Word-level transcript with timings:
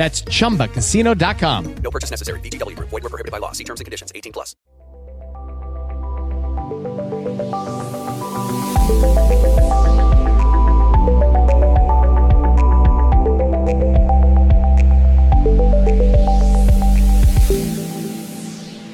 That's 0.00 0.22
chumbacasino.com. 0.22 1.74
No 1.82 1.90
purchase 1.90 2.10
necessary. 2.10 2.40
VGW 2.40 2.74
Group. 2.74 2.88
Void 2.88 3.02
were 3.02 3.10
prohibited 3.10 3.32
by 3.32 3.38
law. 3.38 3.52
See 3.52 3.64
terms 3.64 3.80
and 3.80 3.84
conditions. 3.84 4.10
18 4.14 4.32
plus. 4.32 4.56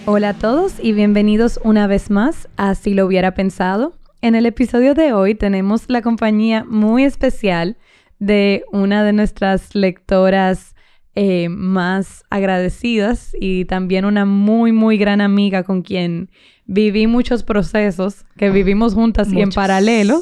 Hola 0.07 0.31
a 0.31 0.35
todos 0.35 0.73
y 0.81 0.93
bienvenidos 0.93 1.61
una 1.63 1.87
vez 1.87 2.11
más 2.11 2.49
a 2.57 2.75
Si 2.75 2.95
lo 2.95 3.07
hubiera 3.07 3.35
pensado. 3.35 3.93
En 4.23 4.35
el 4.35 4.45
episodio 4.45 4.95
de 4.95 5.13
hoy 5.13 5.37
tenemos 5.37 5.85
la 5.89 6.03
compañía 6.03 6.65
muy 6.65 7.05
especial 7.05 7.77
de 8.19 8.65
una 8.73 9.05
de 9.05 9.13
nuestras 9.13 9.77
lectoras 9.77 10.76
eh, 11.19 11.49
más 11.49 12.25
agradecidas 12.29 13.35
y 13.41 13.65
también 13.65 14.05
una 14.05 14.27
muy, 14.27 14.73
muy 14.73 14.99
gran 14.99 15.23
amiga 15.23 15.63
con 15.63 15.81
quien 15.81 16.31
viví 16.67 17.07
muchos 17.07 17.43
procesos 17.43 18.27
que 18.37 18.51
vivimos 18.51 18.93
juntas 18.93 19.33
y 19.33 19.41
en 19.41 19.49
paralelo, 19.49 20.21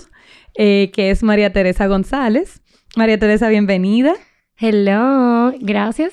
eh, 0.56 0.92
que 0.94 1.10
es 1.10 1.24
María 1.24 1.52
Teresa 1.52 1.88
González. 1.88 2.62
María 2.94 3.18
Teresa, 3.18 3.48
bienvenida. 3.48 4.14
Hello, 4.56 5.52
gracias. 5.60 6.12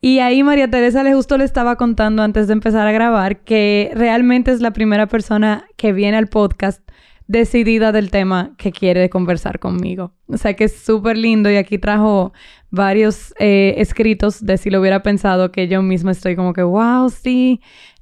Y 0.00 0.20
ahí 0.20 0.44
María 0.44 0.70
Teresa 0.70 1.02
le 1.02 1.12
justo 1.12 1.36
le 1.36 1.44
estaba 1.44 1.74
contando 1.74 2.22
antes 2.22 2.46
de 2.46 2.52
empezar 2.52 2.86
a 2.86 2.92
grabar 2.92 3.40
que 3.40 3.90
realmente 3.94 4.52
es 4.52 4.60
la 4.60 4.70
primera 4.72 5.08
persona 5.08 5.64
que 5.76 5.92
viene 5.92 6.16
al 6.18 6.28
podcast 6.28 6.83
decidida 7.26 7.92
del 7.92 8.10
tema 8.10 8.54
que 8.58 8.72
quiere 8.72 9.08
conversar 9.08 9.58
conmigo. 9.58 10.12
O 10.28 10.36
sea 10.36 10.54
que 10.54 10.64
es 10.64 10.76
súper 10.76 11.16
lindo 11.16 11.50
y 11.50 11.56
aquí 11.56 11.78
trajo 11.78 12.32
varios 12.70 13.34
eh, 13.38 13.74
escritos 13.78 14.44
de 14.44 14.58
si 14.58 14.70
lo 14.70 14.80
hubiera 14.80 15.02
pensado 15.02 15.52
que 15.52 15.68
yo 15.68 15.82
misma 15.82 16.12
estoy 16.12 16.36
como 16.36 16.52
que, 16.52 16.62
wow, 16.62 17.08
sí, 17.08 17.60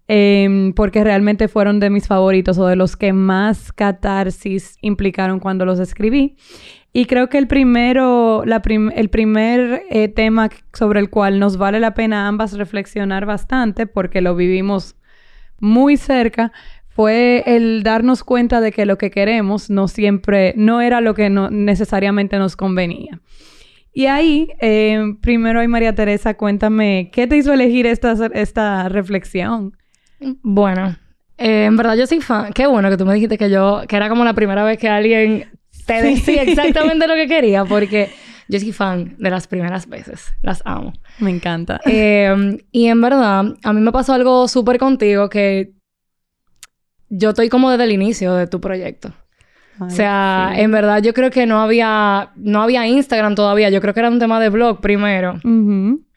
Em, 0.09 0.75
porque 0.75 1.05
realmente 1.05 1.49
fueron 1.49 1.81
de 1.81 1.89
mis 1.89 2.07
favoritos 2.07 2.59
o 2.59 2.67
de 2.67 2.77
los 2.77 2.97
que 2.97 3.13
más 3.13 3.73
catarsis 3.73 4.77
implicaron 4.83 5.41
cuando 5.41 5.65
los 5.65 5.79
escribí. 5.79 6.37
Y 6.93 7.07
creo 7.07 7.31
que 7.31 7.39
el 7.39 7.47
primero, 7.47 8.45
la 8.45 8.61
el 8.95 9.09
primer 9.09 9.85
eh, 9.89 10.09
tema 10.09 10.51
sobre 10.75 11.01
el 11.01 11.09
cual 11.09 11.39
nos 11.39 11.57
vale 11.57 11.81
la 11.81 11.95
pena 11.95 12.29
ambas 12.29 12.53
reflexionar 12.59 13.25
bastante, 13.25 13.87
porque 13.87 14.21
lo 14.21 14.37
vivimos 14.37 14.97
muy 15.61 15.97
cerca, 15.97 16.53
fue 16.95 17.43
el 17.47 17.83
darnos 17.83 18.23
cuenta 18.23 18.61
de 18.61 18.73
que 18.73 18.87
lo 18.87 18.99
que 18.99 19.11
queremos 19.11 19.71
no 19.71 19.89
siempre, 19.89 20.55
no 20.57 20.81
era 20.81 21.01
lo 21.01 21.15
que 21.15 21.31
no 21.31 21.51
necesariamente 21.51 22.39
nos 22.39 22.57
convenía. 22.57 23.21
Y 23.95 24.07
ahí, 24.07 24.49
eh, 24.61 25.01
primero, 25.21 25.61
hay 25.61 25.69
María 25.69 25.95
Teresa, 25.95 26.35
cuéntame, 26.35 27.11
¿qué 27.13 27.27
te 27.27 27.37
hizo 27.37 27.53
elegir 27.53 27.87
esta, 27.87 28.15
esta 28.33 28.89
reflexión? 28.89 29.77
Bueno, 30.43 30.97
eh, 31.37 31.65
en 31.65 31.77
verdad 31.77 31.97
yo 31.97 32.07
soy 32.07 32.21
fan. 32.21 32.53
Qué 32.53 32.67
bueno 32.67 32.89
que 32.89 32.97
tú 32.97 33.05
me 33.05 33.15
dijiste 33.15 33.37
que 33.37 33.51
yo, 33.51 33.83
que 33.89 33.97
era 33.97 34.09
como 34.09 34.25
la 34.25 34.35
primera 34.35 34.65
vez 34.65 34.79
que 34.79 34.89
alguien 34.89 35.51
te 35.87 36.03
decía 36.03 36.43
exactamente 36.43 37.07
lo 37.07 37.15
que 37.15 37.27
quería, 37.27 37.65
porque 37.65 38.11
yo 38.49 38.61
soy 38.61 38.73
fan 38.73 39.17
de 39.19 39.31
las 39.31 39.47
primeras 39.47 39.89
veces. 39.89 40.33
Las 40.43 40.63
amo. 40.65 40.93
Me 41.19 41.31
encanta. 41.31 41.81
Eh, 41.85 42.59
y 42.71 42.87
en 42.87 43.01
verdad, 43.01 43.45
a 43.63 43.73
mí 43.73 43.81
me 43.81 43.93
pasó 43.93 44.15
algo 44.15 44.49
súper 44.49 44.79
contigo 44.79 45.29
que 45.29 45.73
yo 47.15 47.31
estoy 47.31 47.51
como 47.51 47.71
desde 47.71 47.85
el 47.85 47.93
inicio 47.93 48.35
de 48.35 48.47
tu 48.47 48.61
proyecto. 48.61 49.13
o 49.79 49.91
sea, 49.91 50.53
en 50.57 50.71
verdad 50.73 51.03
yo 51.03 51.13
creo 51.13 51.31
que 51.31 51.45
no 51.45 51.61
había, 51.61 52.31
no 52.37 52.63
había 52.63 52.87
Instagram 52.87 53.35
todavía. 53.35 53.69
Yo 53.69 53.81
creo 53.83 53.93
que 53.93 54.01
era 54.01 54.09
un 54.09 54.19
tema 54.19 54.41
de 54.41 54.49
blog 54.49 54.81
primero. 54.81 55.39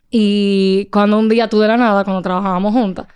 Y 0.10 0.88
cuando 0.92 1.20
un 1.20 1.28
día 1.28 1.50
tú 1.50 1.60
de 1.60 1.68
la 1.68 1.76
nada, 1.76 2.06
cuando 2.06 2.22
trabajábamos 2.22 2.74
juntas, 2.74 3.08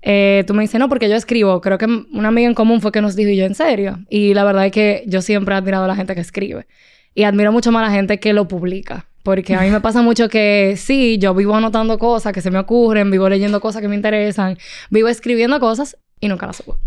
eh, 0.00 0.44
tú 0.46 0.54
me 0.54 0.62
dices, 0.62 0.80
no, 0.80 0.88
porque 0.88 1.08
yo 1.08 1.14
escribo. 1.14 1.60
Creo 1.60 1.76
que 1.76 1.84
una 1.84 2.28
amiga 2.28 2.48
en 2.48 2.54
común 2.54 2.80
fue 2.80 2.92
que 2.92 3.02
nos 3.02 3.14
dijo, 3.14 3.28
y 3.28 3.36
yo, 3.36 3.44
¿en 3.44 3.54
serio? 3.54 3.98
Y 4.08 4.32
la 4.32 4.44
verdad 4.44 4.64
es 4.64 4.72
que 4.72 5.04
yo 5.06 5.20
siempre 5.20 5.54
he 5.54 5.58
admirado 5.58 5.84
a 5.84 5.88
la 5.88 5.96
gente 5.96 6.14
que 6.14 6.22
escribe. 6.22 6.66
Y 7.14 7.24
admiro 7.24 7.52
mucho 7.52 7.72
más 7.72 7.82
a 7.82 7.90
la 7.90 7.94
gente 7.94 8.18
que 8.18 8.32
lo 8.32 8.48
publica. 8.48 9.06
Porque 9.22 9.54
a 9.54 9.60
mí 9.60 9.70
me 9.70 9.82
pasa 9.82 10.00
mucho 10.08 10.30
que 10.30 10.74
sí, 10.78 11.18
yo 11.18 11.34
vivo 11.34 11.54
anotando 11.54 11.98
cosas 11.98 12.32
que 12.32 12.40
se 12.40 12.50
me 12.50 12.58
ocurren, 12.58 13.10
vivo 13.10 13.28
leyendo 13.28 13.60
cosas 13.60 13.82
que 13.82 13.88
me 13.88 13.96
interesan, 13.96 14.56
vivo 14.88 15.08
escribiendo 15.08 15.60
cosas 15.60 15.98
y 16.22 16.28
nunca 16.28 16.46
las 16.46 16.56
subo. 16.56 16.78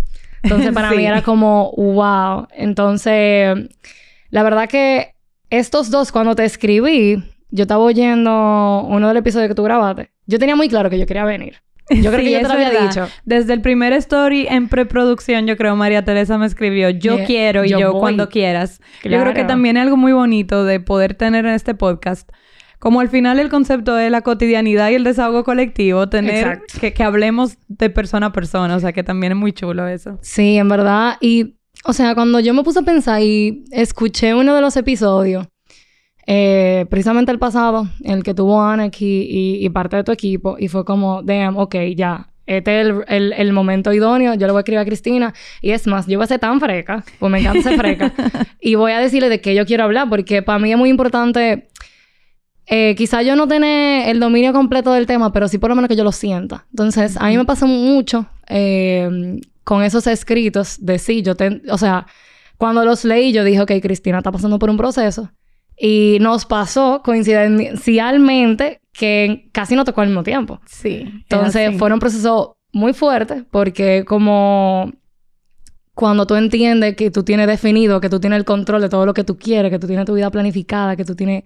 Entonces 0.41 0.71
para 0.73 0.89
mí 0.95 1.05
era 1.05 1.21
como, 1.21 1.71
wow. 1.77 2.47
Entonces, 2.55 3.55
la 4.31 4.41
verdad 4.41 4.67
que 4.67 5.13
estos 5.51 5.91
dos, 5.91 6.11
cuando 6.11 6.33
te 6.33 6.45
escribí, 6.45 7.21
yo 7.51 7.63
estaba 7.63 7.83
oyendo 7.83 8.83
uno 8.87 9.07
del 9.07 9.17
episodio 9.17 9.47
que 9.47 9.53
tú 9.53 9.63
grabaste. 9.63 10.09
Yo 10.25 10.39
tenía 10.39 10.55
muy 10.55 10.69
claro 10.69 10.89
que 10.89 10.97
yo 10.97 11.05
quería 11.05 11.25
venir. 11.25 11.57
Yo 11.89 12.11
creo 12.11 12.23
que 12.23 12.31
yo 12.31 12.39
te 12.39 12.47
lo 12.47 12.53
había 12.53 12.71
dicho. 12.81 13.07
Desde 13.25 13.53
el 13.53 13.61
primer 13.61 13.93
story 13.93 14.47
en 14.49 14.69
preproducción, 14.69 15.45
yo 15.45 15.55
creo 15.55 15.75
María 15.75 16.03
Teresa 16.03 16.37
me 16.39 16.47
escribió, 16.47 16.89
yo 16.89 17.23
quiero 17.25 17.63
y 17.63 17.69
yo, 17.69 17.93
cuando 17.93 18.29
quieras. 18.29 18.81
Yo 19.03 19.19
creo 19.21 19.33
que 19.33 19.43
también 19.43 19.77
es 19.77 19.83
algo 19.83 19.97
muy 19.97 20.13
bonito 20.13 20.63
de 20.65 20.79
poder 20.79 21.13
tener 21.13 21.45
en 21.45 21.53
este 21.53 21.75
podcast. 21.75 22.27
Como 22.85 22.99
al 22.99 23.09
final 23.09 23.39
el 23.39 23.49
concepto 23.49 23.95
de 23.95 24.11
la 24.11 24.21
cotidianidad 24.21 24.91
y 24.91 24.93
el 24.93 25.03
desahogo 25.03 25.43
colectivo, 25.43 26.07
tener 26.07 26.61
que, 26.79 26.93
que 26.93 27.03
hablemos 27.03 27.57
de 27.67 27.89
persona 27.89 28.27
a 28.27 28.31
persona, 28.31 28.75
o 28.75 28.79
sea 28.79 28.93
que 28.93 29.01
también 29.01 29.31
es 29.31 29.39
muy 29.39 29.53
chulo 29.53 29.87
eso. 29.87 30.19
Sí, 30.21 30.57
en 30.57 30.69
verdad. 30.69 31.17
Y, 31.19 31.55
o 31.83 31.93
sea, 31.93 32.13
cuando 32.13 32.39
yo 32.41 32.53
me 32.53 32.61
puse 32.61 32.77
a 32.77 32.83
pensar 32.83 33.23
y 33.23 33.63
escuché 33.71 34.35
uno 34.35 34.53
de 34.53 34.61
los 34.61 34.77
episodios, 34.77 35.47
eh, 36.27 36.85
precisamente 36.87 37.31
el 37.31 37.39
pasado, 37.39 37.87
el 38.03 38.21
que 38.21 38.35
tuvo 38.35 38.61
Ana 38.61 38.91
y, 38.99 39.65
y, 39.65 39.69
parte 39.71 39.95
de 39.95 40.03
tu 40.03 40.11
equipo, 40.11 40.55
y 40.59 40.67
fue 40.67 40.85
como, 40.85 41.23
damn, 41.23 41.57
ok, 41.57 41.75
ya, 41.95 42.29
este 42.45 42.81
es 42.81 42.87
el, 43.07 43.33
el, 43.33 43.51
momento 43.51 43.93
idóneo, 43.93 44.35
yo 44.35 44.45
le 44.45 44.51
voy 44.51 44.59
a 44.59 44.61
escribir 44.61 44.81
a 44.81 44.85
Cristina, 44.85 45.33
y 45.59 45.71
es 45.71 45.87
más, 45.87 46.05
yo 46.05 46.19
voy 46.19 46.25
a 46.25 46.27
ser 46.27 46.39
tan 46.39 46.59
freca, 46.59 47.03
pues 47.17 47.31
me 47.31 47.39
encanta 47.39 47.63
ser 47.63 47.79
freca, 47.79 48.13
y 48.61 48.75
voy 48.75 48.91
a 48.91 48.99
decirle 48.99 49.29
de 49.29 49.41
qué 49.41 49.55
yo 49.55 49.65
quiero 49.65 49.85
hablar, 49.85 50.07
porque 50.07 50.43
para 50.43 50.59
mí 50.59 50.71
es 50.71 50.77
muy 50.77 50.89
importante, 50.91 51.67
eh, 52.67 52.95
quizá 52.95 53.21
yo 53.21 53.35
no 53.35 53.47
tener 53.47 54.09
el 54.09 54.19
dominio 54.19 54.53
completo 54.53 54.91
del 54.91 55.05
tema, 55.05 55.31
pero 55.31 55.47
sí 55.47 55.57
por 55.57 55.69
lo 55.69 55.75
menos 55.75 55.89
que 55.89 55.95
yo 55.95 56.03
lo 56.03 56.11
sienta. 56.11 56.65
Entonces, 56.71 57.17
a 57.17 57.27
mí 57.27 57.37
me 57.37 57.45
pasa 57.45 57.65
mucho 57.65 58.27
eh, 58.47 59.39
con 59.63 59.83
esos 59.83 60.07
escritos 60.07 60.77
de 60.79 60.99
sí, 60.99 61.21
yo 61.21 61.35
te, 61.35 61.61
o 61.69 61.77
sea, 61.77 62.07
cuando 62.57 62.85
los 62.85 63.03
leí, 63.05 63.31
yo 63.33 63.43
dije, 63.43 63.61
ok, 63.61 63.71
Cristina 63.81 64.19
está 64.19 64.31
pasando 64.31 64.59
por 64.59 64.69
un 64.69 64.77
proceso. 64.77 65.31
Y 65.77 66.17
nos 66.21 66.45
pasó 66.45 67.01
coincidencialmente 67.03 68.79
que 68.93 69.49
casi 69.51 69.75
no 69.75 69.83
tocó 69.83 70.01
al 70.01 70.07
mismo 70.07 70.23
tiempo. 70.23 70.61
Sí. 70.65 71.03
Entonces 71.05 71.77
fue 71.77 71.91
un 71.91 71.99
proceso 71.99 72.57
muy 72.71 72.93
fuerte 72.93 73.43
porque 73.51 74.05
como 74.05 74.91
cuando 75.93 76.27
tú 76.27 76.35
entiendes 76.35 76.95
que 76.95 77.11
tú 77.11 77.23
tienes 77.23 77.47
definido, 77.47 77.99
que 77.99 78.09
tú 78.09 78.19
tienes 78.19 78.37
el 78.37 78.45
control 78.45 78.81
de 78.81 78.89
todo 78.89 79.05
lo 79.05 79.13
que 79.13 79.23
tú 79.23 79.37
quieres, 79.37 79.71
que 79.71 79.79
tú 79.79 79.87
tienes 79.87 80.05
tu 80.05 80.13
vida 80.13 80.29
planificada, 80.31 80.95
que 80.95 81.05
tú 81.05 81.15
tienes 81.15 81.43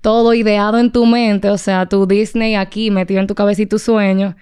todo 0.00 0.34
ideado 0.34 0.78
en 0.78 0.92
tu 0.92 1.06
mente, 1.06 1.50
o 1.50 1.58
sea, 1.58 1.86
tu 1.86 2.06
Disney 2.06 2.54
aquí 2.54 2.90
metido 2.90 3.20
en 3.20 3.26
tu 3.26 3.34
cabeza 3.34 3.62
y 3.62 3.66
tu 3.66 3.78
sueño, 3.78 4.36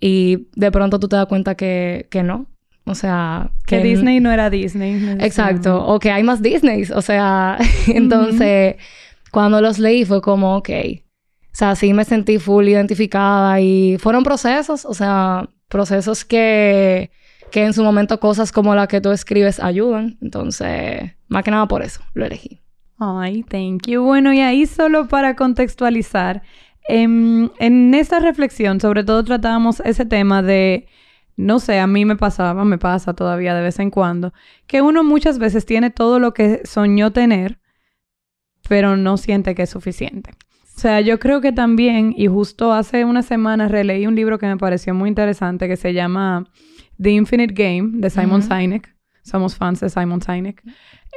y 0.00 0.48
de 0.54 0.70
pronto 0.70 0.98
tú 0.98 1.08
te 1.08 1.16
das 1.16 1.26
cuenta 1.26 1.54
que, 1.54 2.08
que 2.10 2.22
no, 2.22 2.48
o 2.86 2.94
sea, 2.94 3.50
que, 3.66 3.78
Disney 3.78 4.20
no 4.20 4.30
era 4.30 4.50
Disney. 4.50 5.16
Exacto. 5.20 5.84
O 5.86 5.98
que 5.98 6.10
hay 6.10 6.22
más 6.22 6.42
Disneys. 6.42 6.90
O 6.90 7.00
sea, 7.00 7.56
entonces, 7.86 8.76
cuando 9.30 9.60
los 9.60 9.78
leí 9.78 10.04
fue 10.04 10.20
como, 10.20 10.56
ok. 10.56 10.70
O 10.70 11.56
sea, 11.56 11.76
sí 11.76 11.94
me 11.94 12.04
sentí 12.04 12.38
full 12.38 12.68
identificada 12.68 13.60
y 13.60 13.96
fueron 13.98 14.22
procesos. 14.22 14.84
O 14.84 14.92
sea, 14.92 15.48
procesos 15.68 16.24
que, 16.24 17.10
que 17.50 17.64
en 17.64 17.72
su 17.72 17.82
momento 17.82 18.20
cosas 18.20 18.52
como 18.52 18.74
la 18.74 18.86
que 18.86 19.00
tú 19.00 19.12
escribes 19.12 19.60
ayudan. 19.60 20.18
Entonces, 20.20 21.12
más 21.28 21.42
que 21.42 21.50
nada 21.50 21.66
por 21.66 21.82
eso 21.82 22.02
lo 22.12 22.26
elegí. 22.26 22.60
Ay, 23.06 23.42
thank 23.42 23.86
you. 23.86 24.02
Bueno, 24.02 24.32
y 24.32 24.40
ahí 24.40 24.66
solo 24.66 25.08
para 25.08 25.36
contextualizar, 25.36 26.42
em, 26.88 27.50
en 27.58 27.94
esta 27.94 28.18
reflexión, 28.18 28.80
sobre 28.80 29.04
todo 29.04 29.22
tratábamos 29.24 29.80
ese 29.80 30.06
tema 30.06 30.42
de, 30.42 30.86
no 31.36 31.58
sé, 31.58 31.78
a 31.80 31.86
mí 31.86 32.04
me 32.04 32.16
pasaba, 32.16 32.64
me 32.64 32.78
pasa 32.78 33.14
todavía 33.14 33.54
de 33.54 33.62
vez 33.62 33.78
en 33.78 33.90
cuando, 33.90 34.32
que 34.66 34.80
uno 34.80 35.04
muchas 35.04 35.38
veces 35.38 35.66
tiene 35.66 35.90
todo 35.90 36.18
lo 36.18 36.32
que 36.32 36.62
soñó 36.64 37.12
tener, 37.12 37.58
pero 38.68 38.96
no 38.96 39.16
siente 39.18 39.54
que 39.54 39.62
es 39.62 39.70
suficiente. 39.70 40.30
O 40.76 40.80
sea, 40.80 41.00
yo 41.00 41.20
creo 41.20 41.40
que 41.40 41.52
también, 41.52 42.14
y 42.16 42.26
justo 42.26 42.72
hace 42.72 43.04
unas 43.04 43.26
semanas 43.26 43.70
releí 43.70 44.06
un 44.06 44.16
libro 44.16 44.38
que 44.38 44.46
me 44.46 44.56
pareció 44.56 44.94
muy 44.94 45.08
interesante 45.08 45.68
que 45.68 45.76
se 45.76 45.92
llama 45.92 46.48
The 47.00 47.10
Infinite 47.10 47.54
Game 47.54 48.00
de 48.00 48.10
Simon 48.10 48.42
Sinek. 48.42 48.94
Somos 49.22 49.56
fans 49.56 49.80
de 49.80 49.88
Simon 49.88 50.20
Sinek. 50.20 50.62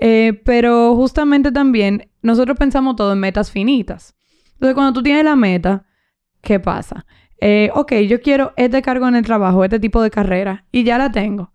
Eh, 0.02 0.42
pero 0.46 0.96
justamente 0.96 1.52
también 1.52 2.10
nosotros 2.22 2.58
pensamos 2.58 2.96
todo 2.96 3.14
en 3.14 3.20
metas 3.20 3.52
finitas. 3.52 4.16
Entonces, 4.54 4.76
cuando 4.76 4.94
tú 4.94 5.04
tienes 5.04 5.24
la 5.24 5.36
meta, 5.36 5.86
¿qué 6.42 6.60
pasa? 6.60 7.06
Eh, 7.40 7.70
ok, 7.74 7.94
yo 8.08 8.22
quiero 8.22 8.54
este 8.58 8.82
cargo 8.82 9.08
en 9.08 9.16
el 9.16 9.26
trabajo, 9.26 9.64
este 9.64 9.80
tipo 9.80 10.02
de 10.02 10.10
carrera, 10.10 10.66
y 10.72 10.84
ya 10.84 10.98
la 10.98 11.12
tengo. 11.12 11.52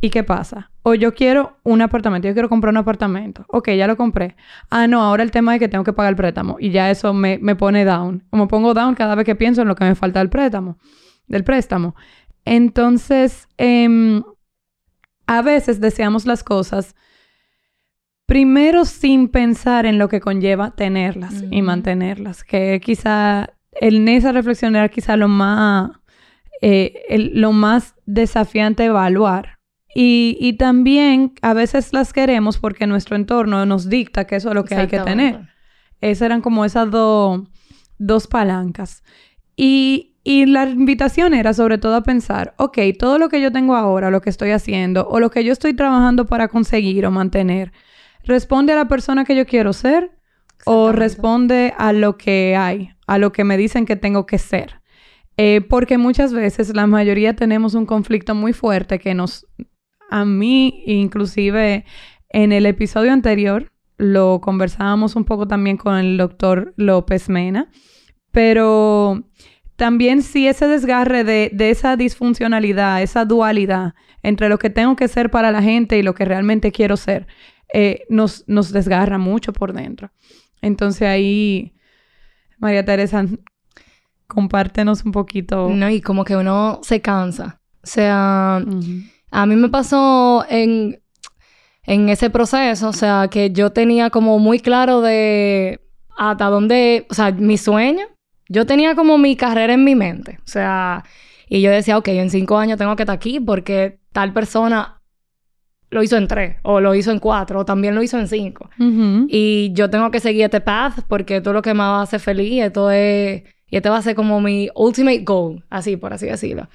¿Y 0.00 0.10
qué 0.10 0.22
pasa? 0.22 0.70
O 0.82 0.94
yo 0.94 1.12
quiero 1.12 1.58
un 1.64 1.82
apartamento, 1.82 2.28
yo 2.28 2.34
quiero 2.34 2.48
comprar 2.48 2.72
un 2.72 2.76
apartamento. 2.76 3.44
Ok, 3.48 3.70
ya 3.70 3.86
lo 3.86 3.96
compré. 3.96 4.36
Ah, 4.70 4.86
no, 4.86 5.02
ahora 5.02 5.24
el 5.24 5.32
tema 5.32 5.54
es 5.54 5.58
que 5.58 5.68
tengo 5.68 5.82
que 5.82 5.92
pagar 5.92 6.12
el 6.12 6.16
préstamo. 6.16 6.56
Y 6.60 6.70
ya 6.70 6.90
eso 6.90 7.12
me, 7.12 7.38
me 7.38 7.56
pone 7.56 7.84
down. 7.84 8.24
Como 8.30 8.46
pongo 8.46 8.74
down 8.74 8.94
cada 8.94 9.16
vez 9.16 9.26
que 9.26 9.34
pienso 9.34 9.62
en 9.62 9.68
lo 9.68 9.74
que 9.74 9.84
me 9.84 9.96
falta 9.96 10.20
del 10.20 10.30
préstamo. 10.30 10.78
Del 11.26 11.42
préstamo. 11.42 11.96
Entonces, 12.44 13.48
em, 13.56 14.22
a 15.26 15.42
veces 15.42 15.80
deseamos 15.80 16.26
las 16.26 16.44
cosas 16.44 16.94
primero 18.28 18.84
sin 18.84 19.28
pensar 19.28 19.86
en 19.86 19.96
lo 19.96 20.10
que 20.10 20.20
conlleva 20.20 20.72
tenerlas 20.72 21.42
y 21.50 21.62
mantenerlas. 21.62 22.44
Que 22.44 22.78
quizá 22.78 23.54
en 23.72 24.06
esa 24.06 24.32
reflexión 24.32 24.76
era 24.76 24.90
quizá 24.90 25.16
lo 25.16 25.28
más, 25.28 25.92
eh, 26.60 27.30
lo 27.32 27.52
más 27.52 27.94
desafiante 28.04 28.84
evaluar 28.84 29.58
y, 29.94 30.52
también 30.58 31.32
a 31.40 31.54
veces 31.54 31.94
las 31.94 32.12
queremos 32.12 32.58
porque 32.58 32.86
nuestro 32.86 33.16
entorno 33.16 33.64
nos 33.64 33.88
dicta 33.88 34.26
que 34.26 34.36
eso 34.36 34.50
es 34.50 34.54
lo 34.54 34.66
que 34.66 34.74
hay 34.74 34.88
que 34.88 35.00
tener. 35.00 35.48
Esas 36.02 36.26
eran 36.26 36.42
como 36.42 36.66
esas 36.66 36.90
dos 36.90 38.26
palancas. 38.26 39.02
Y, 39.56 40.16
y 40.22 40.44
la 40.44 40.68
invitación 40.68 41.32
era 41.32 41.54
sobre 41.54 41.78
todo 41.78 41.96
a 41.96 42.02
pensar, 42.02 42.54
ok, 42.58 42.78
todo 42.98 43.18
lo 43.18 43.30
que 43.30 43.40
yo 43.40 43.50
tengo 43.50 43.74
ahora, 43.74 44.10
lo 44.10 44.20
que 44.20 44.28
estoy 44.28 44.50
haciendo 44.50 45.08
o 45.08 45.18
lo 45.18 45.30
que 45.30 45.42
yo 45.42 45.52
estoy 45.54 45.72
trabajando 45.72 46.26
para 46.26 46.48
conseguir 46.48 47.06
o 47.06 47.10
mantener, 47.10 47.72
¿responde 48.28 48.72
a 48.72 48.76
la 48.76 48.86
persona 48.86 49.24
que 49.24 49.34
yo 49.34 49.46
quiero 49.46 49.72
ser 49.72 50.12
o 50.64 50.92
responde 50.92 51.74
a 51.76 51.92
lo 51.92 52.16
que 52.16 52.54
hay, 52.56 52.90
a 53.06 53.18
lo 53.18 53.32
que 53.32 53.42
me 53.42 53.56
dicen 53.56 53.86
que 53.86 53.96
tengo 53.96 54.26
que 54.26 54.38
ser? 54.38 54.80
Eh, 55.36 55.60
porque 55.60 55.98
muchas 55.98 56.32
veces 56.32 56.74
la 56.74 56.86
mayoría 56.86 57.34
tenemos 57.34 57.74
un 57.74 57.86
conflicto 57.86 58.34
muy 58.34 58.52
fuerte 58.52 58.98
que 58.98 59.14
nos 59.14 59.46
a 60.10 60.24
mí, 60.24 60.82
inclusive 60.86 61.84
en 62.30 62.52
el 62.52 62.66
episodio 62.66 63.12
anterior, 63.12 63.70
lo 63.98 64.40
conversábamos 64.40 65.16
un 65.16 65.24
poco 65.24 65.46
también 65.46 65.76
con 65.76 65.96
el 65.96 66.16
doctor 66.16 66.72
López 66.76 67.28
Mena, 67.28 67.70
pero 68.32 69.24
también 69.76 70.22
sí 70.22 70.48
ese 70.48 70.66
desgarre 70.66 71.24
de, 71.24 71.50
esa 71.70 71.96
disfuncionalidad, 71.96 73.02
esa 73.02 73.24
dualidad 73.24 73.94
entre 74.22 74.48
lo 74.48 74.58
que 74.58 74.70
tengo 74.70 74.96
que 74.96 75.08
ser 75.08 75.30
para 75.30 75.52
la 75.52 75.62
gente 75.62 75.98
y 75.98 76.02
lo 76.02 76.14
que 76.14 76.24
realmente 76.24 76.72
quiero 76.72 76.96
ser, 76.96 77.26
eh, 77.72 78.04
nos, 78.08 78.44
nos 78.46 78.72
desgarra 78.72 79.18
mucho 79.18 79.52
por 79.52 79.72
dentro. 79.72 80.10
Entonces 80.62 81.02
ahí, 81.02 81.74
María 82.58 82.84
Teresa, 82.84 83.24
compártenos 84.26 85.04
un 85.04 85.12
poquito. 85.12 85.68
No, 85.70 85.88
y 85.90 86.00
como 86.00 86.24
que 86.24 86.36
uno 86.36 86.80
se 86.82 87.00
cansa. 87.00 87.60
O 87.82 87.86
sea, 87.86 88.62
a 89.30 89.46
mí 89.46 89.56
me 89.56 89.68
pasó 89.68 90.44
en, 90.48 91.00
en 91.84 92.08
ese 92.08 92.28
proceso, 92.30 92.88
o 92.88 92.92
sea, 92.92 93.28
que 93.30 93.50
yo 93.50 93.70
tenía 93.70 94.10
como 94.10 94.38
muy 94.38 94.60
claro 94.60 95.00
de 95.00 95.80
hasta 96.16 96.46
dónde, 96.46 97.06
o 97.10 97.14
sea, 97.14 97.30
mi 97.32 97.56
sueño. 97.56 98.06
Yo 98.50 98.64
tenía 98.66 98.94
como 98.94 99.18
mi 99.18 99.36
carrera 99.36 99.74
en 99.74 99.84
mi 99.84 99.94
mente, 99.94 100.38
o 100.42 100.48
sea, 100.48 101.04
y 101.50 101.60
yo 101.60 101.70
decía, 101.70 101.98
ok, 101.98 102.08
en 102.08 102.30
cinco 102.30 102.56
años 102.56 102.78
tengo 102.78 102.96
que 102.96 103.02
estar 103.02 103.14
aquí 103.14 103.40
porque 103.40 104.00
tal 104.12 104.32
persona 104.32 104.97
lo 105.90 106.02
hizo 106.02 106.16
en 106.16 106.28
tres, 106.28 106.56
o 106.62 106.80
lo 106.80 106.94
hizo 106.94 107.10
en 107.10 107.18
cuatro, 107.18 107.60
o 107.60 107.64
también 107.64 107.94
lo 107.94 108.02
hizo 108.02 108.18
en 108.18 108.28
cinco. 108.28 108.68
Y 109.28 109.72
yo 109.72 109.88
tengo 109.90 110.10
que 110.10 110.20
seguir 110.20 110.44
este 110.44 110.60
path 110.60 111.00
porque 111.08 111.36
esto 111.36 111.50
es 111.50 111.54
lo 111.54 111.62
que 111.62 111.74
me 111.74 111.80
va 111.80 112.00
a 112.00 112.02
hacer 112.02 112.20
feliz, 112.20 112.62
esto 112.62 112.90
es, 112.90 113.42
y 113.70 113.76
este 113.76 113.88
va 113.88 113.98
a 113.98 114.02
ser 114.02 114.14
como 114.14 114.40
mi 114.40 114.68
ultimate 114.74 115.24
goal, 115.24 115.64
así, 115.70 115.96
por 115.96 116.12
así 116.12 116.26
decirlo. 116.26 116.68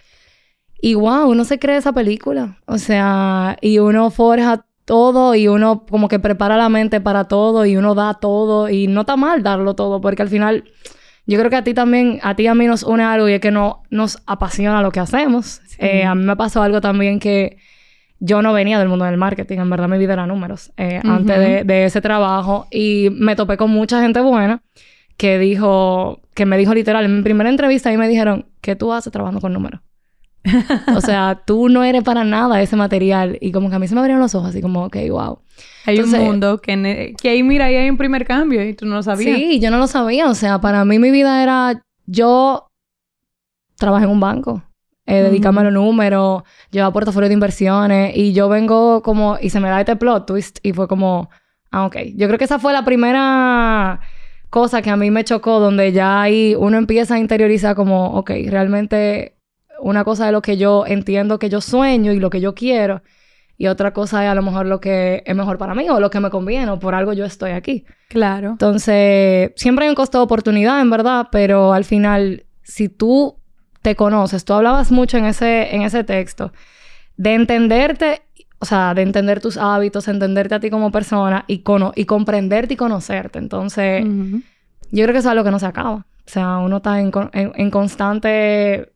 Y 0.82 0.96
wow, 0.96 1.30
uno 1.30 1.46
se 1.46 1.60
cree 1.60 1.78
esa 1.78 1.94
película. 1.94 2.58
O 2.66 2.78
sea, 2.78 3.58
y 3.62 3.80
uno 3.80 4.12
forja 4.12 4.66
todo 4.86 5.34
y 5.34 5.48
uno 5.48 5.86
como 5.90 6.10
que 6.10 6.20
prepara 6.20 6.58
la 6.58 6.68
mente 6.70 7.00
para 7.00 7.26
todo 7.26 7.66
y 7.66 7.78
uno 7.78 7.96
da 7.96 8.16
todo 8.16 8.70
y 8.70 8.88
no 8.88 9.02
está 9.02 9.16
mal 9.16 9.42
darlo 9.42 9.76
todo 9.76 10.02
porque 10.02 10.22
al 10.22 10.28
final 10.28 10.66
yo 11.26 11.38
creo 11.40 11.50
que 11.50 11.56
a 11.56 11.64
ti 11.64 11.74
también, 11.74 12.20
a 12.22 12.36
ti 12.36 12.44
y 12.44 12.48
a 12.48 12.54
mí 12.54 12.66
nos 12.66 12.84
une 12.84 13.04
algo 13.04 13.30
y 13.30 13.34
es 13.34 13.40
que 13.40 13.52
no, 13.52 13.84
nos 13.90 14.22
apasiona 14.26 14.82
lo 14.82 14.92
que 14.92 15.00
hacemos. 15.00 15.62
Eh, 15.78 16.04
a 16.04 16.16
mí 16.16 16.26
me 16.26 16.36
pasó 16.36 16.62
algo 16.62 16.82
también 16.82 17.20
que 17.20 17.58
yo 18.26 18.42
no 18.42 18.54
venía 18.54 18.80
del 18.80 18.88
mundo 18.88 19.04
del 19.04 19.18
marketing, 19.18 19.58
en 19.58 19.70
verdad 19.70 19.90
mi 19.90 19.98
vida 19.98 20.14
era 20.14 20.26
números 20.26 20.72
eh, 20.78 21.02
antes 21.04 21.38
de, 21.38 21.64
de, 21.66 21.84
ese 21.84 22.00
trabajo 22.00 22.68
y 22.72 23.10
me 23.12 23.36
topé 23.36 23.58
con 23.58 23.70
mucha 23.70 24.02
gente 24.02 24.22
buena 24.22 24.62
que 25.18 25.38
dijo, 25.38 26.22
que 26.34 26.46
me 26.46 26.58
dijo 26.58 26.74
literal 26.74 27.04
en 27.04 27.18
mi 27.18 27.22
primera 27.22 27.50
entrevista 27.50 27.92
y 27.92 27.98
me 27.98 28.08
dijeron, 28.08 28.46
¿qué 28.62 28.78
tú 28.78 28.94
haces 28.94 29.12
trabajando 29.12 29.42
con 29.42 29.52
números? 29.52 29.82
o 30.96 31.02
sea, 31.02 31.42
tú 31.46 31.68
no 31.68 31.84
eres 31.84 32.04
para 32.04 32.24
nada 32.24 32.62
ese 32.62 32.78
material. 32.78 33.38
Y 33.42 33.52
como 33.52 33.70
que 33.70 33.76
a 33.76 33.80
mí 33.80 33.88
se 33.90 33.94
me 33.94 34.00
abrieron 34.00 34.22
los 34.22 34.34
ojos, 34.36 34.50
así 34.50 34.62
como, 34.62 34.86
ok, 34.86 34.98
wow. 35.10 35.40
Hay 35.86 36.00
un 36.00 36.12
mundo 36.12 36.62
que, 36.62 37.14
que 37.22 37.30
ahí, 37.30 37.44
mira, 37.44 37.66
ahí 37.66 37.76
hay 37.76 37.90
un 37.90 37.98
primer 37.98 38.26
cambio 38.26 38.66
y 38.66 38.74
tú 38.74 38.86
no 38.86 38.96
lo 38.96 39.04
sabías. 39.04 39.38
Sí, 39.38 39.60
yo 39.60 39.70
no 39.70 39.78
lo 39.78 39.88
sabía. 39.88 40.30
O 40.30 40.36
sea, 40.36 40.62
para 40.62 40.86
mí 40.86 40.98
mi 40.98 41.12
vida 41.12 41.44
era, 41.44 41.84
yo 42.06 42.70
trabajé 43.78 44.06
en 44.06 44.12
un 44.12 44.20
banco. 44.20 44.64
Eh, 45.06 45.22
dedicarme 45.22 45.60
a 45.60 45.64
los 45.66 45.74
números, 45.74 46.44
llevar 46.72 46.94
portafolio 46.94 47.28
de 47.28 47.34
inversiones 47.34 48.16
y 48.16 48.32
yo 48.32 48.48
vengo 48.48 49.02
como, 49.02 49.38
y 49.42 49.50
se 49.50 49.60
me 49.60 49.68
da 49.70 49.82
este 49.82 49.98
plot 49.98 50.26
twist 50.26 50.60
y 50.64 50.72
fue 50.72 50.88
como, 50.88 51.30
ah, 51.72 51.86
ok. 51.86 51.98
Yo 52.16 52.28
creo 52.28 52.38
que 52.38 52.46
esa 52.46 52.58
fue 52.58 52.72
la 52.72 52.86
primera 52.86 54.00
cosa 54.50 54.82
que 54.82 54.90
a 54.90 54.96
mí 54.96 55.12
me 55.12 55.26
chocó, 55.26 55.60
donde 55.60 55.92
ya 55.92 56.22
ahí 56.22 56.56
uno 56.58 56.78
empieza 56.78 57.16
a 57.16 57.20
interiorizar 57.20 57.76
como, 57.76 58.14
ok, 58.14 58.32
realmente 58.48 59.36
una 59.80 60.06
cosa 60.06 60.28
es 60.28 60.32
lo 60.32 60.42
que 60.42 60.56
yo 60.56 60.86
entiendo 60.88 61.38
que 61.38 61.50
yo 61.50 61.60
sueño 61.60 62.14
y 62.14 62.20
lo 62.20 62.30
que 62.30 62.40
yo 62.40 62.56
quiero. 62.56 63.02
Y 63.58 63.68
otra 63.68 63.94
cosa 63.94 64.24
es 64.24 64.32
a 64.32 64.36
lo 64.36 64.42
mejor 64.42 64.68
lo 64.68 64.80
que 64.80 65.22
es 65.26 65.36
mejor 65.36 65.58
para 65.58 65.76
mí 65.76 65.90
o 65.90 66.00
lo 66.00 66.10
que 66.10 66.20
me 66.20 66.30
conviene 66.30 66.72
o 66.72 66.80
por 66.80 66.96
algo 66.96 67.12
yo 67.14 67.26
estoy 67.26 67.52
aquí. 67.52 67.86
Claro. 68.08 68.52
Entonces, 68.52 69.52
siempre 69.58 69.86
hay 69.86 69.90
un 69.90 69.96
costo 69.96 70.18
de 70.20 70.24
oportunidad, 70.24 70.82
en 70.82 70.90
verdad, 70.90 71.28
pero 71.32 71.74
al 71.74 71.84
final, 71.84 72.46
si 72.64 72.88
tú 72.88 73.43
te 73.84 73.96
conoces, 73.96 74.46
tú 74.46 74.54
hablabas 74.54 74.92
mucho 74.92 75.18
en 75.18 75.26
ese, 75.26 75.76
en 75.76 75.84
ese 75.84 76.04
texto, 76.04 76.52
de 77.18 77.36
entenderte, 77.36 78.24
o 78.58 78.66
sea, 78.66 78.96
de 78.96 79.04
entender 79.04 79.42
tus 79.42 79.58
hábitos, 79.58 80.08
entenderte 80.08 80.56
a 80.56 80.60
ti 80.60 80.72
como 80.72 80.90
persona 80.90 81.44
y, 81.48 81.64
y 81.96 82.06
comprenderte 82.06 82.74
y 82.74 82.78
conocerte. 82.78 83.38
Entonces, 83.38 84.04
yo 84.06 85.04
creo 85.04 85.14
que 85.14 85.20
eso 85.20 85.28
es 85.28 85.32
algo 85.32 85.44
que 85.44 85.52
no 85.52 85.60
se 85.60 85.66
acaba. 85.66 86.08
O 86.26 86.30
sea, 86.30 86.58
uno 86.60 86.78
está 86.78 87.02
en, 87.02 87.12
en 87.34 87.72
constante 87.72 88.94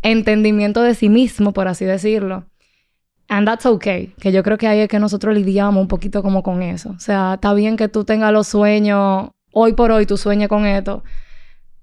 entendimiento 0.00 0.82
de 0.82 0.94
sí 0.94 1.10
mismo, 1.10 1.52
por 1.52 1.68
así 1.68 1.84
decirlo. 1.84 2.46
And 3.28 3.46
that's 3.46 3.66
okay. 3.66 4.14
Que 4.18 4.32
yo 4.32 4.42
creo 4.42 4.56
que 4.56 4.66
ahí 4.66 4.80
es 4.80 4.88
que 4.88 4.98
nosotros 4.98 5.34
lidiamos 5.34 5.80
un 5.80 5.88
poquito 5.88 6.22
como 6.22 6.42
con 6.42 6.62
eso. 6.62 6.90
O 6.90 7.00
sea, 7.00 7.34
está 7.34 7.52
bien 7.52 7.76
que 7.76 7.88
tú 7.88 8.04
tengas 8.04 8.32
los 8.32 8.46
sueños, 8.48 9.30
hoy 9.52 9.74
por 9.74 9.90
hoy 9.90 10.06
tú 10.06 10.16
sueñes 10.16 10.48
con 10.48 10.64
esto. 10.64 11.04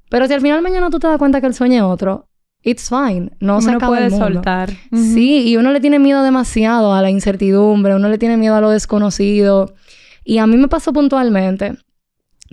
Pero 0.10 0.28
si 0.28 0.34
al 0.34 0.42
final 0.42 0.64
mañana 0.64 0.90
tú 0.90 0.98
te 0.98 1.08
das 1.08 1.20
cuenta 1.20 1.42
que 1.42 1.48
el 1.48 1.54
sueño 1.54 1.76
es 1.76 1.84
otro, 1.84 2.29
it's 2.64 2.90
fine. 2.90 3.32
No 3.40 3.62
se 3.62 3.72
acaba 3.72 3.96
puede 3.96 4.10
soltar. 4.12 4.72
Sí, 4.92 5.48
y 5.48 5.58
uno 5.58 5.72
le 5.72 5.80
tiene 5.80 6.00
miedo 6.00 6.24
demasiado 6.24 6.94
a 6.94 7.02
la 7.02 7.10
incertidumbre, 7.10 7.96
uno 7.96 8.10
le 8.10 8.18
tiene 8.18 8.38
miedo 8.38 8.56
a 8.56 8.62
lo 8.62 8.70
desconocido. 8.70 9.74
Y 10.24 10.38
a 10.38 10.48
mí 10.48 10.58
me 10.58 10.68
pasó 10.68 10.94
puntualmente 10.94 11.78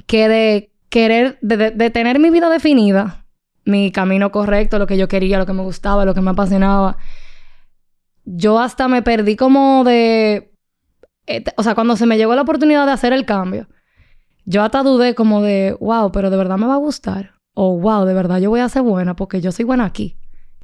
que 0.07 0.29
de 0.29 0.73
querer, 0.89 1.39
de 1.41 1.91
tener 1.91 2.19
mi 2.19 2.31
vida 2.31 2.49
definida, 2.49 3.27
mi 3.67 3.91
camino 3.91 4.31
correcto, 4.31 4.79
lo 4.79 4.87
que 4.87 4.97
yo 4.97 5.09
quería, 5.09 5.39
lo 5.39 5.47
que 5.47 5.53
me 5.53 5.63
gustaba, 5.63 6.05
lo 6.05 6.15
que 6.15 6.21
me 6.21 6.31
apasionaba. 6.31 6.97
Yo 8.25 8.59
hasta 8.59 8.89
me 8.89 9.03
perdí 9.03 9.37
como 9.37 9.85
de... 9.85 10.53
Eh, 11.27 11.45
o 11.57 11.63
sea, 11.63 11.75
cuando 11.75 11.97
se 11.97 12.07
me 12.07 12.17
llegó 12.17 12.35
la 12.35 12.43
oportunidad 12.43 12.87
de 12.87 12.93
hacer 12.93 13.13
el 13.13 13.27
cambio, 13.27 13.69
yo 14.45 14.63
hasta 14.63 14.85
dudé 14.85 15.17
como 15.17 15.43
de, 15.43 15.77
wow, 15.81 16.13
pero 16.13 16.31
de 16.31 16.37
verdad 16.37 16.57
me 16.57 16.67
va 16.67 16.75
a 16.75 16.79
gustar. 16.79 17.36
O 17.59 17.79
wow, 17.79 18.05
de 18.05 18.13
verdad 18.13 18.39
yo 18.39 18.51
voy 18.51 18.61
a 18.61 18.69
ser 18.69 18.83
buena 18.83 19.17
porque 19.17 19.41
yo 19.41 19.51
soy 19.51 19.65
buena 19.65 19.87
aquí. 19.87 20.17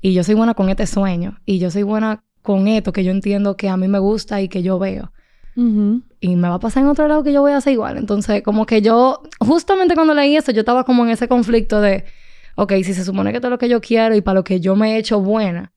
y 0.02 0.12
yo 0.12 0.24
soy 0.24 0.34
buena 0.34 0.52
con 0.54 0.68
este 0.68 0.86
sueño 0.86 1.38
y 1.46 1.58
yo 1.58 1.70
soy 1.70 1.84
buena 1.84 2.24
con 2.42 2.66
esto 2.68 2.92
que 2.92 3.04
yo 3.04 3.12
entiendo 3.12 3.56
que 3.56 3.68
a 3.68 3.76
mí 3.76 3.86
me 3.88 4.00
gusta 4.00 4.42
y 4.42 4.48
que 4.48 4.62
yo 4.62 4.78
veo. 4.78 5.12
Y 6.20 6.36
me 6.36 6.48
va 6.48 6.54
a 6.54 6.58
pasar 6.58 6.82
en 6.82 6.88
otro 6.88 7.06
lado 7.08 7.22
que 7.22 7.32
yo 7.32 7.40
voy 7.40 7.52
a 7.52 7.58
hacer 7.58 7.72
igual. 7.72 7.96
Entonces, 7.98 8.42
como 8.42 8.66
que 8.66 8.82
yo, 8.82 9.22
justamente 9.38 9.94
cuando 9.94 10.12
leí 10.12 10.36
eso, 10.36 10.50
yo 10.50 10.60
estaba 10.60 10.82
como 10.84 11.04
en 11.04 11.10
ese 11.10 11.28
conflicto 11.28 11.80
de, 11.80 12.04
ok, 12.56 12.72
si 12.82 12.94
se 12.94 13.04
supone 13.04 13.30
que 13.30 13.36
esto 13.36 13.46
es 13.48 13.50
lo 13.52 13.58
que 13.58 13.68
yo 13.68 13.80
quiero 13.80 14.14
y 14.16 14.20
para 14.20 14.36
lo 14.36 14.44
que 14.44 14.60
yo 14.60 14.74
me 14.76 14.94
he 14.94 14.98
hecho 14.98 15.20
buena, 15.20 15.72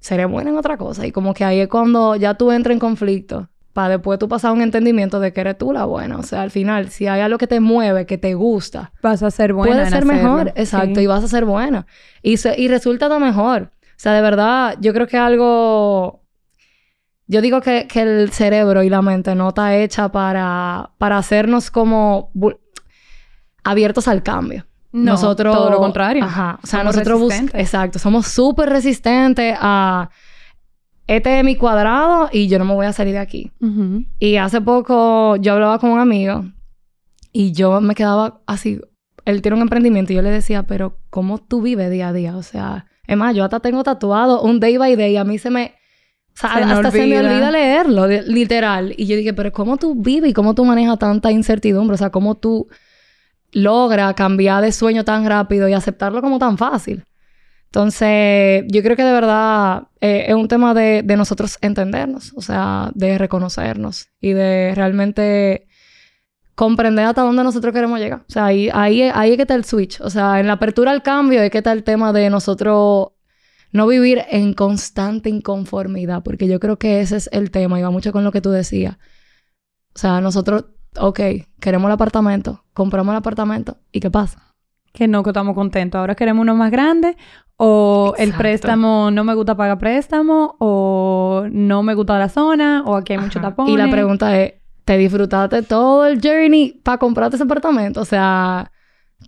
seré 0.00 0.24
buena 0.24 0.50
en 0.50 0.56
otra 0.56 0.76
cosa. 0.78 1.06
Y 1.06 1.12
como 1.12 1.34
que 1.34 1.44
ahí 1.44 1.60
es 1.60 1.68
cuando 1.68 2.16
ya 2.16 2.34
tú 2.34 2.50
entras 2.52 2.72
en 2.72 2.78
conflicto, 2.80 3.50
para 3.72 3.90
después 3.90 4.18
tú 4.18 4.28
pasar 4.28 4.52
un 4.52 4.62
entendimiento 4.62 5.20
de 5.20 5.32
que 5.32 5.40
eres 5.40 5.58
tú 5.58 5.72
la 5.72 5.84
buena. 5.84 6.18
O 6.18 6.22
sea, 6.22 6.42
al 6.42 6.50
final, 6.50 6.90
si 6.90 7.06
hay 7.06 7.20
algo 7.20 7.38
que 7.38 7.46
te 7.46 7.60
mueve, 7.60 8.06
que 8.06 8.18
te 8.18 8.34
gusta, 8.34 8.92
vas 9.02 9.22
a 9.22 9.30
ser 9.30 9.52
buena. 9.52 9.76
Puedes 9.76 9.90
ser 9.90 10.04
mejor, 10.04 10.52
exacto, 10.56 11.00
y 11.00 11.06
vas 11.06 11.24
a 11.24 11.28
ser 11.28 11.44
buena. 11.44 11.86
Y, 12.22 12.36
y 12.56 12.68
resulta 12.68 13.08
lo 13.08 13.18
mejor. 13.18 13.70
O 13.82 14.02
sea, 14.02 14.12
de 14.14 14.22
verdad, 14.22 14.76
yo 14.80 14.92
creo 14.92 15.06
que 15.06 15.16
algo 15.16 16.22
yo 17.28 17.40
digo 17.40 17.60
que, 17.60 17.86
que, 17.86 18.02
el 18.02 18.30
cerebro 18.30 18.82
y 18.82 18.90
la 18.90 19.00
mente 19.00 19.34
no 19.34 19.48
está 19.48 19.76
hecha 19.76 20.10
para, 20.10 20.90
para 20.98 21.16
hacernos 21.16 21.70
como 21.70 22.30
abiertos 23.64 24.08
al 24.08 24.22
cambio. 24.22 24.66
No, 24.92 25.12
nosotros, 25.12 25.56
todo 25.56 25.70
lo 25.70 25.78
contrario. 25.78 26.24
Ajá. 26.24 26.58
O 26.62 26.66
sea, 26.66 26.84
nosotros 26.84 27.32
Exacto. 27.54 27.98
Somos 27.98 28.26
súper 28.26 28.68
resistentes 28.68 29.56
a. 29.58 30.10
Este 31.16 31.38
es 31.38 31.44
mi 31.44 31.56
cuadrado 31.56 32.30
y 32.32 32.48
yo 32.48 32.58
no 32.58 32.64
me 32.64 32.72
voy 32.72 32.86
a 32.86 32.92
salir 32.94 33.12
de 33.12 33.18
aquí. 33.18 33.52
Y 34.18 34.36
hace 34.36 34.62
poco 34.62 35.36
yo 35.36 35.52
hablaba 35.52 35.78
con 35.78 35.90
un 35.90 36.00
amigo 36.00 36.44
y 37.32 37.52
yo 37.52 37.82
me 37.82 37.94
quedaba 37.94 38.40
así. 38.46 38.80
Él 39.26 39.42
tiene 39.42 39.56
un 39.56 39.62
emprendimiento 39.62 40.12
y 40.12 40.16
yo 40.16 40.22
le 40.22 40.30
decía, 40.30 40.62
pero 40.62 40.98
¿cómo 41.10 41.36
tú 41.36 41.60
vives 41.60 41.90
día 41.90 42.08
a 42.08 42.12
día? 42.14 42.34
O 42.36 42.42
sea, 42.42 42.86
es 43.06 43.16
más, 43.18 43.36
yo 43.36 43.44
hasta 43.44 43.60
tengo 43.60 43.84
tatuado 43.84 44.40
un 44.40 44.58
day 44.58 44.78
by 44.78 44.96
day. 44.96 45.18
A 45.18 45.24
mí 45.24 45.36
se 45.36 45.50
me 45.50 45.74
o 46.34 46.40
sea, 46.40 46.54
hasta 46.54 46.90
se 46.90 47.06
me 47.06 47.18
olvida 47.18 47.50
leerlo, 47.50 48.06
literal. 48.06 48.94
Y 48.96 49.04
yo 49.04 49.14
dije, 49.14 49.34
pero 49.34 49.52
¿cómo 49.52 49.76
tú 49.76 49.94
vives 49.94 50.30
y 50.30 50.32
cómo 50.32 50.54
tú 50.54 50.64
manejas 50.64 50.98
tanta 50.98 51.30
incertidumbre? 51.30 51.94
O 51.94 51.98
sea, 51.98 52.08
¿cómo 52.08 52.36
tú 52.36 52.68
logras 53.52 54.14
cambiar 54.14 54.62
de 54.62 54.72
sueño 54.72 55.04
tan 55.04 55.26
rápido 55.26 55.68
y 55.68 55.74
aceptarlo 55.74 56.22
como 56.22 56.38
tan 56.38 56.56
fácil? 56.56 57.04
Entonces, 57.72 58.64
yo 58.68 58.82
creo 58.82 58.96
que 58.96 59.02
de 59.02 59.12
verdad 59.12 59.84
eh, 60.02 60.26
es 60.28 60.34
un 60.34 60.46
tema 60.46 60.74
de, 60.74 61.02
de, 61.02 61.16
nosotros 61.16 61.56
entendernos, 61.62 62.34
o 62.36 62.42
sea, 62.42 62.90
de 62.94 63.16
reconocernos 63.16 64.08
y 64.20 64.34
de 64.34 64.74
realmente 64.74 65.66
comprender 66.54 67.06
hasta 67.06 67.22
dónde 67.22 67.42
nosotros 67.42 67.72
queremos 67.72 67.98
llegar. 67.98 68.20
O 68.28 68.30
sea, 68.30 68.44
ahí, 68.44 68.68
ahí, 68.74 69.00
ahí 69.14 69.30
es 69.30 69.36
que 69.36 69.42
está 69.44 69.54
el 69.54 69.64
switch. 69.64 70.02
O 70.02 70.10
sea, 70.10 70.38
en 70.38 70.48
la 70.48 70.52
apertura 70.52 70.90
al 70.90 71.02
cambio 71.02 71.40
es 71.40 71.50
que 71.50 71.58
está 71.58 71.72
el 71.72 71.82
tema 71.82 72.12
de 72.12 72.28
nosotros 72.28 73.12
no 73.72 73.86
vivir 73.86 74.22
en 74.28 74.52
constante 74.52 75.30
inconformidad, 75.30 76.22
porque 76.22 76.46
yo 76.48 76.60
creo 76.60 76.78
que 76.78 77.00
ese 77.00 77.16
es 77.16 77.30
el 77.32 77.50
tema 77.50 77.78
y 77.80 77.82
va 77.82 77.90
mucho 77.90 78.12
con 78.12 78.22
lo 78.22 78.32
que 78.32 78.42
tú 78.42 78.50
decías. 78.50 78.98
O 79.94 79.98
sea, 79.98 80.20
nosotros, 80.20 80.66
ok, 80.98 81.20
queremos 81.58 81.88
el 81.88 81.92
apartamento, 81.92 82.66
compramos 82.74 83.14
el 83.14 83.16
apartamento, 83.16 83.78
¿y 83.92 84.00
qué 84.00 84.10
pasa? 84.10 84.54
Que 84.92 85.08
no 85.08 85.22
que 85.22 85.30
estamos 85.30 85.54
contentos. 85.54 85.98
Ahora 85.98 86.14
queremos 86.14 86.42
uno 86.42 86.54
más 86.54 86.70
grande, 86.70 87.16
o 87.64 88.14
el 88.18 88.32
préstamo 88.32 89.12
no 89.12 89.22
me 89.22 89.34
gusta 89.34 89.56
pagar 89.56 89.78
préstamo, 89.78 90.56
o 90.58 91.44
no 91.48 91.84
me 91.84 91.94
gusta 91.94 92.18
la 92.18 92.28
zona, 92.28 92.82
o 92.84 92.96
aquí 92.96 93.12
hay 93.12 93.20
mucho 93.20 93.40
tapón. 93.40 93.68
Y 93.68 93.76
la 93.76 93.88
pregunta 93.88 94.36
es, 94.36 94.54
¿te 94.84 94.98
disfrutaste 94.98 95.62
todo 95.62 96.06
el 96.06 96.20
journey 96.20 96.80
para 96.82 96.98
comprarte 96.98 97.36
ese 97.36 97.44
apartamento? 97.44 98.00
O 98.00 98.04
sea, 98.04 98.72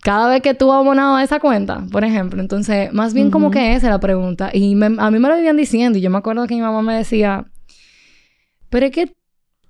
cada 0.03 0.29
vez 0.29 0.43
que 0.43 0.53
tú 0.53 0.73
abonado 0.73 1.15
a 1.15 1.23
esa 1.23 1.39
cuenta, 1.39 1.85
por 1.93 2.03
ejemplo. 2.03 2.41
Entonces, 2.41 2.93
más 2.93 3.15
bien 3.15 3.31
como 3.31 3.53
que 3.53 3.75
esa 3.75 3.87
es 3.87 3.93
la 3.93 4.01
pregunta. 4.01 4.51
Y 4.53 4.73
a 4.83 5.11
mí 5.11 5.19
me 5.21 5.29
lo 5.29 5.37
vivían 5.37 5.57
diciendo 5.57 5.97
y 5.97 6.01
yo 6.01 6.11
me 6.11 6.19
acuerdo 6.19 6.49
que 6.49 6.57
mi 6.57 6.61
mamá 6.61 6.83
me 6.83 6.97
decía, 6.97 7.47
pero 8.69 8.87
es 8.87 8.91
que 8.91 9.15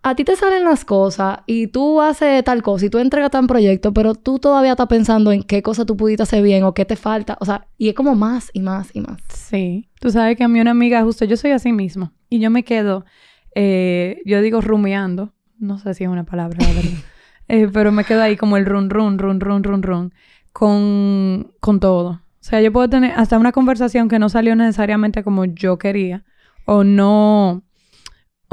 a 0.07 0.15
ti 0.15 0.23
te 0.23 0.37
salen 0.37 0.65
las 0.65 0.85
cosas 0.85 1.39
y 1.47 1.69
tú 1.69 2.03
haces 2.03 2.45
tal 2.45 2.63
cosa 2.63 2.85
y 2.85 2.91
tú 2.91 2.99
entregas 2.99 3.31
tal 3.31 3.47
proyecto, 3.47 3.95
pero 3.95 4.15
tú 4.15 4.39
todavía 4.39 4.73
estás 4.73 4.87
pensando 4.87 5.33
en 5.33 5.43
qué 5.43 5.63
cosa 5.63 5.87
tú 5.87 5.97
pudiste 5.97 6.23
hacer 6.23 6.43
bien 6.43 6.63
o 6.65 6.75
qué 6.75 6.85
te 6.85 6.95
falta. 6.95 7.39
O 7.41 7.47
sea, 7.47 7.69
y 7.79 7.89
es 7.89 7.95
como 7.95 8.15
más 8.15 8.51
y 8.53 8.61
más 8.61 8.95
y 8.95 9.01
más. 9.01 9.23
Sí. 9.33 9.89
Tú 10.01 10.11
sabes 10.11 10.37
que 10.37 10.45
a 10.45 10.49
mí 10.49 10.61
una 10.61 10.73
amiga, 10.73 11.03
justo 11.03 11.25
yo 11.25 11.39
soy 11.39 11.53
así 11.53 11.73
mismo. 11.73 12.13
Y 12.29 12.39
yo 12.39 12.51
me 12.51 12.65
quedo, 12.65 13.07
eh, 13.55 14.21
yo 14.27 14.43
digo 14.43 14.61
rumiando. 14.61 15.33
No 15.59 15.79
sé 15.79 15.95
si 15.95 16.05
es 16.05 16.11
una 16.11 16.25
palabra, 16.25 16.59
la 16.61 16.75
verdad. 16.75 16.91
Eh, 17.47 17.69
pero 17.71 17.93
me 17.93 18.05
quedo 18.05 18.23
ahí 18.23 18.39
como 18.39 18.57
el 18.57 18.65
run, 18.65 18.89
run, 18.89 19.19
run, 19.19 19.39
run, 19.39 19.63
run, 19.63 19.83
run, 19.83 20.15
con, 20.55 21.53
con 21.61 21.79
todo. 21.79 22.09
O 22.09 22.41
sea, 22.41 22.63
yo 22.63 22.73
puedo 22.73 22.89
tener 22.89 23.13
hasta 23.17 23.37
una 23.37 23.53
conversación 23.53 24.09
que 24.09 24.19
no 24.19 24.31
salió 24.31 24.57
necesariamente 24.57 25.23
como 25.23 25.45
yo 25.45 25.77
quería 25.77 26.25
o 26.65 26.85
no 26.85 27.65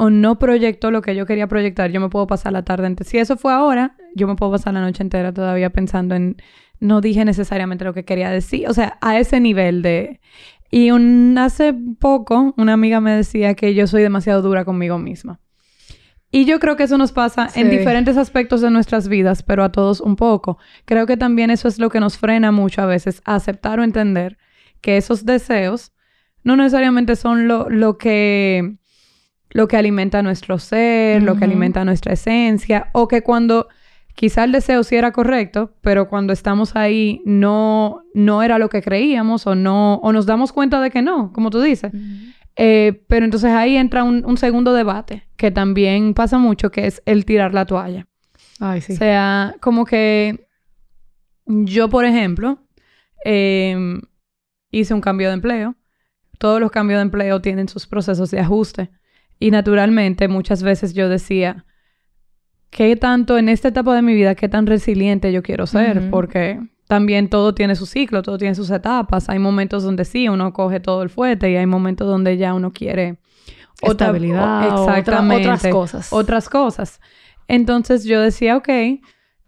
o 0.02 0.10
no 0.10 0.36
proyectó 0.36 0.90
lo 0.90 1.00
que 1.00 1.14
yo 1.14 1.26
quería 1.26 1.46
proyectar, 1.46 1.92
yo 1.92 2.00
me 2.00 2.08
puedo 2.08 2.26
pasar 2.26 2.52
la 2.52 2.64
tarde 2.64 2.88
entera. 2.88 3.08
Si 3.08 3.18
eso 3.18 3.36
fue 3.36 3.52
ahora, 3.52 3.94
yo 4.16 4.26
me 4.26 4.34
puedo 4.34 4.50
pasar 4.50 4.74
la 4.74 4.80
noche 4.80 5.00
entera 5.00 5.32
todavía 5.32 5.70
pensando 5.70 6.16
en 6.16 6.38
no 6.80 7.00
dije 7.00 7.24
necesariamente 7.24 7.84
lo 7.84 7.94
que 7.94 8.04
quería 8.04 8.28
decir, 8.28 8.68
o 8.68 8.74
sea, 8.74 8.98
a 9.00 9.20
ese 9.20 9.38
nivel 9.38 9.80
de 9.80 10.18
y 10.72 10.90
un, 10.90 11.38
hace 11.38 11.72
poco 12.00 12.52
una 12.56 12.72
amiga 12.72 13.00
me 13.00 13.12
decía 13.12 13.54
que 13.54 13.74
yo 13.74 13.86
soy 13.86 14.02
demasiado 14.02 14.42
dura 14.42 14.64
conmigo 14.64 14.98
misma. 14.98 15.38
Y 16.32 16.46
yo 16.46 16.58
creo 16.58 16.74
que 16.74 16.82
eso 16.82 16.98
nos 16.98 17.12
pasa 17.12 17.48
en 17.54 17.70
diferentes 17.70 18.16
aspectos 18.16 18.60
de 18.60 18.72
nuestras 18.72 19.06
vidas, 19.06 19.44
pero 19.44 19.62
a 19.62 19.70
todos 19.70 20.00
un 20.00 20.16
poco. 20.16 20.58
Creo 20.84 21.06
que 21.06 21.16
también 21.16 21.50
eso 21.52 21.68
es 21.68 21.78
lo 21.78 21.90
que 21.90 22.00
nos 22.00 22.18
frena 22.18 22.50
mucho 22.50 22.82
a 22.82 22.86
veces, 22.86 23.22
a 23.24 23.36
aceptar 23.36 23.78
o 23.78 23.84
entender 23.84 24.36
que 24.80 24.96
esos 24.96 25.24
deseos 25.24 25.92
no 26.42 26.56
necesariamente 26.56 27.14
son 27.14 27.46
lo, 27.46 27.70
lo 27.70 27.98
que 27.98 28.81
lo 29.52 29.68
que 29.68 29.76
alimenta 29.76 30.22
nuestro 30.22 30.58
ser, 30.58 31.22
lo 31.22 31.36
que 31.36 31.44
alimenta 31.44 31.84
nuestra 31.84 32.14
esencia, 32.14 32.88
o 32.92 33.06
que 33.06 33.22
cuando 33.22 33.68
quizá 34.14 34.44
el 34.44 34.52
deseo 34.52 34.82
sí 34.82 34.96
era 34.96 35.12
correcto, 35.12 35.74
pero 35.80 36.08
cuando 36.08 36.32
estamos 36.32 36.76
ahí 36.76 37.22
no, 37.24 38.02
no 38.14 38.42
era 38.42 38.58
lo 38.58 38.68
que 38.68 38.82
creíamos 38.82 39.46
o 39.46 39.54
no, 39.54 39.96
o 39.96 40.12
nos 40.12 40.26
damos 40.26 40.52
cuenta 40.52 40.80
de 40.80 40.90
que 40.90 41.02
no, 41.02 41.32
como 41.32 41.50
tú 41.50 41.60
dices. 41.60 41.92
Eh, 42.56 43.04
pero 43.08 43.24
entonces 43.24 43.50
ahí 43.50 43.76
entra 43.76 44.04
un, 44.04 44.36
segundo 44.36 44.74
debate 44.74 45.26
que 45.36 45.50
también 45.50 46.14
pasa 46.14 46.38
mucho, 46.38 46.70
que 46.70 46.86
es 46.86 47.02
el 47.06 47.24
tirar 47.24 47.54
la 47.54 47.66
toalla. 47.66 48.06
Ay, 48.60 48.80
sí. 48.80 48.92
O 48.92 48.96
sea, 48.96 49.54
como 49.60 49.84
que 49.84 50.46
yo, 51.46 51.88
por 51.88 52.04
ejemplo, 52.04 52.58
em, 53.24 54.00
hice 54.70 54.94
un 54.94 55.00
cambio 55.00 55.28
de 55.28 55.34
empleo. 55.34 55.74
Todos 56.38 56.60
los 56.60 56.70
cambios 56.70 56.98
de 56.98 57.02
empleo 57.02 57.40
tienen 57.40 57.68
sus 57.68 57.86
procesos 57.86 58.30
de 58.30 58.40
ajuste. 58.40 58.90
Y 59.38 59.50
naturalmente, 59.50 60.28
muchas 60.28 60.62
veces 60.62 60.94
yo 60.94 61.08
decía, 61.08 61.64
¿qué 62.70 62.96
tanto 62.96 63.38
en 63.38 63.48
esta 63.48 63.68
etapa 63.68 63.94
de 63.94 64.02
mi 64.02 64.14
vida, 64.14 64.34
qué 64.34 64.48
tan 64.48 64.66
resiliente 64.66 65.32
yo 65.32 65.42
quiero 65.42 65.66
ser? 65.66 66.10
Porque 66.10 66.60
también 66.86 67.28
todo 67.28 67.54
tiene 67.54 67.74
su 67.74 67.86
ciclo, 67.86 68.22
todo 68.22 68.38
tiene 68.38 68.54
sus 68.54 68.70
etapas. 68.70 69.28
Hay 69.28 69.38
momentos 69.38 69.82
donde 69.82 70.04
sí, 70.04 70.28
uno 70.28 70.52
coge 70.52 70.78
todo 70.78 71.02
el 71.02 71.10
fuerte 71.10 71.50
y 71.50 71.56
hay 71.56 71.66
momentos 71.66 72.06
donde 72.06 72.36
ya 72.36 72.54
uno 72.54 72.72
quiere 72.72 73.18
otra 73.82 74.08
habilidad, 74.08 74.66
exactamente, 74.66 75.48
otras 75.48 75.72
cosas. 75.72 76.12
Otras 76.12 76.48
cosas. 76.48 77.00
Entonces 77.48 78.04
yo 78.04 78.20
decía, 78.20 78.56
ok, 78.56 78.68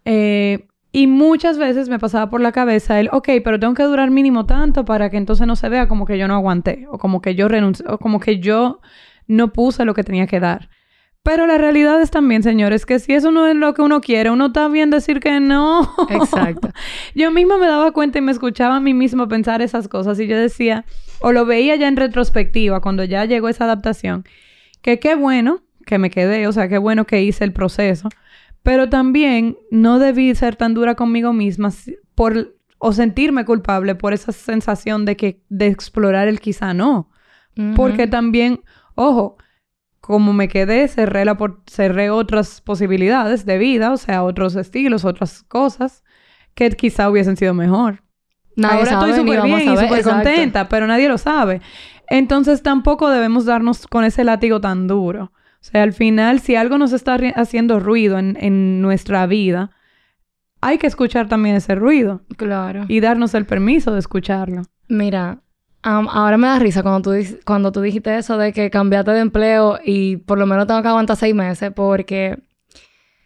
eh, 0.05 0.67
y 0.91 1.07
muchas 1.07 1.57
veces 1.57 1.89
me 1.89 1.99
pasaba 1.99 2.29
por 2.29 2.41
la 2.41 2.51
cabeza 2.51 2.99
el, 2.99 3.09
ok, 3.11 3.29
pero 3.43 3.59
tengo 3.59 3.73
que 3.73 3.83
durar 3.83 4.11
mínimo 4.11 4.45
tanto 4.45 4.85
para 4.85 5.09
que 5.09 5.17
entonces 5.17 5.45
no 5.47 5.55
se 5.55 5.69
vea 5.69 5.87
como 5.87 6.05
que 6.05 6.17
yo 6.17 6.27
no 6.27 6.35
aguanté, 6.35 6.87
o 6.89 6.97
como 6.97 7.21
que 7.21 7.35
yo 7.35 7.47
renuncié, 7.47 7.85
o 7.89 7.97
como 7.97 8.19
que 8.19 8.39
yo 8.39 8.79
no 9.27 9.53
puse 9.53 9.85
lo 9.85 9.93
que 9.93 10.03
tenía 10.03 10.27
que 10.27 10.39
dar. 10.39 10.69
Pero 11.23 11.47
la 11.47 11.57
realidad 11.57 11.99
es 12.01 12.11
también, 12.11 12.43
señores, 12.43 12.85
que 12.85 12.99
si 12.99 13.13
eso 13.13 13.31
no 13.31 13.47
es 13.47 13.55
lo 13.55 13.73
que 13.73 13.81
uno 13.81 13.99
quiere, 13.99 14.29
uno 14.29 14.47
está 14.47 14.67
bien 14.67 14.91
decir 14.91 15.19
que 15.19 15.39
no. 15.39 15.91
Exacto. 16.09 16.69
yo 17.15 17.31
misma 17.31 17.57
me 17.57 17.65
daba 17.65 17.91
cuenta 17.93 18.19
y 18.19 18.21
me 18.21 18.31
escuchaba 18.31 18.75
a 18.75 18.79
mí 18.79 18.93
misma 18.93 19.27
pensar 19.27 19.63
esas 19.63 19.87
cosas 19.87 20.19
y 20.19 20.27
yo 20.27 20.37
decía, 20.37 20.85
o 21.21 21.31
lo 21.31 21.45
veía 21.47 21.75
ya 21.77 21.87
en 21.87 21.95
retrospectiva, 21.95 22.79
cuando 22.79 23.03
ya 23.03 23.25
llegó 23.25 23.49
esa 23.49 23.63
adaptación, 23.63 24.23
que 24.83 24.99
qué 24.99 25.15
bueno 25.15 25.63
que 25.85 25.97
me 25.97 26.11
quedé, 26.11 26.47
o 26.47 26.51
sea, 26.51 26.67
qué 26.67 26.77
bueno 26.77 27.05
que 27.05 27.23
hice 27.23 27.43
el 27.43 27.53
proceso, 27.53 28.09
pero 28.61 28.89
también 28.89 29.57
no 29.71 29.99
debí 29.99 30.33
ser 30.35 30.55
tan 30.55 30.73
dura 30.73 30.95
conmigo 30.95 31.33
misma 31.33 31.71
por, 32.13 32.55
o 32.77 32.93
sentirme 32.93 33.45
culpable 33.45 33.95
por 33.95 34.13
esa 34.13 34.31
sensación 34.31 35.05
de 35.05 35.15
que, 35.15 35.41
de 35.49 35.67
explorar 35.67 36.27
el 36.27 36.39
quizá 36.39 36.73
no. 36.73 37.09
Porque 37.77 38.05
también, 38.07 38.61
ojo, 38.95 39.37
como 40.01 40.33
me 40.33 40.47
quedé, 40.47 40.87
cerré, 40.87 41.25
la 41.25 41.37
cerré 41.67 42.09
otras 42.09 42.61
posibilidades 42.61 43.45
de 43.45 43.57
vida, 43.57 43.91
o 43.91 43.97
sea, 43.97 44.23
otros 44.23 44.55
estilos, 44.55 45.05
otras 45.05 45.43
cosas 45.43 46.03
que 46.53 46.69
quizá 46.71 47.09
hubiesen 47.09 47.37
sido 47.37 47.53
mejor. 47.53 48.03
Ahora 48.63 48.91
estoy 48.91 49.13
súper 49.13 49.41
bien 49.41 49.73
y 49.73 49.77
súper 49.77 50.03
contenta, 50.03 50.69
pero 50.69 50.87
nadie 50.87 51.09
lo 51.09 51.17
sabe. 51.17 51.61
Entonces 52.07 52.61
tampoco 52.61 53.09
debemos 53.09 53.45
darnos 53.45 53.87
con 53.87 54.03
ese 54.03 54.23
látigo 54.23 54.61
tan 54.61 54.87
duro. 54.87 55.31
O 55.33 55.67
sea, 55.67 55.83
al 55.83 55.93
final, 55.93 56.39
si 56.39 56.55
algo 56.55 56.77
nos 56.77 56.93
está 56.93 57.17
haciendo 57.35 57.79
ruido 57.79 58.19
en, 58.19 58.37
en 58.39 58.81
nuestra 58.81 59.25
vida, 59.25 59.71
hay 60.61 60.77
que 60.77 60.87
escuchar 60.87 61.27
también 61.27 61.55
ese 61.55 61.75
ruido. 61.75 62.21
Claro. 62.37 62.85
Y 62.87 62.99
darnos 62.99 63.33
el 63.33 63.45
permiso 63.45 63.91
de 63.91 63.99
escucharlo. 63.99 64.61
Mira, 64.87 65.41
Ahora 65.87 66.37
me 66.37 66.47
da 66.47 66.57
risa 66.57 66.81
cuando 66.81 67.11
tú, 67.11 67.25
cuando 67.45 67.71
tú 67.71 67.81
dijiste 67.81 68.17
eso 68.17 68.37
de 68.39 68.51
que 68.53 68.71
cambiaste 68.71 69.11
de 69.11 69.19
empleo 69.19 69.77
y 69.85 70.17
por 70.17 70.39
lo 70.39 70.47
menos 70.47 70.65
tengo 70.65 70.81
que 70.81 70.87
aguantar 70.87 71.15
seis 71.15 71.35
meses 71.35 71.71
porque... 71.75 72.39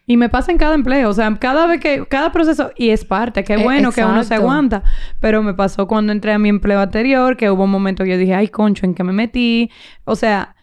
Y 0.06 0.18
me 0.18 0.28
pasa 0.28 0.52
en 0.52 0.58
cada 0.58 0.74
empleo, 0.74 1.08
o 1.10 1.14
sea, 1.14 1.34
cada 1.40 1.68
vez 1.68 1.80
que, 1.80 2.04
cada 2.08 2.32
proceso, 2.32 2.72
y 2.76 2.90
es 2.90 3.06
parte, 3.06 3.44
qué 3.44 3.54
Eh, 3.54 3.64
bueno 3.64 3.92
que 3.92 4.04
uno 4.04 4.24
se 4.24 4.34
aguanta, 4.34 4.84
pero 5.20 5.44
me 5.44 5.54
pasó 5.54 5.88
cuando 5.88 6.12
entré 6.12 6.34
a 6.34 6.40
mi 6.40 6.50
empleo 6.50 6.80
anterior, 6.80 7.38
que 7.38 7.52
hubo 7.52 7.66
un 7.66 7.70
momento 7.70 8.04
que 8.04 8.10
yo 8.10 8.18
dije, 8.18 8.34
ay, 8.34 8.48
concho, 8.48 8.88
¿en 8.88 8.96
qué 8.96 9.04
me 9.04 9.14
metí? 9.14 9.70
O 10.06 10.16
sea, 10.16 10.56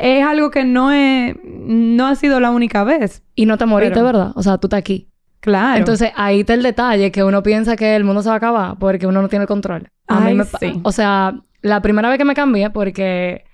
es 0.00 0.24
algo 0.24 0.50
que 0.50 0.64
no 0.64 0.90
es, 0.90 1.36
no 1.44 2.06
ha 2.06 2.14
sido 2.14 2.40
la 2.40 2.50
única 2.50 2.82
vez, 2.82 3.22
Y 3.34 3.44
no 3.44 3.58
te 3.58 3.66
moriste, 3.66 3.94
Pero- 3.96 4.06
¿verdad? 4.06 4.32
O 4.36 4.42
sea, 4.42 4.56
tú 4.56 4.68
estás 4.68 4.78
aquí. 4.78 5.10
Claro. 5.44 5.78
Entonces, 5.78 6.10
ahí 6.16 6.40
está 6.40 6.54
el 6.54 6.62
detalle 6.62 7.12
que 7.12 7.22
uno 7.22 7.42
piensa 7.42 7.76
que 7.76 7.94
el 7.94 8.02
mundo 8.04 8.22
se 8.22 8.28
va 8.30 8.34
a 8.34 8.38
acabar 8.38 8.76
porque 8.78 9.06
uno 9.06 9.20
no 9.22 9.28
tiene 9.28 9.42
el 9.44 9.48
control. 9.48 9.88
A 10.08 10.20
mí 10.20 10.28
Ay, 10.28 10.34
me 10.34 10.44
pa- 10.46 10.58
sí. 10.58 10.80
O 10.82 10.90
sea, 10.92 11.34
la 11.62 11.80
primera 11.82 12.08
vez 12.08 12.18
que 12.18 12.24
me 12.24 12.34
cambié 12.34 12.70
porque 12.70 13.44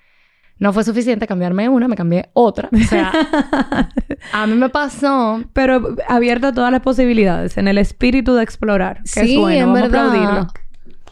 no 0.59 0.73
fue 0.73 0.85
suficiente 0.85 1.27
cambiarme 1.27 1.69
una, 1.69 1.89
me 1.89 1.97
cambié 1.97 2.31
otra. 2.33 2.69
O 2.73 2.79
sea, 2.89 3.13
a 4.33 4.47
mí 4.47 4.55
me 4.55 4.69
pasó... 4.69 5.43
pero 5.53 5.95
abierta 6.09 6.49
a 6.49 6.53
todas 6.53 6.71
las 6.71 6.81
posibilidades, 6.83 7.57
en 7.57 7.67
el 7.69 7.79
espíritu 7.79 8.35
de 8.35 8.43
explorar, 8.43 8.99
que 9.03 9.25
Sí, 9.25 9.35
es 9.35 9.39
bueno, 9.41 9.59
en 9.61 9.67
vamos 9.67 9.79
a 9.79 9.83
verdad. 9.83 10.07
aplaudirlo. 10.07 10.47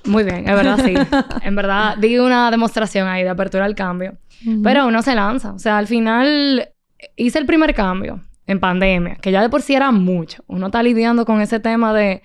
Muy 0.04 0.24
bien, 0.24 0.48
es 0.48 0.54
verdad, 0.54 0.78
sí. 0.84 0.94
en 1.46 1.54
verdad, 1.56 1.96
di 1.98 2.18
una 2.18 2.50
demostración 2.50 3.08
ahí 3.08 3.22
de 3.24 3.30
apertura 3.30 3.64
al 3.64 3.74
cambio. 3.74 4.16
Pero 4.62 4.86
uno 4.86 5.02
se 5.02 5.14
lanza. 5.14 5.52
O 5.52 5.58
sea, 5.58 5.78
al 5.78 5.86
final 5.88 6.68
hice 7.16 7.38
el 7.40 7.46
primer 7.46 7.74
cambio 7.74 8.20
en 8.48 8.58
pandemia, 8.58 9.14
que 9.16 9.30
ya 9.30 9.40
de 9.42 9.48
por 9.48 9.62
sí 9.62 9.74
era 9.74 9.92
mucho. 9.92 10.42
Uno 10.48 10.66
está 10.66 10.82
lidiando 10.82 11.24
con 11.24 11.40
ese 11.40 11.60
tema 11.60 11.94
de 11.94 12.22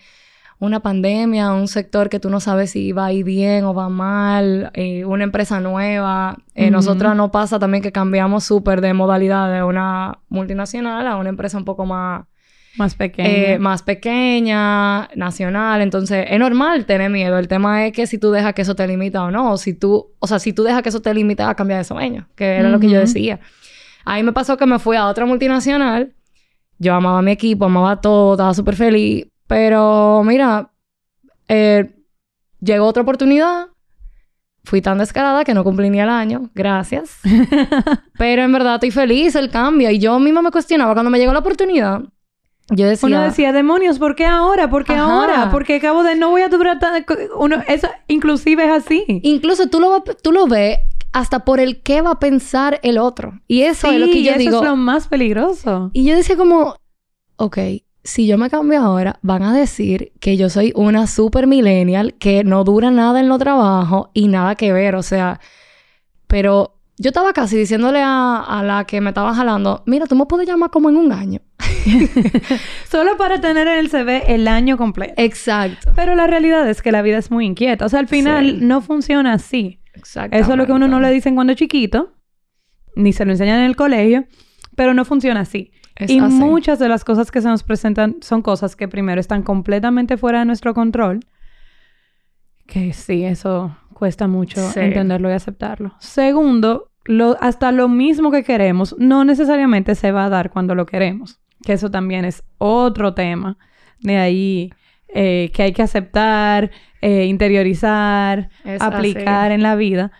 una 0.59 0.79
pandemia, 0.79 1.51
un 1.51 1.67
sector 1.67 2.07
que 2.09 2.19
tú 2.21 2.29
no 2.29 2.39
sabes 2.39 2.71
si 2.71 2.93
va 2.93 3.07
a 3.07 3.11
ir 3.11 3.25
bien 3.25 3.65
o 3.65 3.73
va 3.73 3.89
mal, 3.89 4.71
eh, 4.73 5.03
una 5.03 5.25
empresa 5.25 5.59
nueva. 5.59 6.37
Eh. 6.55 6.71
Nosotras 6.71 7.15
no 7.17 7.31
pasa 7.31 7.59
también 7.59 7.83
que 7.83 7.91
cambiamos 7.91 8.45
súper 8.45 8.79
de 8.79 8.93
modalidad 8.93 9.51
de 9.53 9.61
una 9.63 10.19
multinacional 10.29 11.05
a 11.05 11.17
una 11.17 11.27
empresa 11.29 11.57
un 11.57 11.65
poco 11.65 11.85
más 11.85 12.23
Más 12.77 12.95
pequeño. 12.95 13.27
eh, 13.29 13.59
más 13.59 13.83
pequeña, 13.83 15.09
nacional. 15.15 15.81
Entonces, 15.81 16.25
es 16.29 16.39
normal 16.39 16.85
tener 16.85 17.09
miedo. 17.09 17.37
El 17.37 17.47
tema 17.49 17.85
es 17.85 17.91
que 17.91 18.07
si 18.07 18.17
tú 18.17 18.31
dejas 18.31 18.53
que 18.53 18.61
eso 18.61 18.75
te 18.75 18.87
limita 18.87 19.23
o 19.23 19.31
no. 19.31 19.51
O 19.51 19.57
si 19.57 19.73
tú, 19.73 20.13
o 20.19 20.27
sea, 20.27 20.39
si 20.39 20.53
tú 20.53 20.63
dejas 20.63 20.81
que 20.81 20.89
eso 20.89 21.01
te 21.01 21.13
limita 21.13 21.49
a 21.49 21.55
cambiar 21.55 21.79
de 21.79 21.83
sueño, 21.83 22.27
que 22.35 22.55
era 22.55 22.69
lo 22.69 22.79
que 22.79 22.87
yo 22.89 22.99
Ujú. 22.99 23.07
Decía. 24.03 24.13
Ahí 24.13 24.23
me 24.23 24.33
pasó 24.33 24.57
que 24.57 24.65
me 24.65 24.79
fui 24.79 24.95
a 24.95 25.07
otra 25.07 25.25
multinacional. 25.25 26.13
Yo 26.79 26.93
amaba 26.93 27.19
a 27.19 27.21
mi 27.21 27.31
equipo, 27.31 27.65
amaba 27.65 28.01
todo, 28.01 28.33
estaba 28.33 28.53
súper 28.53 28.75
feliz. 28.75 29.27
Pero, 29.47 30.23
mira, 30.25 30.71
eh, 31.47 31.89
llegó 32.59 32.85
otra 32.85 33.03
oportunidad. 33.03 33.67
Fui 34.65 34.81
tan 34.81 34.97
descarada 34.97 35.43
que 35.43 35.53
no 35.53 35.63
cumplí 35.63 35.89
ni 35.89 35.99
el 35.99 36.09
año. 36.09 36.49
Gracias. 36.55 37.19
Pero 38.17 38.43
en 38.43 38.51
verdad 38.51 38.75
estoy 38.75 38.91
feliz 38.91 39.35
el 39.35 39.49
cambio. 39.49 39.89
Y 39.91 39.99
yo 39.99 40.19
misma 40.19 40.41
me 40.41 40.51
cuestionaba 40.51 40.93
cuando 40.93 41.11
me 41.11 41.19
llegó 41.19 41.33
la 41.33 41.39
oportunidad. 41.39 42.01
Yo 42.69 42.87
decía... 42.87 43.07
Uno 43.07 43.21
decía, 43.21 43.51
demonios, 43.51 43.99
¿por 43.99 44.15
qué 44.15 44.25
ahora? 44.25 44.69
¿Por 44.69 44.85
qué 44.85 44.93
Ajá. 44.93 45.03
ahora? 45.03 45.49
Porque 45.51 45.75
acabo 45.75 46.03
de 46.03 46.15
no 46.15 46.29
voy 46.29 46.43
a 46.43 46.49
durar 46.49 46.79
tan... 46.79 47.05
Uno, 47.37 47.57
eso 47.67 47.89
inclusive 48.07 48.63
es 48.63 48.71
así. 48.71 49.03
Incluso 49.07 49.67
tú 49.67 49.81
lo, 49.81 50.01
tú 50.01 50.31
lo 50.31 50.47
ves 50.47 50.79
hasta 51.13 51.45
por 51.45 51.59
el 51.59 51.81
qué 51.81 52.01
va 52.01 52.11
a 52.11 52.19
pensar 52.19 52.79
el 52.83 52.97
otro. 52.97 53.39
Y 53.47 53.61
eso 53.61 53.89
es 53.91 53.99
lo 53.99 54.07
que 54.07 54.23
yo 54.23 54.31
eso 54.31 54.39
digo. 54.39 54.57
es 54.57 54.63
lo 54.69 54.75
más 54.75 55.07
peligroso. 55.07 55.89
Y 55.93 56.05
yo 56.05 56.15
decía 56.15 56.35
como, 56.35 56.75
ok, 57.37 57.57
si 58.03 58.27
yo 58.27 58.37
me 58.37 58.49
cambio 58.49 58.81
ahora, 58.81 59.19
van 59.21 59.43
a 59.43 59.53
decir 59.55 60.11
que 60.19 60.35
yo 60.35 60.49
soy 60.49 60.73
una 60.75 61.07
super 61.07 61.47
millennial 61.47 62.15
que 62.15 62.43
no 62.43 62.63
dura 62.65 62.91
nada 62.91 63.19
en 63.19 63.29
lo 63.29 63.37
trabajo 63.37 64.09
y 64.13 64.27
nada 64.27 64.55
que 64.55 64.73
ver. 64.73 64.95
O 64.95 65.03
sea, 65.03 65.39
pero 66.27 66.79
yo 66.97 67.09
estaba 67.09 67.31
casi 67.33 67.57
diciéndole 67.57 68.01
a, 68.03 68.39
a 68.41 68.63
la 68.63 68.83
que 68.85 68.99
me 68.99 69.11
estaba 69.11 69.33
jalando, 69.33 69.83
mira, 69.85 70.05
tú 70.07 70.15
me 70.15 70.25
puedes 70.25 70.47
llamar 70.47 70.69
como 70.69 70.89
en 70.89 70.97
un 70.97 71.11
año. 71.11 71.39
Solo 72.89 73.17
para 73.17 73.39
tener 73.41 73.67
en 73.67 73.77
el 73.79 73.89
CV 73.89 74.33
el 74.33 74.47
año 74.47 74.77
completo. 74.77 75.13
Exacto. 75.17 75.91
Pero 75.95 76.15
la 76.15 76.27
realidad 76.27 76.67
es 76.69 76.81
que 76.81 76.91
la 76.91 77.01
vida 77.01 77.17
es 77.17 77.31
muy 77.31 77.45
inquieta. 77.45 77.85
O 77.85 77.89
sea, 77.89 77.99
al 77.99 78.07
final 78.07 78.45
Sí. 78.45 78.57
no 78.61 78.81
funciona 78.81 79.33
así. 79.33 79.79
Exacto. 79.93 80.37
Eso 80.37 80.51
es 80.51 80.57
lo 80.57 80.65
que 80.65 80.71
uno 80.73 80.87
no 80.87 80.99
le 80.99 81.11
dicen 81.11 81.35
cuando 81.35 81.53
es 81.53 81.59
chiquito, 81.59 82.13
ni 82.95 83.13
se 83.13 83.25
lo 83.25 83.31
enseñan 83.31 83.59
en 83.59 83.65
el 83.65 83.75
colegio, 83.75 84.25
pero 84.75 84.93
no 84.93 85.05
funciona 85.05 85.41
así. 85.41 85.71
Es 85.95 86.09
y 86.09 86.19
así. 86.19 86.33
muchas 86.33 86.79
de 86.79 86.89
las 86.89 87.03
cosas 87.03 87.29
que 87.29 87.41
se 87.41 87.47
nos 87.47 87.63
presentan 87.63 88.17
son 88.21 88.41
cosas 88.41 88.75
que 88.75 88.87
primero 88.87 89.21
están 89.21 89.43
completamente 89.43 90.17
fuera 90.17 90.39
de 90.39 90.45
nuestro 90.45 90.73
control, 90.73 91.19
que 92.67 92.93
sí, 92.93 93.23
eso 93.23 93.75
cuesta 93.93 94.27
mucho 94.27 94.61
Sí. 94.71 94.79
entenderlo 94.79 95.29
y 95.29 95.33
aceptarlo. 95.33 95.93
Segundo, 95.99 96.89
lo, 97.05 97.37
hasta 97.41 97.71
lo 97.71 97.89
mismo 97.89 98.31
que 98.31 98.43
queremos 98.43 98.95
no 98.97 99.23
necesariamente 99.23 99.95
se 99.95 100.11
va 100.11 100.25
a 100.25 100.29
dar 100.29 100.49
cuando 100.49 100.73
lo 100.73 100.85
queremos, 100.85 101.39
que 101.63 101.73
eso 101.73 101.91
también 101.91 102.25
es 102.25 102.43
otro 102.57 103.13
tema 103.13 103.57
de 103.99 104.17
ahí 104.17 104.73
eh, 105.13 105.51
que 105.53 105.63
hay 105.63 105.73
que 105.73 105.81
aceptar, 105.81 106.71
eh, 107.01 107.25
interiorizar, 107.25 108.49
Es 108.65 108.81
aplicar 108.81 109.45
así. 109.45 109.55
en 109.55 109.63
la 109.63 109.75
vida. 109.75 110.11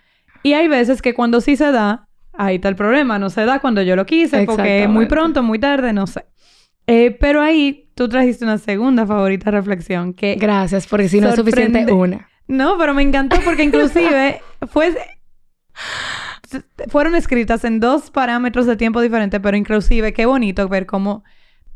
Y 0.42 0.52
hay 0.52 0.68
veces 0.68 1.02
que 1.02 1.14
cuando 1.14 1.40
sí 1.40 1.56
se 1.56 1.72
da, 1.72 2.08
ahí 2.32 2.56
está 2.56 2.68
el 2.68 2.76
problema, 2.76 3.18
no 3.18 3.30
se 3.30 3.44
da 3.44 3.58
cuando 3.58 3.82
yo 3.82 3.96
lo 3.96 4.06
quise, 4.06 4.44
porque 4.44 4.84
es 4.84 4.88
muy 4.88 5.06
pronto, 5.06 5.42
muy 5.42 5.58
tarde, 5.58 5.92
no 5.92 6.06
sé. 6.06 6.26
Eh, 6.86 7.16
pero 7.18 7.40
ahí 7.40 7.90
tú 7.94 8.08
trajiste 8.08 8.44
una 8.44 8.58
segunda 8.58 9.06
favorita 9.06 9.50
reflexión 9.50 10.12
que... 10.12 10.34
Gracias, 10.34 10.86
porque 10.86 11.08
si 11.08 11.20
no 11.20 11.30
es 11.30 11.36
suficiente 11.36 11.90
una. 11.92 12.28
No, 12.46 12.76
pero 12.78 12.92
me 12.92 13.02
encantó 13.02 13.38
porque 13.44 13.64
inclusive 13.64 14.40
fue... 14.68 14.94
Fueron 16.88 17.16
escritas 17.16 17.64
en 17.64 17.80
dos 17.80 18.10
parámetros 18.10 18.66
de 18.66 18.76
tiempo 18.76 19.00
diferentes, 19.00 19.40
pero 19.40 19.56
inclusive 19.56 20.12
qué 20.12 20.26
bonito 20.26 20.68
ver 20.68 20.86
cómo 20.86 21.24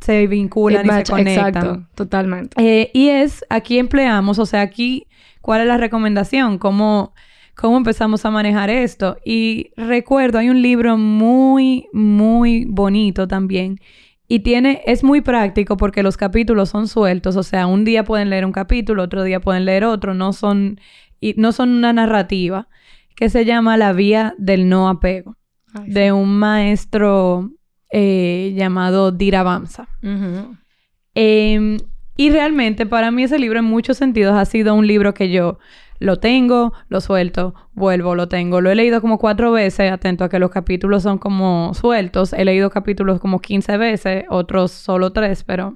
se 0.01 0.27
vinculan 0.27 0.87
y 0.87 0.89
match- 0.89 1.07
se 1.07 1.13
conectan. 1.13 1.47
Exacto, 1.49 1.87
totalmente. 1.95 2.57
Eh, 2.63 2.91
y 2.95 3.09
es, 3.09 3.45
aquí 3.51 3.79
empleamos, 3.79 4.39
o 4.39 4.47
sea, 4.47 4.61
aquí, 4.63 5.07
¿cuál 5.41 5.63
es 5.63 5.67
la 5.67 5.77
recomendación? 5.77 6.59
¿Cómo, 6.59 7.15
¿Cómo 7.57 7.77
empezamos 7.77 8.25
a 8.25 8.31
manejar 8.31 8.71
esto? 8.71 9.17
Y 9.25 9.71
recuerdo, 9.77 10.39
hay 10.39 10.49
un 10.51 10.63
libro 10.63 10.97
muy, 10.97 11.89
muy 11.93 12.65
bonito 12.67 13.27
también. 13.27 13.81
Y 14.31 14.41
tiene, 14.41 14.83
es 14.87 15.03
muy 15.03 15.23
práctico 15.23 15.77
porque 15.79 16.03
los 16.03 16.17
capítulos 16.19 16.69
son 16.69 16.87
sueltos. 16.87 17.35
O 17.37 17.43
sea, 17.43 17.67
un 17.67 17.85
día 17.85 18.05
pueden 18.05 18.29
leer 18.31 18.45
un 18.45 18.53
capítulo, 18.53 19.03
otro 19.05 19.25
día 19.25 19.41
pueden 19.41 19.65
leer 19.65 19.85
otro. 19.85 20.13
No 20.13 20.35
son, 20.35 20.79
y 21.19 21.33
no 21.39 21.51
son 21.53 21.71
una 21.71 21.93
narrativa. 21.95 22.69
Que 23.17 23.31
se 23.31 23.45
llama 23.45 23.77
La 23.79 23.93
Vía 23.95 24.35
del 24.39 24.69
No 24.69 24.89
Apego. 24.89 25.37
Ay, 25.75 25.91
De 25.91 26.13
un 26.13 26.39
maestro 26.39 27.51
eh, 27.91 28.55
llamado 28.57 29.13
Dira 29.13 29.43
Bamsa. 29.43 29.89
Ujú. 30.03 30.57
Eh, 31.15 31.79
y 32.17 32.31
realmente 32.31 32.85
para 32.85 33.11
mí 33.11 33.23
ese 33.23 33.39
libro 33.39 33.61
en 33.61 33.65
muchos 33.65 33.97
sentidos 33.97 34.35
ha 34.35 34.45
sido 34.45 34.75
un 34.75 34.87
libro 34.87 35.15
que 35.15 35.31
yo 35.31 35.59
lo 36.01 36.19
tengo, 36.19 36.73
lo 36.89 37.01
suelto, 37.01 37.55
vuelvo, 37.75 38.15
lo 38.15 38.29
tengo. 38.29 38.61
Lo 38.61 38.71
he 38.71 38.75
leído 38.75 39.01
como 39.01 39.19
cuatro 39.19 39.53
veces, 39.53 39.91
atento 39.91 40.25
a 40.25 40.29
que 40.29 40.39
los 40.39 40.51
capítulos 40.51 41.05
son 41.05 41.19
como 41.19 41.75
sueltos. 41.75 42.33
He 42.33 42.45
leído 42.45 42.71
capítulos 42.71 43.21
como 43.21 43.41
15 43.41 43.77
veces, 43.77 44.25
otros 44.31 44.73
solo 44.73 45.13
tres, 45.13 45.45
pero 45.45 45.75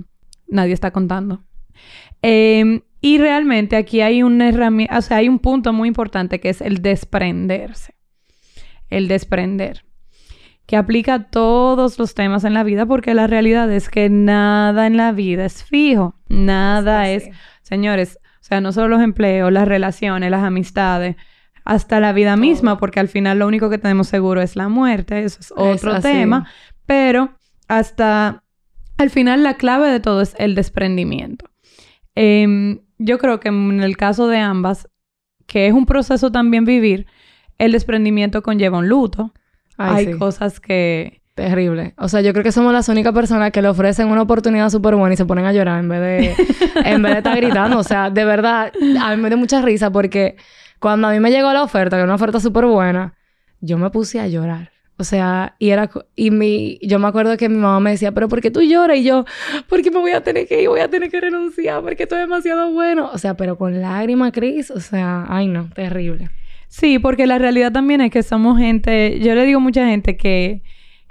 nadie 0.48 0.72
está 0.74 0.90
contando. 0.90 1.44
Eh, 2.22 2.82
y 3.00 3.18
realmente 3.18 3.76
aquí 3.76 4.00
hay 4.00 4.22
una 4.22 4.48
herramienta, 4.48 4.98
o 4.98 5.02
sea, 5.02 5.18
hay 5.18 5.28
un 5.28 5.38
punto 5.38 5.72
muy 5.72 5.88
importante 5.88 6.40
que 6.40 6.50
es 6.50 6.60
el 6.60 6.82
desprenderse. 6.82 7.94
El 8.90 9.08
desprender 9.08 9.84
que 10.66 10.76
aplica 10.76 11.14
a 11.14 11.24
todos 11.24 11.98
los 11.98 12.14
temas 12.14 12.44
en 12.44 12.54
la 12.54 12.62
vida, 12.62 12.86
porque 12.86 13.14
la 13.14 13.26
realidad 13.26 13.70
es 13.70 13.88
que 13.88 14.08
nada 14.08 14.86
en 14.86 14.96
la 14.96 15.12
vida 15.12 15.44
es 15.44 15.64
fijo, 15.64 16.14
nada 16.28 17.10
Es 17.10 17.28
señores, 17.62 18.18
o 18.22 18.44
sea, 18.44 18.60
no 18.60 18.72
solo 18.72 18.88
los 18.88 19.02
empleos, 19.02 19.52
las 19.52 19.66
relaciones, 19.66 20.30
las 20.30 20.42
amistades, 20.42 21.16
hasta 21.64 22.00
la 22.00 22.12
vida 22.12 22.36
misma, 22.36 22.78
porque 22.78 23.00
al 23.00 23.08
final 23.08 23.38
lo 23.38 23.46
único 23.46 23.70
que 23.70 23.78
tenemos 23.78 24.08
seguro 24.08 24.42
es 24.42 24.56
la 24.56 24.68
muerte, 24.68 25.24
eso 25.24 25.40
es 25.40 25.52
otro 25.56 26.00
tema, 26.00 26.48
pero 26.86 27.30
hasta 27.68 28.42
al 28.98 29.10
final 29.10 29.42
la 29.42 29.54
clave 29.54 29.90
de 29.90 30.00
todo 30.00 30.20
es 30.22 30.34
el 30.38 30.54
desprendimiento. 30.54 31.50
Em, 32.14 32.80
yo 32.98 33.18
creo 33.18 33.40
que 33.40 33.48
en 33.48 33.82
el 33.82 33.96
caso 33.96 34.28
de 34.28 34.38
ambas, 34.38 34.88
que 35.46 35.66
es 35.66 35.72
un 35.72 35.86
proceso 35.86 36.30
también 36.30 36.64
vivir, 36.64 37.06
el 37.58 37.72
desprendimiento 37.72 38.42
conlleva 38.42 38.78
un 38.78 38.88
luto. 38.88 39.32
Ay, 39.82 40.06
Hay 40.06 40.12
sí. 40.12 40.18
cosas 40.18 40.60
que... 40.60 41.20
Terrible. 41.34 41.94
O 41.96 42.08
sea, 42.08 42.20
yo 42.20 42.32
creo 42.32 42.44
que 42.44 42.52
somos 42.52 42.74
las 42.74 42.90
únicas 42.90 43.14
personas 43.14 43.52
que 43.52 43.62
le 43.62 43.68
ofrecen 43.68 44.08
una 44.08 44.20
oportunidad 44.20 44.68
súper 44.68 44.96
buena 44.96 45.14
y 45.14 45.16
se 45.16 45.24
ponen 45.24 45.46
a 45.46 45.52
llorar 45.52 45.80
en 45.80 45.88
vez 45.88 46.00
de, 46.00 46.46
en 46.84 47.02
vez 47.02 47.12
de 47.12 47.18
estar 47.18 47.36
gritando. 47.36 47.78
O 47.78 47.82
sea, 47.82 48.10
de 48.10 48.24
verdad, 48.26 48.70
a 49.00 49.16
mí 49.16 49.22
me 49.22 49.30
dio 49.30 49.38
mucha 49.38 49.62
risa 49.62 49.90
porque 49.90 50.36
cuando 50.78 51.08
a 51.08 51.12
mí 51.12 51.20
me 51.20 51.30
llegó 51.30 51.50
la 51.52 51.62
oferta, 51.62 51.96
que 51.96 52.00
era 52.00 52.04
una 52.04 52.16
oferta 52.16 52.38
súper 52.38 52.66
buena, 52.66 53.14
yo 53.60 53.78
me 53.78 53.88
puse 53.88 54.20
a 54.20 54.26
llorar. 54.28 54.72
O 54.98 55.04
sea, 55.04 55.56
y 55.58 55.70
era... 55.70 55.90
Y 56.14 56.30
mi... 56.30 56.78
Yo 56.82 56.98
me 56.98 57.08
acuerdo 57.08 57.34
que 57.38 57.48
mi 57.48 57.56
mamá 57.56 57.80
me 57.80 57.92
decía, 57.92 58.12
¿pero 58.12 58.28
por 58.28 58.42
qué 58.42 58.50
tú 58.50 58.60
lloras? 58.60 58.98
Y 58.98 59.04
yo, 59.04 59.24
porque 59.68 59.90
me 59.90 59.98
voy 60.00 60.10
a 60.10 60.20
tener 60.20 60.46
que 60.46 60.62
ir, 60.62 60.68
voy 60.68 60.80
a 60.80 60.88
tener 60.88 61.10
que 61.10 61.18
renunciar, 61.18 61.80
porque 61.80 62.02
esto 62.02 62.14
es 62.14 62.20
demasiado 62.20 62.70
bueno. 62.72 63.10
O 63.12 63.16
sea, 63.16 63.34
pero 63.34 63.56
con 63.56 63.80
lágrimas, 63.80 64.32
Cris. 64.32 64.70
O 64.70 64.80
sea, 64.80 65.24
ay 65.28 65.48
no, 65.48 65.70
terrible. 65.74 66.30
Sí, 66.72 66.98
porque 66.98 67.26
la 67.26 67.36
realidad 67.36 67.70
también 67.70 68.00
es 68.00 68.10
que 68.10 68.22
somos 68.22 68.58
gente, 68.58 69.20
yo 69.20 69.34
le 69.34 69.44
digo 69.44 69.58
a 69.58 69.62
mucha 69.62 69.86
gente 69.86 70.16
que, 70.16 70.62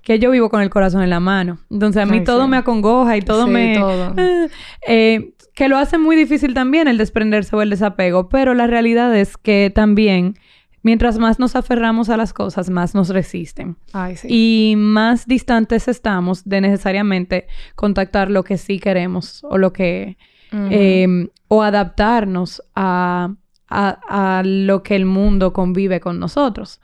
que 0.02 0.18
yo 0.18 0.32
vivo 0.32 0.50
con 0.50 0.64
el 0.64 0.72
corazón 0.72 1.04
en 1.04 1.12
la 1.12 1.20
mano. 1.20 1.60
Entonces 1.70 2.02
a 2.02 2.08
mí 2.08 2.18
Ay, 2.18 2.24
todo 2.24 2.46
sí. 2.46 2.50
me 2.50 2.58
acongoja 2.58 3.16
y 3.16 3.22
todo 3.22 3.46
Sí, 3.46 3.52
me... 3.52 3.76
todo. 3.78 4.16
Eh, 4.88 5.34
que 5.54 5.68
lo 5.68 5.78
hace 5.78 6.00
muy 6.00 6.16
difícil 6.16 6.56
también 6.56 6.88
el 6.88 6.98
desprenderse 6.98 7.56
o 7.56 7.62
el 7.62 7.70
desapego, 7.70 8.28
pero 8.28 8.56
la 8.56 8.66
realidad 8.66 9.16
es 9.16 9.38
que 9.38 9.72
también, 9.74 10.34
mientras 10.82 11.20
más 11.20 11.38
nos 11.38 11.56
aferramos 11.56 12.10
a 12.10 12.18
las 12.18 12.34
cosas, 12.34 12.72
más 12.72 12.96
nos 12.96 13.10
resisten. 13.10 13.78
Ay, 13.94 14.16
sí. 14.16 14.28
Y 14.32 14.76
más 14.78 15.28
distantes 15.28 15.88
estamos 15.88 16.44
de 16.44 16.62
necesariamente 16.62 17.46
contactar 17.76 18.32
lo 18.32 18.44
que 18.44 18.58
sí 18.58 18.80
queremos 18.80 19.44
o 19.44 19.60
lo 19.60 19.72
que... 19.72 20.18
Eh, 20.54 21.30
o 21.48 21.64
adaptarnos 21.64 22.62
a, 22.76 23.36
a- 23.72 24.38
a 24.40 24.44
lo 24.44 24.84
que 24.84 24.96
el 24.96 25.06
mundo 25.06 25.54
convive 25.54 26.00
con 26.00 26.20
nosotros. 26.20 26.82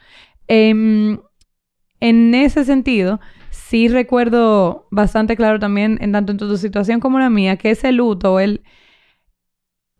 Em, 0.47 1.19
en 1.99 2.33
ese 2.35 2.63
sentido, 2.63 3.19
sí 3.49 3.87
recuerdo 3.87 4.87
bastante 4.91 5.35
claro 5.35 5.59
también, 5.59 5.97
en 6.01 6.11
tanto 6.13 6.31
en 6.31 6.37
tu 6.37 6.57
situación 6.57 6.99
como 6.99 7.19
la 7.19 7.29
mía, 7.29 7.57
que 7.57 7.71
ese 7.71 7.91
luto, 7.91 8.39
el... 8.39 8.61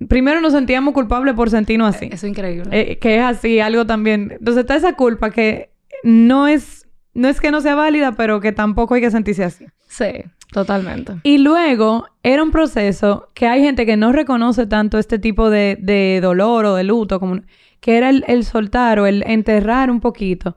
Primero 0.08 0.42
nos 0.42 0.54
sentíamos 0.54 0.94
culpables 0.94 1.34
por 1.34 1.50
sentirnos 1.50 1.96
así. 1.96 2.06
Eso 2.06 2.28
es 2.28 2.32
increíble. 2.32 2.70
Eh, 2.72 3.00
que 3.00 3.18
es 3.18 3.24
así, 3.24 3.60
algo 3.60 3.86
también. 3.88 4.32
Entonces 4.40 4.62
está 4.62 4.76
esa 4.76 4.94
culpa 4.94 5.32
que 5.32 5.72
no 6.04 6.48
es, 6.48 6.88
no 7.16 7.28
es 7.28 7.42
que 7.42 7.50
no 7.50 7.62
sea 7.62 7.74
válida, 7.74 8.12
pero 8.12 8.40
que 8.40 8.52
tampoco 8.52 8.94
hay 8.94 9.02
que 9.02 9.10
sentirse 9.12 9.44
así. 9.44 9.66
sí, 9.88 10.06
totalmente. 10.52 11.14
Y 11.24 11.38
luego 11.40 12.08
era 12.24 12.42
un 12.44 12.52
proceso 12.52 13.30
que 13.34 13.48
hay 13.48 13.62
gente 13.62 13.86
que 13.86 13.98
no 13.98 14.12
reconoce 14.12 14.66
tanto 14.68 14.98
este 14.98 15.20
tipo 15.20 15.50
de, 15.50 15.78
de 15.82 16.20
dolor 16.22 16.66
o 16.66 16.76
de 16.76 16.84
luto, 16.84 17.20
como 17.20 17.42
que 17.80 17.98
era 17.98 18.10
el, 18.10 18.24
el 18.28 18.44
soltar 18.46 19.00
o 19.00 19.06
el 19.06 19.24
enterrar 19.28 19.92
un 19.92 20.00
poquito 20.00 20.56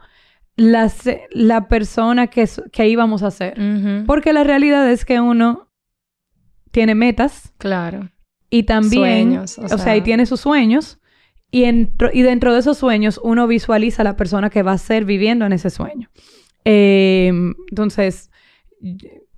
la, 0.57 0.90
la 1.33 1.68
persona 1.68 2.26
que, 2.29 2.48
que 2.72 2.88
íbamos 2.88 3.22
a 3.22 3.31
ser. 3.31 3.55
Porque 4.07 4.33
la 4.33 4.44
realidad 4.44 4.90
es 4.90 5.05
que 5.05 5.20
uno 5.20 5.68
tiene 6.70 6.94
metas 6.94 7.53
Claro. 7.59 8.11
y 8.48 8.62
también, 8.64 9.31
Sueños, 9.33 9.59
o 9.59 9.64
o 9.64 9.68
sea, 9.68 9.79
sea. 9.79 9.96
y 9.96 10.00
tiene 10.03 10.24
sus 10.26 10.40
sueños. 10.40 10.98
Y, 11.53 11.64
entro- 11.64 12.11
y 12.12 12.22
dentro 12.22 12.53
de 12.55 12.61
esos 12.61 12.79
sueños 12.79 13.18
uno 13.24 13.48
visualiza 13.48 14.03
a 14.03 14.05
la 14.05 14.16
persona 14.16 14.50
que 14.50 14.62
va 14.62 14.72
a 14.72 14.79
ser 14.79 15.05
viviendo 15.05 15.44
en 15.46 15.53
ese 15.53 15.68
sueño. 15.68 16.09
Eh, 16.64 17.33
entonces, 17.70 18.31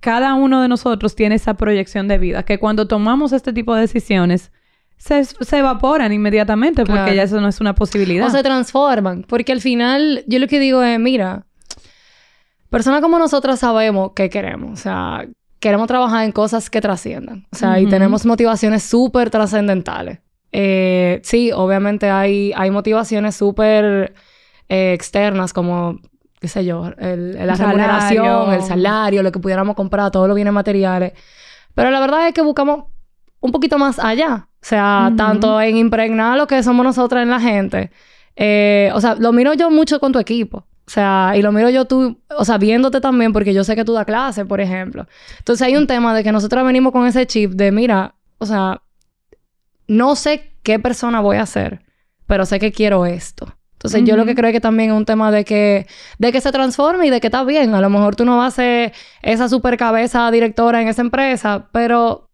cada 0.03 0.33
uno 0.33 0.61
de 0.61 0.67
nosotros 0.67 1.15
tiene 1.15 1.35
esa 1.35 1.53
proyección 1.53 2.09
de 2.09 2.17
vida 2.17 2.43
que 2.43 2.59
cuando 2.59 2.87
tomamos 2.89 3.31
este 3.31 3.53
tipo 3.53 3.73
de 3.73 3.81
decisiones 3.81 4.51
se, 4.97 5.23
se 5.23 5.57
evaporan 5.57 6.11
inmediatamente 6.11 6.83
porque 6.83 6.99
Claro. 7.03 7.13
ya 7.13 7.23
eso 7.23 7.39
no 7.39 7.47
es 7.47 7.61
una 7.61 7.73
posibilidad. 7.73 8.27
O 8.27 8.29
se 8.29 8.43
transforman. 8.43 9.23
Porque 9.23 9.53
al 9.53 9.61
final, 9.61 10.25
yo 10.27 10.39
lo 10.39 10.47
que 10.47 10.59
digo 10.59 10.83
es, 10.83 10.99
mira, 10.99 11.45
personas 12.69 13.01
como 13.01 13.17
nosotras 13.17 13.59
sabemos 13.59 14.11
qué 14.13 14.29
queremos. 14.29 14.77
O 14.77 14.81
sea, 14.81 15.25
queremos 15.61 15.87
trabajar 15.87 16.25
en 16.25 16.33
cosas 16.33 16.69
que 16.69 16.81
trasciendan. 16.81 17.47
O 17.53 17.55
sea, 17.55 17.79
y 17.79 17.85
tenemos 17.87 18.25
motivaciones 18.25 18.83
súper 18.83 19.29
trascendentales. 19.29 20.19
Eh, 20.51 21.21
sí, 21.23 21.51
obviamente 21.53 22.09
hay, 22.09 22.51
hay 22.57 22.71
motivaciones 22.71 23.35
súper 23.35 24.13
eh, 24.67 24.93
externas 24.93 25.53
como, 25.53 25.99
qué 26.43 26.49
sé 26.49 26.65
yo, 26.65 26.91
el, 26.97 27.37
la 27.47 27.55
remuneración, 27.55 28.51
el 28.51 28.61
salario, 28.63 29.23
lo 29.23 29.31
que 29.31 29.39
pudiéramos 29.39 29.77
comprar, 29.77 30.11
todos 30.11 30.27
los 30.27 30.35
bienes 30.35 30.53
materiales. 30.53 31.13
Pero 31.73 31.89
la 31.89 32.01
verdad 32.01 32.27
es 32.27 32.33
que 32.33 32.41
buscamos 32.41 32.87
un 33.39 33.53
poquito 33.53 33.77
más 33.77 33.97
allá. 33.97 34.49
O 34.55 34.65
sea, 34.65 35.13
tanto 35.15 35.61
en 35.61 35.77
impregnar 35.77 36.37
lo 36.37 36.45
que 36.45 36.61
somos 36.61 36.83
nosotras 36.83 37.23
en 37.23 37.29
la 37.29 37.39
gente. 37.39 37.91
Eh, 38.35 38.91
o 38.93 38.99
sea, 38.99 39.15
lo 39.15 39.31
miro 39.31 39.53
yo 39.53 39.71
mucho 39.71 40.01
con 40.01 40.11
tu 40.11 40.19
equipo. 40.19 40.57
O 40.85 40.91
sea, 40.91 41.31
y 41.37 41.41
lo 41.41 41.53
miro 41.53 41.69
yo 41.69 41.85
tú, 41.85 42.19
o 42.37 42.43
sea, 42.43 42.57
viéndote 42.57 42.99
también, 42.99 43.31
porque 43.31 43.53
yo 43.53 43.63
sé 43.63 43.77
que 43.77 43.85
tú 43.85 43.93
das 43.93 44.05
clase, 44.05 44.43
por 44.43 44.59
ejemplo. 44.59 45.07
Entonces 45.39 45.65
hay 45.65 45.77
un 45.77 45.87
tema 45.87 46.13
de 46.13 46.25
que 46.25 46.33
nosotros 46.33 46.65
venimos 46.65 46.91
con 46.91 47.07
ese 47.07 47.25
chip 47.25 47.51
de, 47.51 47.71
mira, 47.71 48.15
o 48.37 48.45
sea, 48.45 48.81
no 49.87 50.17
sé 50.17 50.57
qué 50.61 50.77
persona 50.77 51.21
voy 51.21 51.37
a 51.37 51.45
ser, 51.45 51.85
pero 52.27 52.45
sé 52.45 52.59
que 52.59 52.73
quiero 52.73 53.05
esto. 53.05 53.47
Entonces 53.83 54.05
yo 54.05 54.15
lo 54.15 54.25
que 54.25 54.33
creo 54.33 54.47
es 54.47 54.53
que 54.53 54.61
también 54.61 54.91
es 54.91 54.95
un 54.95 55.03
tema 55.03 55.29
de 55.29 55.43
que, 55.43 55.87
de 56.17 56.31
que 56.31 56.39
se 56.39 56.53
transforme 56.53 57.07
y 57.07 57.09
de 57.09 57.19
que 57.19 57.27
está 57.27 57.43
bien. 57.43 57.75
A 57.75 57.81
lo 57.81 57.89
mejor 57.89 58.15
tú 58.15 58.23
no 58.23 58.37
vas 58.37 58.53
a 58.53 58.55
ser 58.55 58.93
esa 59.21 59.49
super 59.49 59.75
cabeza 59.75 60.31
directora 60.31 60.81
en 60.81 60.87
esa 60.87 61.01
empresa, 61.01 61.67
pero 61.73 62.29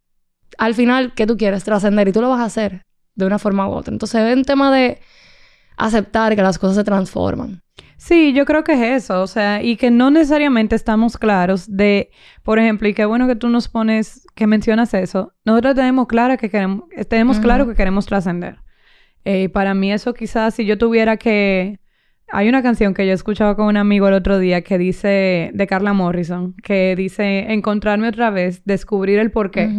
al 0.59 0.75
final, 0.75 1.13
¿qué 1.15 1.25
tú 1.25 1.37
quieres? 1.37 1.63
Trascender 1.63 2.07
y 2.07 2.11
tú 2.11 2.21
lo 2.21 2.29
vas 2.29 2.41
a 2.41 2.45
hacer 2.45 2.83
de 3.15 3.25
una 3.25 3.39
forma 3.39 3.67
u 3.67 3.71
otra. 3.71 3.91
Entonces 3.91 4.21
es 4.21 4.37
un 4.37 4.43
tema 4.43 4.71
de 4.71 4.99
aceptar 5.75 6.35
que 6.35 6.43
las 6.43 6.59
cosas 6.59 6.75
se 6.75 6.83
transforman. 6.83 7.63
Sí, 7.97 8.31
yo 8.33 8.45
creo 8.45 8.63
que 8.63 8.73
es 8.73 9.03
eso, 9.03 9.23
o 9.23 9.27
sea, 9.27 9.63
y 9.63 9.75
que 9.75 9.89
no 9.89 10.11
necesariamente 10.11 10.75
estamos 10.75 11.17
claros 11.17 11.65
de, 11.67 12.11
por 12.43 12.59
ejemplo, 12.59 12.87
y 12.87 12.93
qué 12.93 13.05
bueno 13.05 13.25
que 13.25 13.35
tú 13.35 13.49
nos 13.49 13.69
pones, 13.69 14.25
que 14.35 14.45
mencionas 14.45 14.93
eso, 14.93 15.33
nosotros 15.43 15.73
tenemos 15.73 16.07
clara 16.07 16.37
que 16.37 16.49
queremos, 16.49 16.83
tenemos 17.09 17.39
claro 17.39 17.67
que 17.67 17.73
queremos 17.73 18.05
trascender. 18.05 18.59
Eh, 19.25 19.49
para 19.49 19.73
mí 19.73 19.91
eso 19.91 20.13
quizás 20.13 20.55
si 20.55 20.65
yo 20.65 20.77
tuviera 20.77 21.17
que, 21.17 21.79
hay 22.31 22.47
una 22.47 22.61
canción 22.61 22.93
que 22.93 23.07
yo 23.07 23.13
escuchaba 23.13 23.55
con 23.55 23.65
un 23.67 23.77
amigo 23.77 24.07
el 24.07 24.13
otro 24.13 24.39
día 24.39 24.61
que 24.61 24.77
dice, 24.77 25.51
de 25.53 25.67
Carla 25.67 25.93
Morrison, 25.93 26.53
que 26.63 26.95
dice, 26.95 27.51
encontrarme 27.51 28.07
otra 28.07 28.29
vez, 28.29 28.61
descubrir 28.65 29.19
el 29.19 29.31
porqué. 29.31 29.69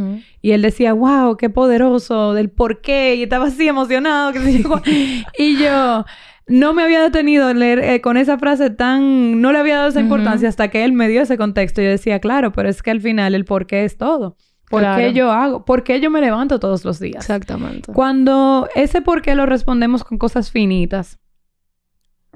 Y 0.43 0.51
él 0.53 0.63
decía, 0.63 0.93
wow, 0.93 1.37
qué 1.37 1.49
poderoso, 1.49 2.35
del 2.35 2.51
por 2.51 2.81
qué. 2.81 3.15
Y 3.15 3.23
estaba 3.23 3.47
así 3.47 3.69
emocionado. 3.69 4.33
Que 4.33 4.41
y 5.39 5.59
yo 5.59 6.05
no 6.49 6.73
me 6.75 6.83
había 6.83 7.03
detenido 7.03 7.47
a 7.47 7.55
leer 7.55 7.79
eh, 7.79 8.01
con 8.01 8.17
esa 8.17 8.37
frase 8.39 8.71
tan... 8.71 9.41
No 9.41 9.53
le 9.53 9.59
había 9.59 9.77
dado 9.77 9.89
esa 9.89 10.01
importancia 10.01 10.49
hasta 10.49 10.69
que 10.69 10.85
él 10.85 10.93
me 10.93 11.09
dio 11.09 11.23
ese 11.23 11.37
contexto. 11.37 11.81
Y 11.81 11.85
yo 11.85 11.91
decía, 11.91 12.19
claro, 12.19 12.53
pero 12.53 12.69
es 12.69 12.83
que 12.83 12.91
al 12.91 13.01
final 13.01 13.35
el 13.35 13.45
por 13.45 13.67
qué 13.67 13.85
es 13.85 13.97
todo. 13.97 14.37
¿Por 14.71 14.83
Claro. 14.83 15.03
qué 15.03 15.13
yo 15.13 15.33
hago? 15.33 15.65
¿Por 15.65 15.83
qué 15.83 16.01
yo 16.01 16.11
me 16.11 16.21
levanto 16.21 16.61
todos 16.61 16.85
los 16.85 17.01
días? 17.01 17.17
Exactamente. 17.25 17.93
Cuando 17.93 18.69
ese 18.77 19.03
por 19.03 19.21
qué 19.21 19.35
lo 19.35 19.45
respondemos 19.45 20.05
con 20.05 20.17
cosas 20.17 20.53
finitas, 20.53 21.19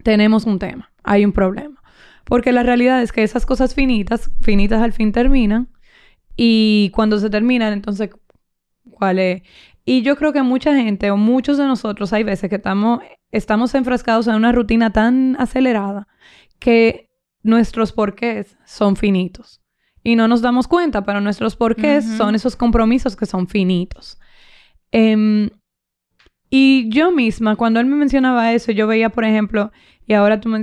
tenemos 0.02 0.44
un 0.44 0.58
tema, 0.58 0.92
hay 1.04 1.24
un 1.24 1.32
problema. 1.32 1.80
Porque 2.24 2.52
la 2.52 2.62
realidad 2.62 3.02
es 3.02 3.12
que 3.12 3.22
esas 3.22 3.46
cosas 3.46 3.74
finitas, 3.74 4.30
finitas 4.40 4.82
al 4.82 4.92
fin 4.92 5.12
terminan. 5.12 5.68
Y 6.36 6.90
cuando 6.94 7.18
se 7.20 7.30
terminan, 7.30 7.72
entonces, 7.72 8.10
¿cuál 8.90 9.20
es? 9.20 9.42
Y 9.84 10.02
yo 10.02 10.16
creo 10.16 10.32
que 10.32 10.42
mucha 10.42 10.74
gente 10.74 11.10
o 11.12 11.16
muchos 11.16 11.56
de 11.58 11.66
nosotros 11.66 12.12
hay 12.12 12.24
veces 12.24 12.50
que 12.50 12.56
estamos, 12.56 13.00
estamos 13.30 13.74
enfrascados 13.76 14.26
en 14.26 14.34
una 14.34 14.50
rutina 14.50 14.92
tan 14.92 15.36
acelerada 15.38 16.08
que 16.58 17.10
nuestros 17.42 17.92
porqués 17.92 18.56
son 18.66 18.96
finitos. 18.96 19.60
Y 20.04 20.16
no 20.16 20.28
nos 20.28 20.42
damos 20.42 20.68
cuenta, 20.68 21.04
pero 21.04 21.20
nuestros 21.20 21.56
porqués 21.56 22.04
son 22.04 22.34
esos 22.34 22.54
compromisos 22.54 23.16
que 23.16 23.26
son 23.26 23.48
finitos. 23.48 24.20
Em, 24.92 25.50
y 26.50 26.88
yo 26.90 27.10
misma, 27.10 27.56
cuando 27.56 27.80
él 27.80 27.86
me 27.86 27.96
mencionaba 27.96 28.52
eso, 28.52 28.70
yo 28.70 28.86
veía, 28.86 29.08
por 29.08 29.24
ejemplo, 29.24 29.72
y 30.06 30.12
ahora 30.12 30.40
tú 30.40 30.54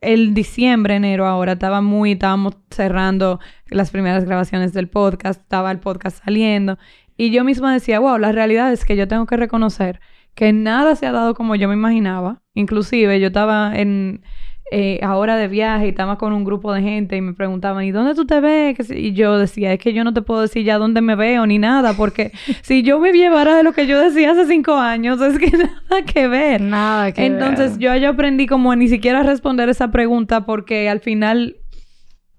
el 0.00 0.34
diciembre, 0.34 0.96
enero, 0.96 1.26
ahora 1.26 1.52
estaba 1.52 1.80
muy, 1.82 2.12
estábamos 2.12 2.56
cerrando 2.70 3.40
las 3.66 3.90
primeras 3.90 4.24
grabaciones 4.24 4.72
del 4.72 4.88
podcast, 4.88 5.42
estaba 5.42 5.70
el 5.70 5.78
podcast 5.78 6.24
saliendo, 6.24 6.78
y 7.16 7.30
yo 7.30 7.44
misma 7.44 7.72
decía, 7.72 8.00
wow, 8.00 8.18
la 8.18 8.32
realidad 8.32 8.72
es 8.72 8.84
que 8.84 8.96
yo 8.96 9.06
tengo 9.06 9.26
que 9.26 9.36
reconocer 9.36 10.00
que 10.34 10.52
nada 10.52 10.94
se 10.96 11.06
ha 11.06 11.12
dado 11.12 11.34
como 11.34 11.56
yo 11.56 11.66
me 11.66 11.74
imaginaba. 11.74 12.42
Inclusive 12.54 13.18
yo 13.20 13.28
estaba 13.28 13.74
en 13.74 14.22
eh, 14.72 14.98
ahora 15.02 15.36
de 15.36 15.46
viaje 15.46 15.86
y 15.86 15.88
estaba 15.90 16.18
con 16.18 16.32
un 16.32 16.44
grupo 16.44 16.72
de 16.72 16.82
gente 16.82 17.16
y 17.16 17.20
me 17.20 17.34
preguntaban, 17.34 17.84
¿y 17.84 17.92
dónde 17.92 18.16
tú 18.16 18.26
te 18.26 18.40
ves? 18.40 18.90
Y 18.90 19.12
yo 19.12 19.38
decía, 19.38 19.72
es 19.72 19.78
que 19.78 19.92
yo 19.92 20.02
no 20.02 20.12
te 20.12 20.22
puedo 20.22 20.40
decir 20.40 20.64
ya 20.64 20.78
dónde 20.78 21.00
me 21.02 21.14
veo 21.14 21.46
ni 21.46 21.58
nada, 21.58 21.94
porque 21.94 22.32
si 22.62 22.82
yo 22.82 22.98
me 22.98 23.12
llevara 23.12 23.56
de 23.56 23.62
lo 23.62 23.72
que 23.72 23.86
yo 23.86 24.00
decía 24.00 24.32
hace 24.32 24.46
cinco 24.46 24.74
años, 24.74 25.20
es 25.20 25.38
que 25.38 25.50
nada 25.56 26.02
que 26.04 26.26
ver. 26.26 26.60
Nada 26.60 27.12
que 27.12 27.24
Entonces 27.24 27.78
ver. 27.78 27.78
yo, 27.78 27.96
yo 27.96 28.10
aprendí 28.10 28.46
como 28.46 28.72
a 28.72 28.76
ni 28.76 28.88
siquiera 28.88 29.22
responder 29.22 29.68
esa 29.68 29.92
pregunta 29.92 30.46
porque 30.46 30.88
al 30.88 30.98
final 30.98 31.58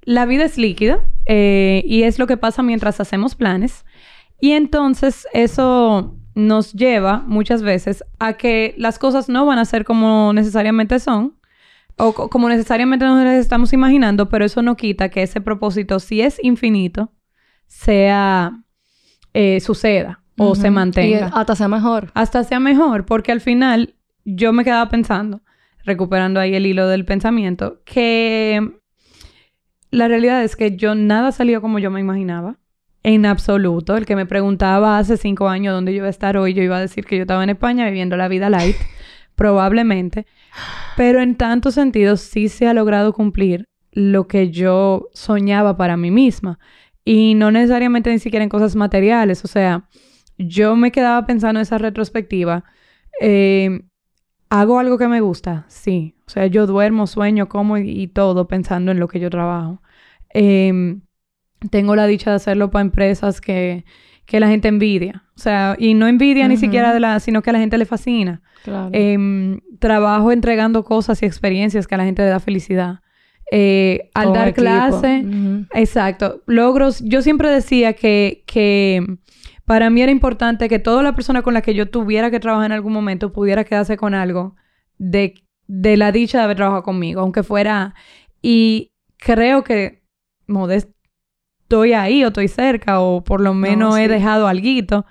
la 0.01 0.25
vida 0.25 0.43
es 0.43 0.57
líquida 0.57 0.99
eh, 1.27 1.81
y 1.85 2.03
es 2.03 2.19
lo 2.19 2.27
que 2.27 2.35
pasa 2.35 2.61
mientras 2.61 2.99
hacemos 2.99 3.35
planes. 3.35 3.85
Y 4.41 4.51
entonces 4.51 5.27
eso 5.33 6.17
nos 6.35 6.73
lleva 6.73 7.23
muchas 7.25 7.63
veces 7.63 8.03
a 8.19 8.33
que 8.33 8.75
las 8.77 8.99
cosas 8.99 9.29
no 9.29 9.45
van 9.45 9.59
a 9.59 9.65
ser 9.65 9.85
como 9.85 10.33
necesariamente 10.33 10.99
son 10.99 11.36
o 11.97 12.13
co- 12.13 12.29
como 12.29 12.47
necesariamente 12.49 13.05
nos 13.05 13.19
estamos 13.25 13.73
imaginando, 13.73 14.29
pero 14.29 14.45
eso 14.45 14.61
no 14.61 14.75
quita 14.77 15.09
que 15.09 15.23
ese 15.23 15.41
propósito, 15.41 15.99
si 15.99 16.21
es 16.21 16.39
infinito, 16.43 17.11
sea, 17.67 18.63
eh, 19.33 19.59
suceda 19.59 20.21
o 20.37 20.55
se 20.55 20.69
mantenga 20.71 21.27
Y 21.27 21.31
hasta 21.33 21.55
sea 21.55 21.67
mejor. 21.67 22.11
hasta 22.13 22.43
sea 22.43 22.59
mejor, 22.59 23.05
porque 23.05 23.31
al 23.31 23.41
final 23.41 23.95
yo 24.25 24.53
me 24.53 24.63
quedaba 24.63 24.89
pensando, 24.89 25.41
recuperando 25.83 26.39
ahí 26.39 26.53
el 26.55 26.65
hilo 26.65 26.87
del 26.87 27.05
pensamiento, 27.05 27.81
que 27.85 28.61
la 29.89 30.07
realidad 30.07 30.43
es 30.43 30.55
que 30.55 30.75
yo 30.75 30.95
nada 30.95 31.31
salió 31.31 31.61
como 31.61 31.79
yo 31.79 31.89
me 31.91 31.99
imaginaba. 31.99 32.57
En 33.03 33.25
absoluto. 33.25 33.95
El 33.95 34.05
que 34.05 34.17
me 34.17 34.25
preguntaba 34.25 34.97
hace 34.97 35.15
cinco 35.15 35.47
años 35.47 35.73
dónde 35.73 35.93
yo 35.93 35.99
iba 35.99 36.07
a 36.07 36.09
estar 36.09 36.35
hoy, 36.35 36.53
yo 36.53 36.61
iba 36.61 36.75
a 36.75 36.81
decir 36.81 37.05
que 37.05 37.15
yo 37.15 37.21
estaba 37.21 37.41
en 37.43 37.49
España 37.51 37.85
viviendo 37.85 38.17
la 38.17 38.27
vida 38.27 38.49
light. 38.49 38.75
Probablemente. 39.37 40.25
Pero 40.97 41.21
en 41.21 41.35
tantos 41.35 41.75
sentidos 41.75 42.19
sí 42.19 42.49
se 42.49 42.67
ha 42.67 42.73
logrado 42.73 43.13
cumplir 43.13 43.69
lo 43.91 44.27
que 44.27 44.49
yo 44.49 45.07
soñaba 45.13 45.77
para 45.77 45.95
mí 45.95 46.11
misma. 46.11 46.59
Y 47.05 47.35
no 47.35 47.51
necesariamente 47.51 48.11
ni 48.11 48.19
siquiera 48.19 48.43
en 48.43 48.49
cosas 48.49 48.75
materiales. 48.75 49.45
O 49.45 49.47
sea, 49.47 49.87
yo 50.37 50.75
me 50.75 50.91
quedaba 50.91 51.25
pensando 51.25 51.59
en 51.59 51.63
esa 51.63 51.77
retrospectiva. 51.77 52.65
Eh, 53.21 53.81
¿Hago 54.49 54.79
algo 54.79 54.97
que 54.97 55.07
me 55.07 55.21
gusta? 55.21 55.65
Sí. 55.69 56.15
O 56.25 56.29
sea, 56.31 56.47
yo 56.47 56.65
duermo, 56.67 57.07
sueño, 57.07 57.47
como 57.47 57.77
y, 57.77 58.07
todo 58.07 58.47
pensando 58.47 58.91
en 58.91 58.99
lo 58.99 59.07
que 59.07 59.19
yo 59.19 59.29
trabajo. 59.29 59.81
Em, 60.29 61.01
tengo 61.71 61.95
la 61.95 62.07
dicha 62.07 62.31
de 62.31 62.37
hacerlo 62.37 62.71
para 62.71 62.81
empresas 62.81 63.39
que, 63.41 63.85
que 64.27 64.39
la 64.39 64.49
gente 64.49 64.67
envidia. 64.67 65.23
O 65.35 65.39
sea, 65.39 65.75
y 65.79 65.93
no 65.93 66.07
envidia 66.07 66.47
ni 66.47 66.57
siquiera 66.57 66.93
de 66.93 66.99
la, 66.99 67.19
sino 67.19 67.41
que 67.41 67.49
a 67.49 67.53
la 67.53 67.59
gente 67.59 67.77
le 67.77 67.85
fascina. 67.85 68.41
Claro. 68.63 68.89
Em, 68.91 69.61
trabajo 69.79 70.31
entregando 70.31 70.83
cosas 70.83 71.23
y 71.23 71.25
experiencias 71.25 71.87
que 71.87 71.95
a 71.95 71.97
la 71.97 72.03
gente 72.03 72.21
le 72.21 72.29
da 72.29 72.39
felicidad. 72.39 72.99
Eh, 73.49 74.09
al 74.13 74.25
Como 74.25 74.35
dar 74.35 74.47
equipo. 74.49 74.61
clase, 74.63 75.25
exacto. 75.73 76.43
Logros, 76.45 77.01
yo 77.05 77.21
siempre 77.21 77.49
decía 77.49 77.93
que, 77.93 78.43
que 78.45 79.01
para 79.63 79.89
mí 79.89 80.01
era 80.01 80.11
importante 80.11 80.67
que 80.67 80.79
toda 80.79 81.01
la 81.01 81.15
persona 81.15 81.41
con 81.41 81.53
la 81.53 81.61
que 81.61 81.73
yo 81.73 81.89
tuviera 81.89 82.29
que 82.29 82.41
trabajar 82.41 82.65
en 82.65 82.73
algún 82.73 82.91
momento 82.91 83.31
pudiera 83.31 83.63
quedarse 83.63 83.95
con 83.95 84.13
algo 84.13 84.57
de, 84.97 85.35
de 85.67 85.95
la 85.95 86.11
dicha 86.11 86.39
de 86.39 86.43
haber 86.43 86.57
trabajado 86.57 86.83
conmigo, 86.83 87.21
aunque 87.21 87.41
fuera... 87.43 87.95
Y 88.39 88.91
creo 89.17 89.63
que 89.63 90.03
modest 90.45 90.91
estoy 91.67 91.91
ahí 91.91 92.23
o 92.23 92.27
estoy 92.27 92.47
cerca 92.47 93.01
o 93.01 93.25
por 93.25 93.41
lo 93.41 93.53
menos 93.53 93.97
he 93.97 94.03
sí. 94.03 94.07
dejado 94.07 94.47
alguito. 94.47 95.05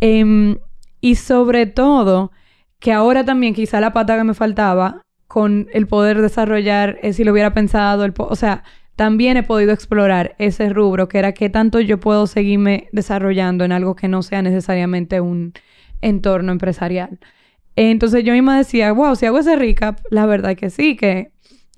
Em, 0.00 0.58
y 1.00 1.14
sobre 1.14 1.64
todo, 1.64 2.30
que 2.78 2.92
ahora 2.92 3.24
también 3.24 3.54
quizá 3.54 3.80
la 3.80 3.94
pata 3.94 4.18
que 4.18 4.24
me 4.24 4.34
faltaba 4.34 5.00
con 5.26 5.66
el 5.72 5.86
poder 5.86 6.20
desarrollar, 6.20 6.98
eh, 7.02 7.14
si 7.14 7.24
lo 7.24 7.32
hubiera 7.32 7.54
pensado, 7.54 8.04
el 8.04 8.12
po- 8.12 8.28
o 8.30 8.36
sea, 8.36 8.64
también 8.96 9.38
he 9.38 9.42
podido 9.42 9.72
explorar 9.72 10.36
ese 10.38 10.68
rubro, 10.68 11.08
que 11.08 11.18
era 11.18 11.32
qué 11.32 11.48
tanto 11.48 11.80
yo 11.80 11.98
puedo 11.98 12.26
seguirme 12.26 12.88
desarrollando 12.92 13.64
en 13.64 13.72
algo 13.72 13.96
que 13.96 14.06
no 14.06 14.22
sea 14.22 14.42
necesariamente 14.42 15.20
un 15.22 15.54
entorno 16.02 16.52
empresarial. 16.52 17.18
Entonces 17.76 18.22
yo 18.24 18.34
misma 18.34 18.58
decía, 18.58 18.92
wow, 18.92 19.16
si 19.16 19.24
hago 19.26 19.38
ese 19.38 19.56
recap, 19.56 20.00
la 20.10 20.26
verdad 20.26 20.54
que 20.54 20.68
sí, 20.68 20.96
que, 20.96 21.32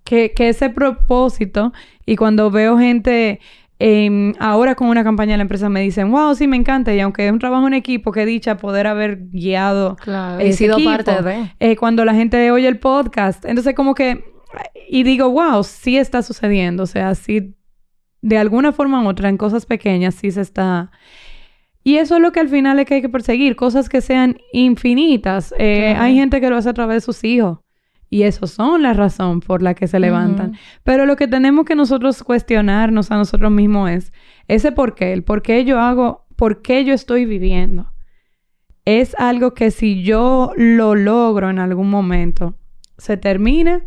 que, 0.04 0.32
que 0.32 0.48
ese 0.48 0.68
propósito, 0.68 1.72
y 2.04 2.16
cuando 2.16 2.50
veo 2.50 2.76
gente 2.76 3.40
em, 3.78 4.32
ahora 4.38 4.74
con 4.74 4.88
una 4.88 5.04
campaña 5.04 5.32
de 5.32 5.38
la 5.38 5.42
empresa 5.42 5.68
me 5.68 5.80
dicen, 5.82 6.10
wow, 6.10 6.34
sí, 6.34 6.46
me 6.46 6.56
encanta, 6.56 6.94
y 6.94 7.00
aunque 7.00 7.26
es 7.26 7.32
un 7.32 7.38
trabajo 7.38 7.66
en 7.66 7.74
equipo, 7.74 8.10
qué 8.12 8.24
dicha 8.26 8.56
poder 8.56 8.86
haber 8.86 9.28
guiado 9.30 9.96
Claro. 9.96 10.40
He 10.40 10.52
sido 10.52 10.74
equipo. 10.74 10.90
parte 10.90 11.22
de. 11.22 11.52
eh, 11.60 11.76
cuando 11.76 12.04
la 12.04 12.14
gente 12.14 12.50
oye 12.50 12.68
el 12.68 12.78
podcast. 12.78 13.44
Entonces, 13.44 13.74
como 13.74 13.94
que, 13.94 14.24
y 14.88 15.02
digo, 15.02 15.30
wow, 15.30 15.62
sí 15.64 15.96
está 15.98 16.22
sucediendo. 16.22 16.84
O 16.84 16.86
sea, 16.86 17.14
sí, 17.14 17.54
de 18.22 18.38
alguna 18.38 18.72
forma 18.72 19.02
u 19.02 19.08
otra, 19.08 19.28
en 19.28 19.36
cosas 19.36 19.66
pequeñas, 19.66 20.14
sí 20.14 20.30
se 20.30 20.40
está. 20.40 20.90
Y 21.84 21.98
eso 21.98 22.16
es 22.16 22.22
lo 22.22 22.32
que 22.32 22.40
al 22.40 22.48
final 22.48 22.78
es 22.80 22.86
que 22.86 22.94
hay 22.94 23.02
que 23.02 23.08
perseguir, 23.08 23.54
cosas 23.54 23.88
que 23.88 24.00
sean 24.00 24.38
infinitas. 24.52 25.54
Eh, 25.58 25.90
Claro. 25.92 26.02
Hay 26.04 26.14
gente 26.16 26.40
que 26.40 26.50
lo 26.50 26.56
hace 26.56 26.68
a 26.70 26.74
través 26.74 26.96
de 26.96 27.00
sus 27.02 27.22
hijos. 27.24 27.58
Y 28.08 28.22
esos 28.22 28.52
son 28.52 28.82
la 28.82 28.92
razón 28.92 29.40
por 29.40 29.62
la 29.62 29.74
que 29.74 29.88
se 29.88 29.98
levantan. 29.98 30.56
Pero 30.84 31.06
lo 31.06 31.16
que 31.16 31.26
tenemos 31.26 31.64
que 31.64 31.74
nosotros 31.74 32.22
cuestionarnos 32.22 33.10
a 33.10 33.16
nosotros 33.16 33.50
mismos 33.50 33.90
es 33.90 34.12
ese 34.46 34.72
por 34.72 34.94
qué, 34.94 35.12
el 35.12 35.24
por 35.24 35.42
qué 35.42 35.64
yo 35.64 35.80
hago, 35.80 36.26
por 36.36 36.62
qué 36.62 36.84
yo 36.84 36.94
estoy 36.94 37.24
viviendo. 37.24 37.92
Es 38.84 39.16
algo 39.18 39.54
que 39.54 39.72
si 39.72 40.04
yo 40.04 40.52
lo 40.56 40.94
logro 40.94 41.50
en 41.50 41.58
algún 41.58 41.90
momento, 41.90 42.54
se 42.96 43.16
termina 43.16 43.84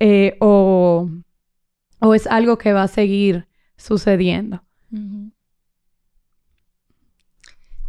eh, 0.00 0.36
o, 0.40 1.08
o 2.00 2.14
es 2.14 2.26
algo 2.26 2.58
que 2.58 2.72
va 2.72 2.82
a 2.82 2.88
seguir 2.88 3.46
sucediendo. 3.76 4.64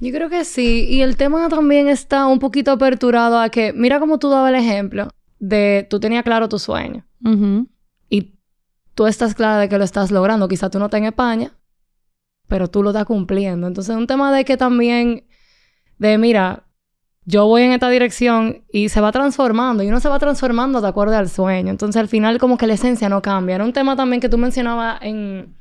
Yo 0.02 0.12
creo 0.12 0.30
que 0.30 0.44
sí. 0.46 0.88
Y 0.90 1.02
el 1.02 1.16
tema 1.16 1.48
también 1.48 1.88
está 1.88 2.26
un 2.26 2.40
poquito 2.40 2.72
aperturado 2.72 3.40
a 3.40 3.50
que, 3.50 3.72
mira 3.72 4.00
cómo 4.00 4.18
tú 4.18 4.30
dabas 4.30 4.50
el 4.50 4.56
ejemplo 4.56 5.08
de 5.40 5.88
tú 5.90 6.00
tenías 6.00 6.24
claro 6.24 6.50
tu 6.50 6.60
sueño 6.60 7.06
y 8.10 8.36
tú 8.96 9.06
estás 9.06 9.36
clara 9.36 9.60
de 9.60 9.70
que 9.70 9.78
lo 9.78 9.84
estás 9.84 10.10
logrando. 10.10 10.48
Quizá 10.48 10.72
tú 10.72 10.80
no 10.80 10.86
estás 10.86 10.98
en 10.98 11.06
España, 11.06 11.52
pero 12.48 12.68
tú 12.68 12.82
lo 12.82 12.90
estás 12.90 13.06
cumpliendo. 13.06 13.68
Entonces, 13.68 13.96
un 13.96 14.08
tema 14.08 14.34
de 14.34 14.44
que 14.44 14.58
también, 14.58 15.28
de 16.00 16.18
mira, 16.18 16.66
yo 17.26 17.46
voy 17.46 17.62
en 17.62 17.72
esta 17.72 17.90
dirección 17.90 18.64
y 18.74 18.90
se 18.90 19.02
va 19.02 19.12
transformando 19.12 19.84
y 19.84 19.88
uno 19.88 20.00
se 20.00 20.10
va 20.10 20.18
transformando 20.18 20.82
de 20.82 20.88
acuerdo 20.88 21.16
al 21.16 21.30
sueño. 21.30 21.70
Entonces, 21.70 22.00
al 22.00 22.08
final, 22.08 22.40
como 22.40 22.58
que 22.58 22.66
la 22.66 22.74
esencia 22.74 23.08
no 23.08 23.22
cambia. 23.22 23.56
Era 23.56 23.66
un 23.66 23.74
tema 23.74 23.96
también 23.96 24.20
que 24.20 24.30
tú 24.30 24.40
mencionabas 24.40 25.00
en, 25.04 25.56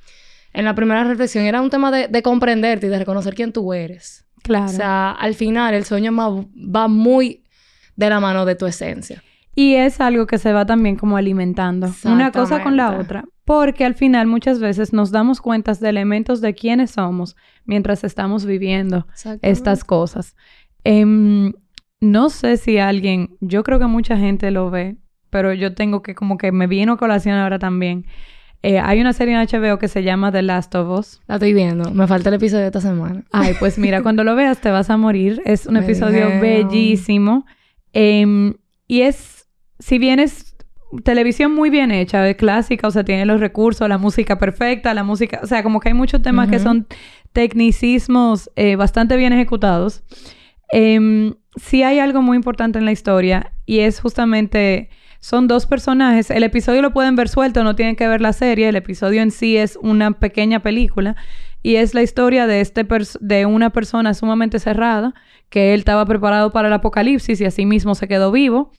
en 0.54 0.64
la 0.64 0.74
primera 0.74 1.04
reflexión. 1.04 1.44
Era 1.44 1.60
un 1.60 1.68
tema 1.68 1.90
de, 1.90 2.08
de 2.08 2.22
comprenderte 2.22 2.86
y 2.86 2.88
de 2.88 2.98
reconocer 2.98 3.34
quién 3.34 3.52
tú 3.52 3.74
eres. 3.74 4.26
Claro. 4.42 4.66
O 4.66 4.68
sea, 4.68 5.12
al 5.12 5.34
final, 5.34 5.74
el 5.74 5.84
sueño 5.84 6.12
va 6.14 6.88
muy 6.88 7.44
de 7.96 8.10
la 8.10 8.20
mano 8.20 8.44
de 8.44 8.54
tu 8.54 8.66
esencia. 8.66 9.22
Y 9.54 9.74
es 9.74 10.00
algo 10.00 10.26
que 10.26 10.38
se 10.38 10.52
va 10.52 10.64
también 10.64 10.96
como 10.96 11.16
alimentando. 11.16 11.92
Una 12.04 12.32
cosa 12.32 12.62
con 12.62 12.76
la 12.76 12.98
otra. 12.98 13.24
Porque 13.44 13.84
al 13.84 13.94
final 13.94 14.26
muchas 14.26 14.60
veces 14.60 14.92
nos 14.92 15.10
damos 15.10 15.40
cuenta 15.40 15.74
de 15.74 15.88
elementos 15.88 16.40
de 16.40 16.54
quiénes 16.54 16.92
somos 16.92 17.36
mientras 17.64 18.04
estamos 18.04 18.46
viviendo 18.46 19.06
estas 19.42 19.84
cosas. 19.84 20.36
Em, 20.84 21.52
no 22.00 22.30
sé 22.30 22.56
si 22.56 22.78
alguien, 22.78 23.36
yo 23.40 23.64
creo 23.64 23.78
que 23.78 23.86
mucha 23.86 24.16
gente 24.16 24.50
lo 24.50 24.70
ve, 24.70 24.96
pero 25.30 25.52
yo 25.52 25.74
tengo 25.74 26.00
que 26.00 26.14
como 26.14 26.38
que 26.38 26.52
me 26.52 26.66
vino 26.66 26.92
a 26.92 26.96
colación 26.96 27.36
ahora 27.36 27.58
también. 27.58 28.06
Eh, 28.62 28.78
hay 28.78 29.00
una 29.00 29.12
serie 29.14 29.34
en 29.34 29.46
HBO 29.46 29.78
que 29.78 29.88
se 29.88 30.02
llama 30.02 30.30
The 30.32 30.42
Last 30.42 30.74
of 30.74 30.98
Us. 30.98 31.20
La 31.26 31.36
estoy 31.36 31.54
viendo. 31.54 31.90
Me 31.92 32.06
falta 32.06 32.28
el 32.28 32.34
episodio 32.34 32.60
de 32.62 32.66
esta 32.66 32.80
semana. 32.82 33.22
Ay, 33.32 33.54
pues 33.58 33.78
mira, 33.78 34.02
cuando 34.02 34.22
lo 34.24 34.34
veas 34.36 34.60
te 34.60 34.70
vas 34.70 34.90
a 34.90 34.96
morir. 34.98 35.40
Es 35.46 35.66
un 35.66 35.74
Me 35.74 35.80
episodio 35.80 36.26
dijeron. 36.26 36.40
bellísimo. 36.40 37.46
Em, 37.92 38.54
y 38.86 39.02
es, 39.02 39.48
si 39.78 39.98
bien 39.98 40.20
es 40.20 40.54
televisión 41.04 41.54
muy 41.54 41.70
bien 41.70 41.90
hecha, 41.92 42.28
es 42.28 42.36
clásica, 42.36 42.88
o 42.88 42.90
sea, 42.90 43.04
tiene 43.04 43.24
los 43.24 43.40
recursos, 43.40 43.88
la 43.88 43.96
música 43.98 44.38
perfecta, 44.38 44.92
la 44.92 45.04
música, 45.04 45.40
o 45.42 45.46
sea, 45.46 45.62
como 45.62 45.78
que 45.80 45.88
hay 45.90 45.94
muchos 45.94 46.20
temas 46.20 46.48
que 46.50 46.56
Ujú. 46.56 46.64
son 46.64 46.86
tecnicismos 47.32 48.50
eh, 48.56 48.76
bastante 48.76 49.16
bien 49.16 49.32
ejecutados. 49.32 50.02
Em, 50.72 51.34
sí 51.56 51.82
hay 51.82 51.98
algo 51.98 52.22
muy 52.22 52.36
importante 52.36 52.78
en 52.78 52.84
la 52.84 52.92
historia 52.92 53.52
y 53.66 53.80
es 53.80 54.00
justamente, 54.00 54.90
son 55.20 55.46
dos 55.48 55.66
personajes, 55.66 56.30
el 56.30 56.42
episodio 56.42 56.82
lo 56.82 56.92
pueden 56.92 57.14
ver 57.14 57.28
suelto, 57.28 57.62
no 57.62 57.76
tienen 57.76 57.94
que 57.96 58.08
ver 58.08 58.20
la 58.20 58.32
serie, 58.32 58.68
el 58.68 58.76
episodio 58.76 59.22
en 59.22 59.30
sí 59.30 59.56
es 59.56 59.78
una 59.80 60.12
pequeña 60.12 60.60
película 60.60 61.14
y 61.62 61.76
es 61.76 61.92
la 61.94 62.02
historia 62.02 62.46
de, 62.46 62.62
este 62.62 62.86
de 63.20 63.46
una 63.46 63.70
persona 63.70 64.14
sumamente 64.14 64.58
cerrada, 64.58 65.14
que 65.50 65.74
él 65.74 65.80
estaba 65.80 66.06
preparado 66.06 66.52
para 66.52 66.68
el 66.68 66.74
apocalipsis 66.74 67.40
y 67.40 67.44
así 67.44 67.66
mismo 67.66 67.94
se 67.94 68.08
quedó 68.08 68.32
vivo, 68.32 68.72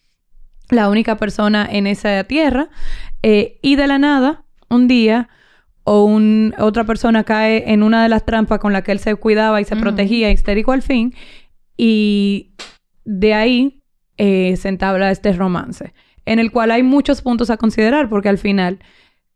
la 0.70 0.90
única 0.90 1.18
persona 1.18 1.68
en 1.70 1.86
esa 1.86 2.24
tierra, 2.24 2.70
eh, 3.22 3.60
y 3.62 3.76
de 3.76 3.88
la 3.88 4.00
nada, 4.00 4.46
un 4.70 4.88
día, 4.88 5.30
o 5.84 6.06
un- 6.06 6.56
otra 6.58 6.86
persona 6.86 7.24
cae 7.24 7.72
en 7.72 7.84
una 7.84 8.02
de 8.04 8.10
las 8.10 8.26
trampas 8.26 8.60
con 8.60 8.72
la 8.74 8.82
que 8.84 8.92
él 8.94 9.00
se 9.00 9.14
cuidaba 9.16 9.62
y 9.62 9.66
se 9.66 9.76
protegía, 9.76 10.32
histérico 10.32 10.72
al 10.72 10.82
fin, 10.82 11.14
y 11.78 12.54
de 13.06 13.34
ahí 13.34 13.82
eh, 14.18 14.56
se 14.58 14.70
entabla 14.70 15.12
este 15.12 15.34
romance, 15.34 15.94
en 16.26 16.40
el 16.40 16.52
cual 16.52 16.72
hay 16.72 16.84
muchos 16.84 17.22
puntos 17.22 17.50
a 17.50 17.58
considerar, 17.58 18.10
porque 18.10 18.30
al 18.30 18.38
final, 18.38 18.80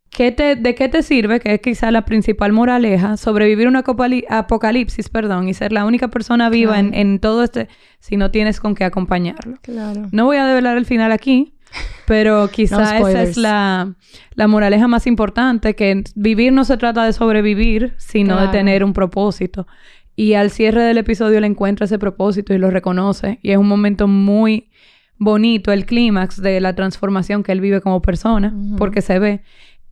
¿qué 0.09 0.31
te, 0.31 0.55
¿de 0.55 0.75
qué 0.75 0.87
te 0.87 1.01
sirve, 1.03 1.39
que 1.39 1.53
es 1.55 1.59
quizá 1.61 1.91
la 1.91 2.05
principal 2.05 2.53
moraleja, 2.53 3.17
sobrevivir 3.17 3.67
un 3.67 3.75
acopali- 3.75 4.25
apocalipsis, 4.29 5.09
perdón, 5.09 5.47
y 5.49 5.53
ser 5.53 5.71
la 5.71 5.85
única 5.85 6.07
persona 6.09 6.49
viva 6.49 6.79
en, 6.79 6.89
Claro. 6.89 7.01
en 7.01 7.19
todo 7.19 7.43
este, 7.43 7.67
si 7.99 8.17
no 8.17 8.31
tienes 8.31 8.59
con 8.59 8.75
qué 8.75 8.83
acompañarlo? 8.85 9.57
Claro. 9.61 10.07
No 10.11 10.25
voy 10.25 10.37
a 10.37 10.45
develar 10.45 10.77
el 10.77 10.85
final 10.85 11.11
aquí, 11.11 11.53
pero 12.07 12.49
quizá 12.49 12.97
esa 12.99 13.23
es 13.23 13.35
la, 13.37 13.95
la 14.35 14.47
moraleja 14.47 14.87
más 14.87 15.07
importante, 15.07 15.75
que 15.75 16.03
vivir 16.15 16.53
no 16.53 16.63
se 16.63 16.77
trata 16.77 17.03
de 17.05 17.11
sobrevivir, 17.13 17.93
sino 17.97 18.39
de 18.39 18.47
tener 18.49 18.83
un 18.83 18.93
propósito. 18.93 19.67
Y 20.15 20.35
al 20.35 20.49
cierre 20.49 20.81
del 20.83 20.97
episodio 20.99 21.41
le 21.41 21.47
encuentra 21.47 21.85
ese 21.85 21.99
propósito 21.99 22.53
y 22.53 22.57
lo 22.57 22.69
reconoce. 22.71 23.39
Y 23.41 23.51
es 23.51 23.57
un 23.57 23.67
momento 23.67 24.07
muy 24.07 24.69
bonito, 25.17 25.71
el 25.71 25.85
clímax 25.85 26.41
de 26.41 26.59
la 26.59 26.75
transformación 26.75 27.43
que 27.43 27.51
él 27.51 27.61
vive 27.61 27.81
como 27.81 28.01
persona, 28.01 28.53
porque 28.77 29.01
se 29.01 29.19
ve. 29.19 29.41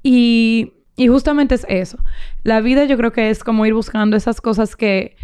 Y, 0.01 0.73
y 0.95 1.07
justamente 1.07 1.55
es 1.55 1.65
eso. 1.69 1.97
La 2.43 2.61
vida 2.61 2.85
yo 2.85 2.97
creo 2.97 3.11
que 3.11 3.29
es 3.29 3.43
como 3.43 3.65
ir 3.65 3.73
buscando 3.73 4.17
esas 4.17 4.41
cosas 4.41 4.75
que, 4.75 5.15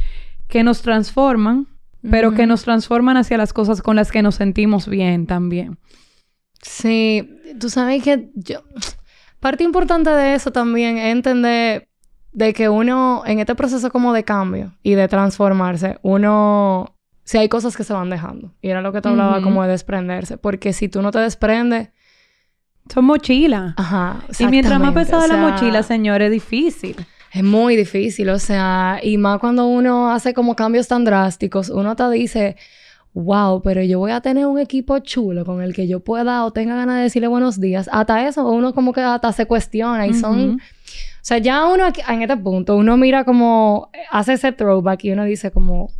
que 0.47 0.63
nos 0.63 0.81
transforman, 0.81 1.67
pero 2.09 2.33
que 2.33 2.47
nos 2.47 2.63
transforman 2.63 3.17
hacia 3.17 3.37
las 3.37 3.51
cosas 3.51 3.81
con 3.81 3.95
las 3.95 4.11
que 4.11 4.21
nos 4.21 4.35
sentimos 4.35 4.87
bien 4.87 5.27
también. 5.27 5.77
Sí, 6.61 7.29
tú 7.59 7.69
sabes 7.69 8.03
que 8.03 8.29
yo... 8.35 8.61
Parte 9.39 9.63
importante 9.63 10.09
de 10.09 10.33
eso 10.33 10.51
también 10.51 10.97
es 10.97 11.13
entender 11.13 11.87
de 12.33 12.53
que 12.53 12.67
uno, 12.67 13.23
en 13.25 13.39
este 13.39 13.55
proceso 13.55 13.89
como 13.89 14.13
de 14.13 14.23
cambio 14.23 14.73
y 14.83 14.95
de 14.95 15.07
transformarse, 15.07 15.97
uno 16.01 16.93
si 17.29 17.37
hay 17.37 17.47
cosas 17.47 17.77
que 17.77 17.83
se 17.83 17.93
van 17.93 18.09
dejando. 18.09 18.51
Y 18.59 18.69
era 18.69 18.81
lo 18.81 18.91
que 18.91 19.01
te 19.01 19.09
hablaba 19.09 19.33
Ujú. 19.37 19.43
como 19.43 19.61
de 19.63 19.69
desprenderse. 19.69 20.37
Porque 20.37 20.73
si 20.73 20.89
tú 20.89 21.03
no 21.03 21.11
te 21.11 21.19
desprendes, 21.19 21.89
Son 22.91 23.05
mochilas. 23.05 23.75
ajá. 23.77 24.23
Y 24.39 24.47
mientras 24.47 24.79
más 24.79 24.93
pesada 24.95 25.25
o 25.25 25.27
sea, 25.27 25.37
la 25.37 25.47
mochila, 25.51 25.83
señor, 25.83 26.23
es 26.23 26.31
difícil. 26.31 26.95
Es 27.31 27.43
muy 27.43 27.75
difícil, 27.75 28.29
o 28.29 28.39
sea, 28.39 28.99
y 29.03 29.19
más 29.19 29.37
cuando 29.39 29.67
uno 29.67 30.11
hace 30.11 30.33
como 30.33 30.55
cambios 30.55 30.87
tan 30.87 31.03
drásticos, 31.05 31.69
uno 31.69 31.95
te 31.95 32.09
dice, 32.09 32.55
wow, 33.13 33.61
pero 33.61 33.83
yo 33.83 33.99
voy 33.99 34.09
a 34.09 34.21
tener 34.21 34.47
un 34.47 34.57
equipo 34.57 34.97
chulo 34.97 35.45
con 35.45 35.61
el 35.61 35.75
que 35.75 35.87
yo 35.87 35.99
pueda 35.99 36.43
o 36.45 36.51
tenga 36.51 36.75
ganas 36.75 36.95
de 36.95 37.03
decirle 37.03 37.27
buenos 37.27 37.59
días. 37.59 37.87
Hasta 37.91 38.27
eso, 38.27 38.47
uno 38.49 38.73
como 38.73 38.91
que 38.93 39.01
hasta 39.01 39.31
se 39.33 39.45
cuestiona 39.45 40.07
y 40.07 40.15
son... 40.15 40.39
Ujú. 40.53 40.53
O 40.57 41.25
sea, 41.29 41.37
ya 41.37 41.65
uno 41.67 41.85
aquí- 41.85 42.01
en 42.07 42.23
este 42.23 42.37
punto, 42.37 42.75
uno 42.75 42.97
mira 42.97 43.23
como, 43.23 43.91
hace 44.09 44.33
ese 44.33 44.51
throwback 44.51 45.03
y 45.03 45.11
uno 45.11 45.25
dice 45.25 45.51
como, 45.51 45.91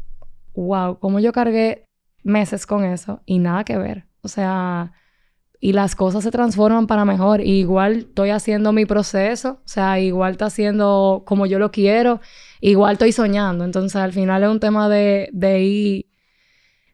wow, 0.54 1.00
cómo 1.00 1.20
yo 1.20 1.32
cargué 1.32 1.86
meses 2.24 2.66
con 2.66 2.84
eso 2.84 3.22
y 3.26 3.40
nada 3.40 3.64
que 3.64 3.78
ver. 3.78 4.06
O 4.22 4.28
sea, 4.28 4.94
y 5.60 5.74
las 5.74 5.96
cosas 5.96 6.24
se 6.24 6.32
transforman 6.32 6.88
para 6.88 7.06
mejor. 7.06 7.42
Y 7.42 7.60
igual 7.60 7.98
estoy 7.98 8.30
haciendo 8.30 8.72
mi 8.72 8.86
proceso, 8.86 9.60
o 9.64 9.68
sea, 9.68 10.00
igual 10.00 10.34
está 10.34 10.46
haciendo 10.46 11.24
como 11.26 11.46
yo 11.46 11.60
lo 11.60 11.72
quiero, 11.72 12.22
igual 12.62 12.94
estoy 12.94 13.12
soñando. 13.12 13.66
Entonces, 13.66 13.96
al 13.96 14.14
final 14.14 14.44
es 14.44 14.50
un 14.50 14.60
tema 14.60 14.90
de, 14.90 15.30
de 15.34 15.62
ir 15.62 16.06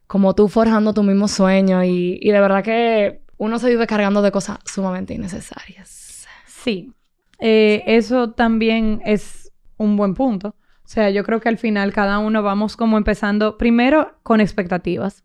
como 0.08 0.36
tú 0.36 0.48
forjando 0.48 0.94
tu 0.94 1.04
mismo 1.04 1.28
sueño 1.28 1.84
y, 1.84 2.20
y 2.22 2.32
de 2.32 2.40
verdad 2.40 2.64
que 2.64 3.22
uno 3.38 3.60
se 3.60 3.70
vive 3.70 3.88
cargando 3.88 4.22
de 4.22 4.32
cosas 4.32 4.60
sumamente 4.66 5.14
innecesarias. 5.14 6.28
Sí. 6.48 6.92
Eh, 7.40 7.84
eso 7.86 8.32
también 8.32 9.02
es 9.06 9.52
un 9.78 9.98
buen 9.98 10.14
punto. 10.14 10.56
O 10.86 10.88
sea, 10.88 11.10
yo 11.10 11.24
creo 11.24 11.42
que 11.42 11.50
al 11.50 11.58
final 11.58 11.92
cada 11.92 12.20
uno 12.20 12.44
vamos 12.44 12.78
como 12.78 12.98
empezando 12.98 13.58
primero 13.58 14.20
con 14.22 14.40
expectativas. 14.40 15.24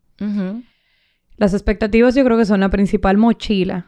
Las 1.37 1.53
expectativas 1.53 2.15
yo 2.15 2.25
creo 2.25 2.39
que 2.39 2.47
son 2.47 2.61
la 2.61 2.71
principal 2.71 3.19
mochila. 3.19 3.87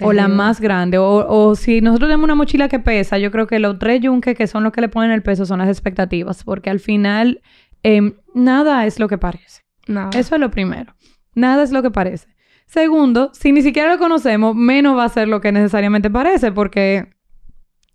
O 0.00 0.12
la 0.12 0.28
más 0.28 0.60
grande. 0.60 0.96
O, 0.98 1.26
o 1.26 1.56
si 1.56 1.80
nosotros 1.80 2.08
tenemos 2.08 2.24
una 2.24 2.36
mochila 2.36 2.68
que 2.68 2.78
pesa, 2.78 3.18
yo 3.18 3.32
creo 3.32 3.48
que 3.48 3.58
los 3.58 3.80
tres 3.80 4.00
yunques 4.00 4.36
que 4.36 4.46
son 4.46 4.62
los 4.62 4.72
que 4.72 4.80
le 4.80 4.88
ponen 4.88 5.10
el 5.10 5.22
peso 5.22 5.44
son 5.44 5.58
las 5.58 5.68
expectativas. 5.68 6.44
Porque 6.44 6.70
al 6.70 6.78
final 6.78 7.42
em, 7.82 8.14
nada 8.32 8.86
es 8.86 9.00
lo 9.00 9.08
que 9.08 9.18
parece. 9.18 9.62
Nada. 9.88 10.10
Eso 10.16 10.36
es 10.36 10.40
lo 10.40 10.52
primero. 10.52 10.94
Nada 11.34 11.64
es 11.64 11.72
lo 11.72 11.82
que 11.82 11.90
parece. 11.90 12.28
Segundo, 12.66 13.30
si 13.32 13.50
ni 13.50 13.62
siquiera 13.62 13.92
lo 13.92 13.98
conocemos, 13.98 14.54
menos 14.54 14.96
va 14.96 15.04
a 15.04 15.08
ser 15.08 15.26
lo 15.26 15.40
que 15.40 15.50
necesariamente 15.50 16.10
parece, 16.10 16.52
porque 16.52 17.08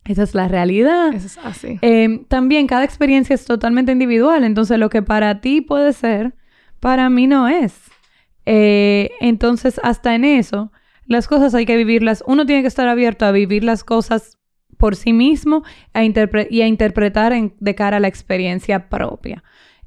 esa 0.05 0.23
es 0.23 0.35
la 0.35 0.47
realidad. 0.47 1.13
Eso 1.13 1.27
es 1.27 1.37
así. 1.43 1.79
Eh, 1.81 2.25
también 2.27 2.67
cada 2.67 2.83
experiencia 2.83 3.33
es 3.33 3.45
totalmente 3.45 3.91
individual, 3.91 4.43
entonces 4.43 4.77
lo 4.77 4.89
que 4.89 5.01
para 5.01 5.41
ti 5.41 5.61
puede 5.61 5.93
ser, 5.93 6.33
para 6.79 7.09
mí 7.09 7.27
no 7.27 7.47
es. 7.47 7.73
Eh, 8.45 9.11
entonces, 9.21 9.79
hasta 9.83 10.15
en 10.15 10.25
eso, 10.25 10.71
las 11.05 11.27
cosas 11.27 11.53
hay 11.55 11.65
que 11.65 11.77
vivirlas. 11.77 12.23
Uno 12.27 12.45
tiene 12.45 12.61
que 12.61 12.67
estar 12.67 12.87
abierto 12.87 13.25
a 13.25 13.31
vivir 13.31 13.63
las 13.63 13.83
cosas 13.83 14.37
por 14.77 14.95
sí 14.97 15.13
mismo 15.13 15.63
a 15.93 16.03
interpre- 16.03 16.47
y 16.49 16.61
a 16.61 16.67
interpretar 16.67 17.31
en- 17.31 17.53
de 17.59 17.75
cara 17.75 17.97
a 17.97 17.99
la 18.01 18.09
experiencia 18.09 18.89
propia. 18.89 19.43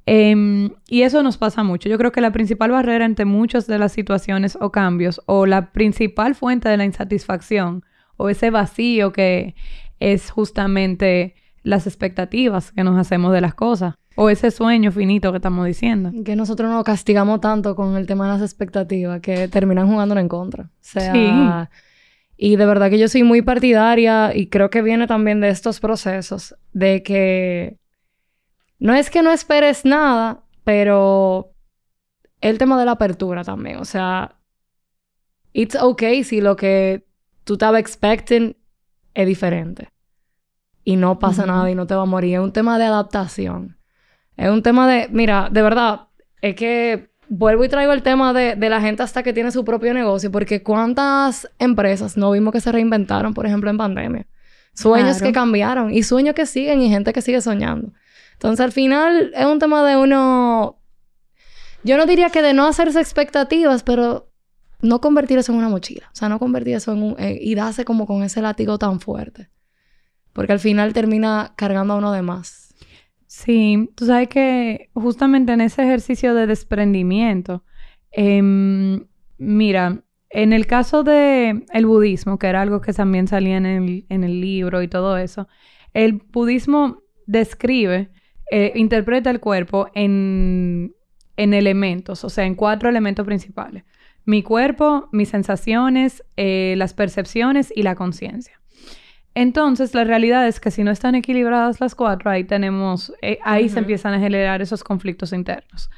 Em, 0.06 0.70
y 0.88 1.02
eso 1.02 1.22
nos 1.22 1.36
pasa 1.36 1.64
mucho. 1.64 1.88
Yo 1.88 1.98
creo 1.98 2.12
que 2.12 2.20
la 2.20 2.30
principal 2.30 2.70
barrera 2.70 3.04
entre 3.04 3.24
muchas 3.24 3.66
de 3.66 3.78
las 3.78 3.92
situaciones 3.92 4.56
o 4.60 4.70
cambios, 4.70 5.20
o 5.26 5.44
la 5.46 5.72
principal 5.72 6.34
fuente 6.34 6.68
de 6.68 6.76
la 6.76 6.84
insatisfacción, 6.84 7.84
o 8.16 8.28
ese 8.30 8.50
vacío 8.50 9.12
que 9.12 9.54
es 10.00 10.30
justamente 10.30 11.34
las 11.62 11.86
expectativas 11.86 12.70
que 12.72 12.84
nos 12.84 12.98
hacemos 12.98 13.32
de 13.32 13.40
las 13.40 13.54
cosas, 13.54 13.94
o 14.14 14.30
ese 14.30 14.50
sueño 14.50 14.92
finito 14.92 15.30
que 15.32 15.36
estamos 15.38 15.66
diciendo. 15.66 16.10
Que 16.24 16.36
nosotros 16.36 16.70
nos 16.70 16.84
castigamos 16.84 17.40
tanto 17.40 17.74
con 17.76 17.96
el 17.96 18.06
tema 18.06 18.24
de 18.26 18.32
las 18.38 18.42
expectativas 18.42 19.20
que 19.20 19.48
terminan 19.48 19.88
jugándonos 19.88 20.22
en 20.22 20.28
contra. 20.28 20.64
O 20.64 20.68
sea, 20.80 21.12
Sí. 21.12 21.28
y 22.38 22.56
de 22.56 22.66
verdad 22.66 22.88
que 22.90 22.98
yo 22.98 23.08
soy 23.08 23.24
muy 23.24 23.42
partidaria 23.42 24.34
y 24.34 24.46
creo 24.48 24.70
que 24.70 24.80
viene 24.82 25.06
también 25.06 25.40
de 25.40 25.48
estos 25.48 25.80
procesos 25.80 26.54
de 26.72 27.02
que 27.02 27.78
no 28.78 28.94
es 28.94 29.10
que 29.10 29.22
no 29.22 29.32
esperes 29.32 29.84
nada, 29.84 30.44
pero 30.64 31.52
el 32.40 32.58
tema 32.58 32.78
de 32.78 32.84
la 32.84 32.92
apertura 32.92 33.42
también. 33.44 33.78
O 33.78 33.84
sea, 33.84 34.36
it's 35.52 35.74
okay 35.74 36.24
si 36.24 36.40
lo 36.40 36.56
que 36.56 37.06
tú 37.44 37.54
estabas 37.54 37.80
expecting 37.80 38.56
es 39.16 39.26
diferente 39.26 39.88
y 40.84 40.96
no 40.96 41.18
pasa 41.18 41.42
Ujú. 41.42 41.50
nada 41.52 41.70
y 41.70 41.74
no 41.74 41.86
te 41.86 41.94
va 41.94 42.02
a 42.02 42.06
morir. 42.06 42.34
Es 42.34 42.40
un 42.40 42.52
tema 42.52 42.78
de 42.78 42.84
adaptación. 42.84 43.76
Es 44.36 44.50
un 44.50 44.62
tema 44.62 44.86
de, 44.86 45.08
mira, 45.10 45.48
de 45.50 45.62
verdad, 45.62 46.08
es 46.42 46.54
que 46.54 47.10
vuelvo 47.28 47.64
y 47.64 47.68
traigo 47.68 47.92
el 47.92 48.02
tema 48.02 48.32
de, 48.32 48.54
de 48.54 48.68
la 48.68 48.80
gente 48.80 49.02
hasta 49.02 49.22
que 49.22 49.32
tiene 49.32 49.50
su 49.50 49.64
propio 49.64 49.94
negocio, 49.94 50.30
porque 50.30 50.62
cuántas 50.62 51.48
empresas 51.58 52.16
no 52.16 52.30
vimos 52.30 52.52
que 52.52 52.60
se 52.60 52.70
reinventaron, 52.70 53.34
por 53.34 53.46
ejemplo, 53.46 53.70
en 53.70 53.78
pandemia. 53.78 54.26
Sueños 54.74 55.16
Claro. 55.16 55.26
que 55.26 55.32
cambiaron 55.32 55.92
y 55.92 56.02
sueños 56.02 56.34
que 56.34 56.44
siguen 56.44 56.82
y 56.82 56.90
gente 56.90 57.12
que 57.14 57.22
sigue 57.22 57.40
soñando. 57.40 57.92
Entonces, 58.34 58.62
al 58.62 58.72
final, 58.72 59.32
es 59.34 59.46
un 59.46 59.58
tema 59.58 59.82
de 59.88 59.96
uno... 59.96 60.78
Yo 61.82 61.96
no 61.96 62.04
diría 62.04 62.28
que 62.30 62.42
de 62.42 62.52
no 62.52 62.66
hacerse 62.66 63.00
expectativas, 63.00 63.82
pero 63.82 64.28
no 64.82 65.00
convertir 65.00 65.38
eso 65.38 65.52
en 65.52 65.58
una 65.58 65.68
mochila. 65.68 66.08
O 66.12 66.16
sea, 66.16 66.28
no 66.28 66.38
convertir 66.38 66.74
eso 66.74 66.92
en 66.92 67.02
un... 67.02 67.16
eh, 67.18 67.38
y 67.40 67.54
darse 67.54 67.84
como 67.84 68.06
con 68.06 68.22
ese 68.22 68.42
látigo 68.42 68.78
tan 68.78 69.00
fuerte. 69.00 69.50
Porque 70.32 70.52
al 70.52 70.60
final 70.60 70.92
termina 70.92 71.54
cargando 71.56 71.94
a 71.94 71.98
uno 71.98 72.12
de 72.12 72.22
más. 72.22 72.74
Sí, 73.26 73.90
tú 73.94 74.06
sabes 74.06 74.28
que 74.28 74.90
justamente 74.94 75.52
en 75.52 75.60
ese 75.60 75.82
ejercicio 75.82 76.34
de 76.34 76.46
desprendimiento, 76.46 77.64
em, 78.10 79.06
mira, 79.38 80.02
en 80.30 80.52
el 80.52 80.66
caso 80.66 81.02
de 81.02 81.64
budismo, 81.84 82.38
que 82.38 82.46
era 82.46 82.62
algo 82.62 82.80
que 82.80 82.92
también 82.92 83.28
salía 83.28 83.56
en 83.56 83.66
el, 83.66 84.06
en 84.08 84.24
el 84.24 84.40
libro 84.40 84.82
y 84.82 84.88
todo 84.88 85.16
eso, 85.16 85.48
el 85.94 86.22
budismo 86.32 87.02
describe, 87.26 88.10
eh, 88.50 88.72
interpreta 88.74 89.30
el 89.30 89.40
cuerpo 89.40 89.88
en, 89.94 90.94
en 91.36 91.54
elementos, 91.54 92.24
o 92.24 92.30
sea, 92.30 92.44
en 92.44 92.54
cuatro 92.54 92.88
elementos 92.88 93.26
principales. 93.26 93.84
Mi 94.26 94.42
cuerpo, 94.42 95.08
mis 95.12 95.30
sensaciones, 95.30 96.24
eh, 96.36 96.74
las 96.76 96.92
percepciones 96.94 97.72
y 97.74 97.82
la 97.82 97.94
conciencia. 97.94 98.60
Entonces, 99.34 99.94
la 99.94 100.04
realidad 100.04 100.48
es 100.48 100.60
que 100.60 100.70
si 100.70 100.82
no 100.82 100.90
están 100.90 101.14
equilibradas 101.14 101.80
las 101.80 101.94
cuatro, 101.94 102.30
ahí 102.30 102.44
tenemos, 102.44 103.12
eh, 103.22 103.38
ahí 103.44 103.68
se 103.68 103.78
empiezan 103.78 104.14
a 104.14 104.18
generar 104.18 104.62
esos 104.62 104.82
conflictos 104.82 105.32
internos. 105.32 105.90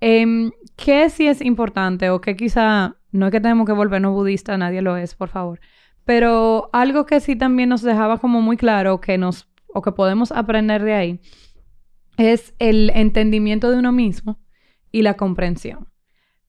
Em, 0.00 0.52
¿Qué 0.76 1.08
sí 1.08 1.26
es 1.26 1.40
importante 1.40 2.10
o 2.10 2.20
que 2.20 2.36
quizá, 2.36 2.96
no 3.12 3.26
es 3.26 3.32
que 3.32 3.40
tenemos 3.40 3.66
que 3.66 3.72
volvernos 3.72 4.12
budistas, 4.12 4.58
nadie 4.58 4.82
lo 4.82 4.96
es, 4.96 5.14
por 5.14 5.30
favor, 5.30 5.58
pero 6.04 6.68
algo 6.72 7.06
que 7.06 7.20
sí 7.20 7.34
también 7.34 7.70
nos 7.70 7.82
dejaba 7.82 8.18
como 8.18 8.42
muy 8.42 8.56
claro 8.56 9.00
que 9.00 9.16
nos, 9.16 9.48
o 9.68 9.80
que 9.80 9.92
podemos 9.92 10.30
aprender 10.30 10.84
de 10.84 10.94
ahí, 10.94 11.20
es 12.18 12.54
el 12.58 12.90
entendimiento 12.90 13.70
de 13.70 13.78
uno 13.78 13.90
mismo 13.90 14.38
y 14.92 15.02
la 15.02 15.14
comprensión. 15.14 15.88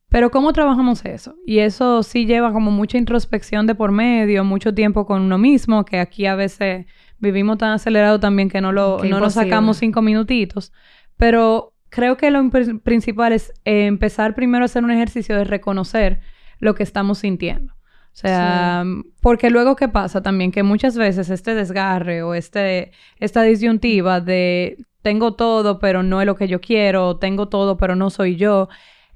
Pero 0.09 0.31
¿cómo 0.31 0.53
trabajamos 0.53 1.03
eso? 1.05 1.35
Y 1.45 1.59
eso 1.59 2.01
sí 2.01 2.25
lleva 2.25 2.53
como 2.53 2.71
mucha 2.71 2.97
introspección 2.97 3.67
de 3.67 3.75
por 3.75 3.91
medio, 3.91 4.43
mucho 4.45 4.73
tiempo 4.73 5.05
con 5.05 5.21
uno 5.21 5.37
mismo, 5.37 5.83
que 5.83 5.99
aquí 5.99 6.25
a 6.25 6.35
veces 6.35 6.85
vivimos 7.19 7.57
tan 7.57 7.71
acelerado 7.71 8.19
también 8.19 8.49
que 8.49 8.61
no, 8.61 8.71
lo, 8.71 8.97
Qué 9.01 9.09
no 9.09 9.17
imposible. 9.17 9.45
sacamos 9.45 9.77
cinco 9.77 10.01
minutitos. 10.01 10.71
Pero 11.17 11.73
creo 11.89 12.15
que 12.15 12.31
lo 12.31 12.49
principal 12.83 13.33
es 13.33 13.53
eh, 13.65 13.85
empezar 13.85 14.33
primero 14.33 14.63
a 14.63 14.65
hacer 14.65 14.83
un 14.83 14.91
ejercicio 14.91 15.35
de 15.35 15.43
reconocer 15.43 16.21
lo 16.59 16.73
que 16.75 16.83
estamos 16.83 17.19
sintiendo. 17.19 17.73
O 17.73 18.19
sea, 18.19 18.83
porque 19.21 19.51
luego 19.51 19.75
qué 19.75 19.89
pasa 19.89 20.23
también 20.23 20.51
que 20.51 20.63
muchas 20.63 20.97
veces 20.97 21.29
este 21.29 21.53
desgarre 21.53 22.23
o 22.23 22.33
este 22.33 22.91
esta 23.19 23.43
disyuntiva 23.43 24.21
de 24.21 24.77
tengo 25.03 25.35
todo 25.35 25.77
pero 25.77 26.01
no 26.01 26.19
es 26.19 26.25
lo 26.25 26.35
que 26.35 26.47
yo 26.47 26.59
quiero, 26.59 27.17
tengo 27.17 27.47
todo 27.47 27.77
pero 27.77 27.95
no 27.95 28.09
soy 28.09 28.35
yo, 28.35 28.69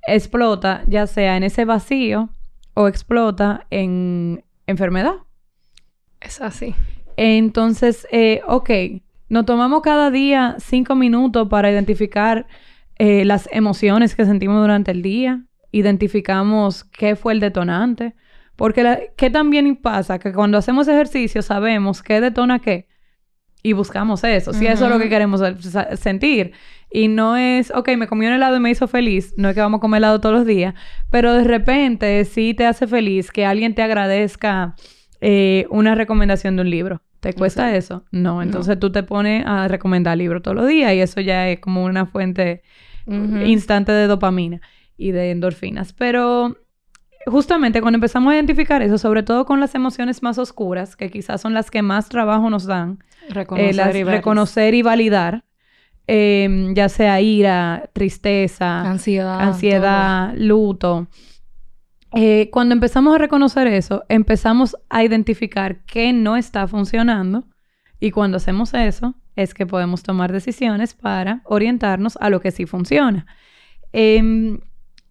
explota 0.08 0.84
ya 0.88 1.08
sea 1.08 1.38
en 1.38 1.44
ese 1.44 1.66
vacío 1.66 2.30
o 2.74 2.88
explota 2.88 3.66
en 3.70 4.44
enfermedad. 4.68 5.16
Es 6.20 6.42
así. 6.42 6.74
Entonces, 7.18 8.08
eh, 8.12 8.42
ok, 8.48 8.70
nos 9.30 9.46
tomamos 9.46 9.82
cada 9.82 10.12
día 10.12 10.56
cinco 10.60 10.96
minutos 10.96 11.48
para 11.50 11.72
identificar 11.72 12.48
eh, 12.98 13.26
las 13.26 13.50
emociones 13.52 14.16
que 14.16 14.26
sentimos 14.26 14.62
durante 14.62 14.92
el 14.92 15.02
día, 15.02 15.44
identificamos 15.72 16.84
qué 16.84 17.16
fue 17.16 17.34
el 17.34 17.40
detonante, 17.40 18.16
porque 18.56 18.84
la- 18.84 19.00
qué 19.18 19.30
también 19.30 19.76
pasa 19.76 20.20
que 20.20 20.32
cuando 20.34 20.58
hacemos 20.58 20.88
ejercicio 20.88 21.42
sabemos 21.42 22.04
qué 22.04 22.22
detona 22.22 22.60
qué 22.60 22.88
y 23.64 23.74
buscamos 23.74 24.24
eso, 24.24 24.54
si 24.54 24.66
eso 24.68 24.86
es 24.86 24.92
lo 24.92 24.98
que 25.00 25.10
queremos 25.10 25.42
sentir. 26.00 26.54
Y 26.92 27.08
no 27.08 27.38
es, 27.38 27.72
ok, 27.72 27.90
me 27.98 28.08
comí 28.08 28.28
un 28.28 28.34
helado 28.34 28.58
y 28.58 28.60
me 28.60 28.70
hizo 28.70 28.88
feliz, 28.88 29.34
no 29.38 29.48
es 29.50 29.56
que 29.56 29.62
vamos 29.62 29.78
a 29.78 29.82
comer 29.82 30.00
helado 30.00 30.20
todos 30.20 30.36
los 30.36 30.46
días, 30.46 30.76
pero 31.10 31.34
de 31.34 31.46
repente 31.46 32.26
sí 32.26 32.54
te 32.54 32.66
hace 32.66 32.86
feliz 32.86 33.32
que 33.32 33.46
alguien 33.46 33.74
te 33.76 33.82
agradezca 33.82 34.76
eh, 35.22 35.66
una 35.70 35.96
recomendación 35.96 36.56
de 36.58 36.64
un 36.64 36.70
libro. 36.70 37.02
¿Te 37.22 37.34
cuesta 37.34 37.76
eso? 37.76 38.04
No, 38.12 38.42
entonces 38.42 38.80
tú 38.80 38.92
te 38.92 39.04
pones 39.04 39.46
a 39.46 39.68
recomendar 39.68 40.18
libros 40.18 40.42
todos 40.42 40.58
los 40.58 40.68
días 40.68 40.92
y 40.94 41.00
eso 41.02 41.22
ya 41.22 41.48
es 41.50 41.60
como 41.60 41.86
una 41.86 42.06
fuente 42.08 42.62
Ujú. 43.06 43.38
instante 43.46 43.92
de 43.92 44.08
dopamina 44.08 44.60
y 44.98 45.12
de 45.12 45.32
endorfinas. 45.32 45.94
Pero 45.94 46.58
justamente 47.26 47.82
cuando 47.82 47.98
empezamos 47.98 48.32
a 48.32 48.36
identificar 48.36 48.82
eso, 48.82 48.98
sobre 48.98 49.24
todo 49.24 49.46
con 49.46 49.60
las 49.60 49.76
emociones 49.76 50.24
más 50.24 50.38
oscuras, 50.40 50.96
que 50.96 51.10
quizás 51.10 51.42
son 51.42 51.54
las 51.54 51.70
que 51.72 51.82
más 51.82 52.10
trabajo 52.10 52.50
nos 52.50 52.66
dan, 52.66 53.04
Reconocer 53.30 53.70
eh, 53.70 53.74
las- 53.74 53.96
y 53.96 54.04
reconocer 54.04 54.74
y 54.74 54.82
validar, 54.82 55.44
eh, 56.14 56.74
ya 56.74 56.90
sea 56.90 57.22
ira, 57.22 57.90
tristeza, 57.94 58.82
Ansiedad. 58.82 59.40
ansiedad, 59.40 60.34
luto. 60.36 61.08
Eh, 62.14 62.50
cuando 62.52 62.74
empezamos 62.74 63.16
a 63.16 63.18
reconocer 63.18 63.68
eso, 63.68 64.04
empezamos 64.10 64.76
a 64.90 65.06
identificar 65.06 65.86
qué 65.86 66.12
no 66.12 66.36
está 66.36 66.68
funcionando 66.68 67.46
y 68.02 68.12
cuando 68.12 68.36
hacemos 68.36 68.74
eso 68.74 69.16
es 69.38 69.54
que 69.54 69.66
podemos 69.66 70.04
tomar 70.04 70.34
decisiones 70.34 70.96
para 70.96 71.44
orientarnos 71.46 72.18
a 72.20 72.30
lo 72.30 72.42
que 72.42 72.52
sí 72.52 72.66
funciona. 72.66 73.26
Em, 73.94 74.60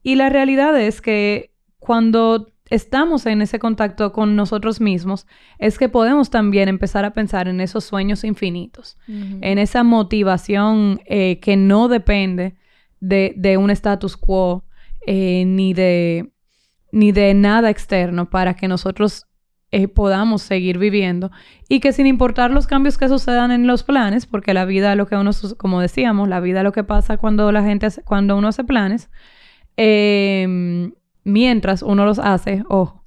y 0.02 0.16
la 0.16 0.28
realidad 0.28 0.78
es 0.78 1.00
que 1.00 1.54
cuando 1.78 2.52
estamos 2.70 3.26
en 3.26 3.42
ese 3.42 3.58
contacto 3.58 4.12
con 4.12 4.36
nosotros 4.36 4.80
mismos, 4.80 5.26
es 5.58 5.76
que 5.78 5.88
podemos 5.88 6.30
también 6.30 6.68
empezar 6.68 7.04
a 7.04 7.12
pensar 7.12 7.48
en 7.48 7.60
esos 7.60 7.84
sueños 7.84 8.24
infinitos 8.24 8.96
en 9.42 9.58
esa 9.58 9.82
motivación 9.82 11.00
eh, 11.06 11.38
que 11.40 11.56
no 11.56 11.88
depende 11.88 12.54
de, 13.00 13.34
de 13.36 13.56
un 13.56 13.70
status 13.70 14.16
quo 14.16 14.64
eh, 15.06 15.44
ni, 15.46 15.74
de, 15.74 16.30
ni 16.92 17.12
de 17.12 17.34
nada 17.34 17.70
externo 17.70 18.30
para 18.30 18.54
que 18.54 18.68
nosotros 18.68 19.26
eh, 19.72 19.86
podamos 19.86 20.42
seguir 20.42 20.78
viviendo. 20.78 21.30
Y 21.68 21.78
que 21.80 21.92
sin 21.92 22.06
importar 22.06 22.50
los 22.50 22.66
cambios 22.66 22.98
que 22.98 23.08
sucedan 23.08 23.52
en 23.52 23.66
los 23.68 23.84
planes, 23.84 24.26
porque 24.26 24.52
la 24.52 24.64
vida, 24.64 24.96
lo 24.96 25.06
que 25.06 25.14
uno, 25.16 25.30
como 25.58 25.80
decíamos, 25.80 26.28
la 26.28 26.40
vida 26.40 26.62
lo 26.64 26.72
que 26.72 26.82
pasa 26.84 27.16
cuando 27.18 27.52
la 27.52 27.62
gente 27.62 27.86
hace- 27.86 28.02
cuando 28.02 28.36
uno 28.36 28.48
hace 28.48 28.64
planes, 28.64 29.10
eh, 29.76 30.90
mientras 31.24 31.82
uno 31.82 32.04
los 32.04 32.18
hace, 32.18 32.62
ojo, 32.68 33.04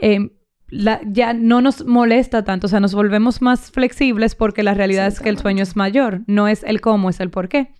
eh, 0.00 0.30
la- 0.68 1.00
ya 1.06 1.32
no 1.32 1.60
nos 1.60 1.84
molesta 1.86 2.44
tanto, 2.44 2.66
o 2.66 2.70
sea, 2.70 2.80
nos 2.80 2.94
volvemos 2.94 3.40
más 3.40 3.70
flexibles 3.70 4.34
porque 4.34 4.62
la 4.62 4.74
realidad 4.74 5.06
es 5.06 5.18
que 5.20 5.28
el 5.30 5.38
sueño 5.38 5.62
es 5.62 5.76
mayor, 5.76 6.22
no 6.26 6.46
es 6.48 6.62
el 6.64 6.80
cómo, 6.80 7.08
es 7.10 7.20
el 7.20 7.30
por 7.30 7.48
qué. 7.48 7.72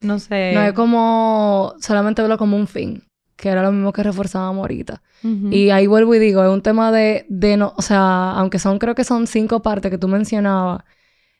No 0.00 0.18
sé. 0.18 0.52
No 0.54 0.62
es 0.62 0.72
como 0.74 1.74
solamente 1.80 2.20
verlo 2.22 2.36
como 2.36 2.56
un 2.56 2.66
fin, 2.66 3.02
que 3.36 3.48
era 3.48 3.62
lo 3.62 3.72
mismo 3.72 3.92
que 3.92 4.02
reforzábamos 4.02 4.60
ahorita. 4.62 5.02
Ujú. 5.22 5.48
Y 5.50 5.70
ahí 5.70 5.86
vuelvo 5.86 6.14
y 6.14 6.18
digo, 6.18 6.42
es 6.44 6.50
un 6.50 6.60
tema 6.62 6.92
de, 6.92 7.24
de 7.28 7.56
no, 7.56 7.72
o 7.76 7.82
sea, 7.82 8.32
aunque 8.32 8.58
son, 8.58 8.78
creo 8.78 8.94
que 8.94 9.04
son 9.04 9.26
cinco 9.26 9.62
partes 9.62 9.90
que 9.90 9.98
tú 9.98 10.08
mencionabas, 10.08 10.82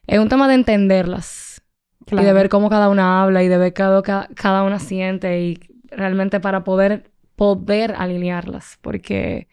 es 0.07 0.19
un 0.19 0.29
tema 0.29 0.49
de 0.49 0.55
entenderlas 0.55 1.63
y 2.01 2.11
Claro. 2.11 2.27
de 2.27 2.33
ver 2.35 2.49
cómo 2.51 2.69
cada 2.69 2.89
una 2.91 3.23
habla 3.23 3.43
y 3.43 3.49
de 3.49 3.57
ver 3.59 3.73
cada, 3.73 4.03
ca- 4.03 4.29
cada 4.35 4.63
una 4.63 4.79
siente 4.79 5.41
y 5.43 5.59
realmente 5.97 6.41
para 6.41 6.65
poder, 6.65 7.11
poder 7.37 7.95
alinearlas, 7.99 8.79
porque 8.83 9.49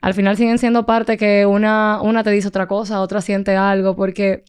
al 0.00 0.14
final 0.14 0.36
siguen 0.36 0.58
siendo 0.58 0.86
parte 0.86 1.16
que 1.16 1.46
una, 1.46 2.00
una 2.02 2.22
te 2.24 2.30
dice 2.30 2.48
otra 2.48 2.68
cosa, 2.68 3.00
otra 3.00 3.20
siente 3.20 3.56
algo, 3.56 3.96
porque 3.96 4.44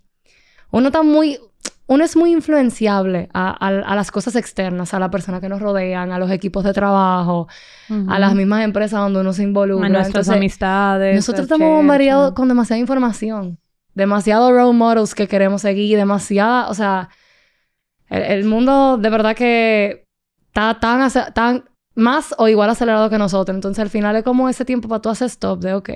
uno 0.72 0.88
está 0.88 1.04
muy, 1.04 1.40
uno 1.88 2.04
es 2.04 2.16
muy 2.16 2.32
influenciable 2.32 3.30
a, 3.34 3.50
a- 3.52 3.68
a 3.92 3.96
las 3.96 4.12
cosas 4.12 4.36
externas, 4.36 4.94
a 4.94 5.00
las 5.00 5.10
personas 5.10 5.42
que 5.42 5.50
nos 5.50 5.62
rodean, 5.62 6.12
a 6.12 6.20
los 6.20 6.32
equipos 6.32 6.64
de 6.64 6.74
trabajo, 6.74 7.48
Ujú. 7.90 8.12
a 8.12 8.20
las 8.20 8.36
mismas 8.36 8.64
empresas 8.64 9.00
donde 9.00 9.22
uno 9.22 9.34
se 9.34 9.44
involucra. 9.44 9.88
a 9.88 9.90
nuestras 9.90 10.28
Entonces, 10.28 10.36
amistades. 10.36 11.16
nosotros 11.16 11.46
estamos 11.46 11.70
bombardeados 11.78 12.34
con 12.34 12.48
demasiada 12.48 12.80
información, 12.80 13.58
demasiado 13.96 14.52
role 14.52 14.78
models 14.78 15.16
que 15.16 15.28
queremos 15.28 15.62
seguir, 15.64 15.98
demasiada, 15.98 16.70
o 16.70 16.74
sea, 16.76 17.10
el, 18.10 18.22
el 18.24 18.46
mundo 18.46 18.98
de 18.98 19.10
verdad 19.10 19.36
que 19.36 20.09
está 20.50 20.80
tan, 20.80 21.10
tan 21.34 21.66
más 21.96 22.34
o 22.38 22.48
igual 22.48 22.70
acelerado 22.70 23.10
que 23.10 23.18
nosotros. 23.18 23.56
Entonces 23.56 23.82
al 23.82 23.90
final 23.90 24.16
es 24.16 24.24
como 24.24 24.50
ese 24.50 24.66
tiempo 24.66 24.88
para 24.88 25.02
tú 25.02 25.10
hacer 25.10 25.28
stop 25.28 25.60
de, 25.62 25.74
ok, 25.74 25.90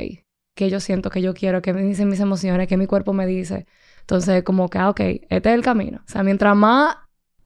que 0.56 0.70
yo 0.70 0.80
siento, 0.80 1.10
que 1.10 1.22
yo 1.22 1.34
quiero, 1.34 1.62
que 1.62 1.74
me 1.74 1.82
dicen 1.82 2.10
mis 2.10 2.20
emociones, 2.20 2.68
que 2.68 2.78
mi 2.78 2.88
cuerpo 2.88 3.14
me 3.14 3.26
dice. 3.26 3.66
Entonces 4.02 4.44
como 4.44 4.70
que, 4.70 4.78
ah, 4.78 4.90
ok, 4.90 5.00
este 5.00 5.50
es 5.50 5.56
el 5.56 5.62
camino. 5.64 6.02
O 6.06 6.12
sea, 6.12 6.24
mientras 6.24 6.56
más 6.56 6.98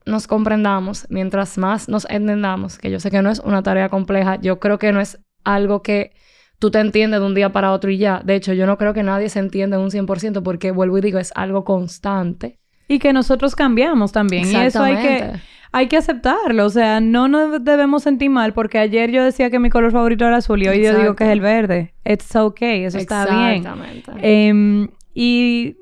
nos 0.06 0.28
comprendamos, 0.28 1.06
mientras 1.10 1.58
más 1.58 1.90
nos 1.90 2.06
entendamos, 2.10 2.78
que 2.78 2.90
yo 2.90 3.00
sé 3.00 3.12
que 3.12 3.22
no 3.22 3.30
es 3.30 3.40
una 3.40 3.62
tarea 3.64 3.90
compleja, 3.90 4.40
yo 4.42 4.60
creo 4.60 4.80
que 4.80 4.92
no 4.92 5.02
es 5.02 5.20
algo 5.44 5.82
que 5.82 6.14
tú 6.60 6.72
te 6.72 6.80
entiendes 6.80 7.20
de 7.20 7.26
un 7.26 7.36
día 7.36 7.52
para 7.52 7.72
otro 7.72 7.92
y 7.92 7.98
ya. 7.98 8.22
De 8.24 8.36
hecho, 8.36 8.54
yo 8.54 8.66
no 8.66 8.78
creo 8.78 8.94
que 8.94 9.04
nadie 9.04 9.30
se 9.30 9.40
entienda 9.40 9.78
en 9.78 9.84
un 9.84 9.92
100% 9.92 10.44
porque, 10.44 10.72
vuelvo 10.72 10.98
y 10.98 11.02
digo, 11.02 11.20
es 11.20 11.32
algo 11.36 11.64
constante. 11.64 12.60
Y 12.88 13.00
que 13.00 13.14
nosotros 13.14 13.56
cambiamos 13.56 14.12
también. 14.12 14.48
Y 14.52 14.56
eso 14.56 14.84
hay 14.84 14.96
que, 14.96 15.32
hay 15.72 15.88
que 15.88 15.98
aceptarlo. 15.98 16.66
O 16.66 16.70
sea, 16.70 17.00
no 17.00 17.28
nos 17.28 17.64
debemos 17.64 18.04
sentir 18.04 18.30
mal 18.30 18.54
porque 18.54 18.80
ayer 18.80 19.12
yo 19.12 19.24
decía 19.24 19.50
que 19.50 19.60
mi 19.60 19.70
color 19.70 19.92
favorito 19.92 20.26
era 20.26 20.38
azul 20.38 20.64
y 20.64 20.68
hoy 20.68 20.84
yo 20.84 20.98
digo 20.98 21.16
que 21.16 21.26
es 21.26 21.30
el 21.32 21.42
verde. 21.42 21.94
It's 22.06 22.36
okay. 22.36 22.86
Eso 22.86 22.98
está 22.98 23.26
bien. 23.26 23.58
Exactamente. 23.58 24.12
Em, 24.22 24.88
y 25.14 25.78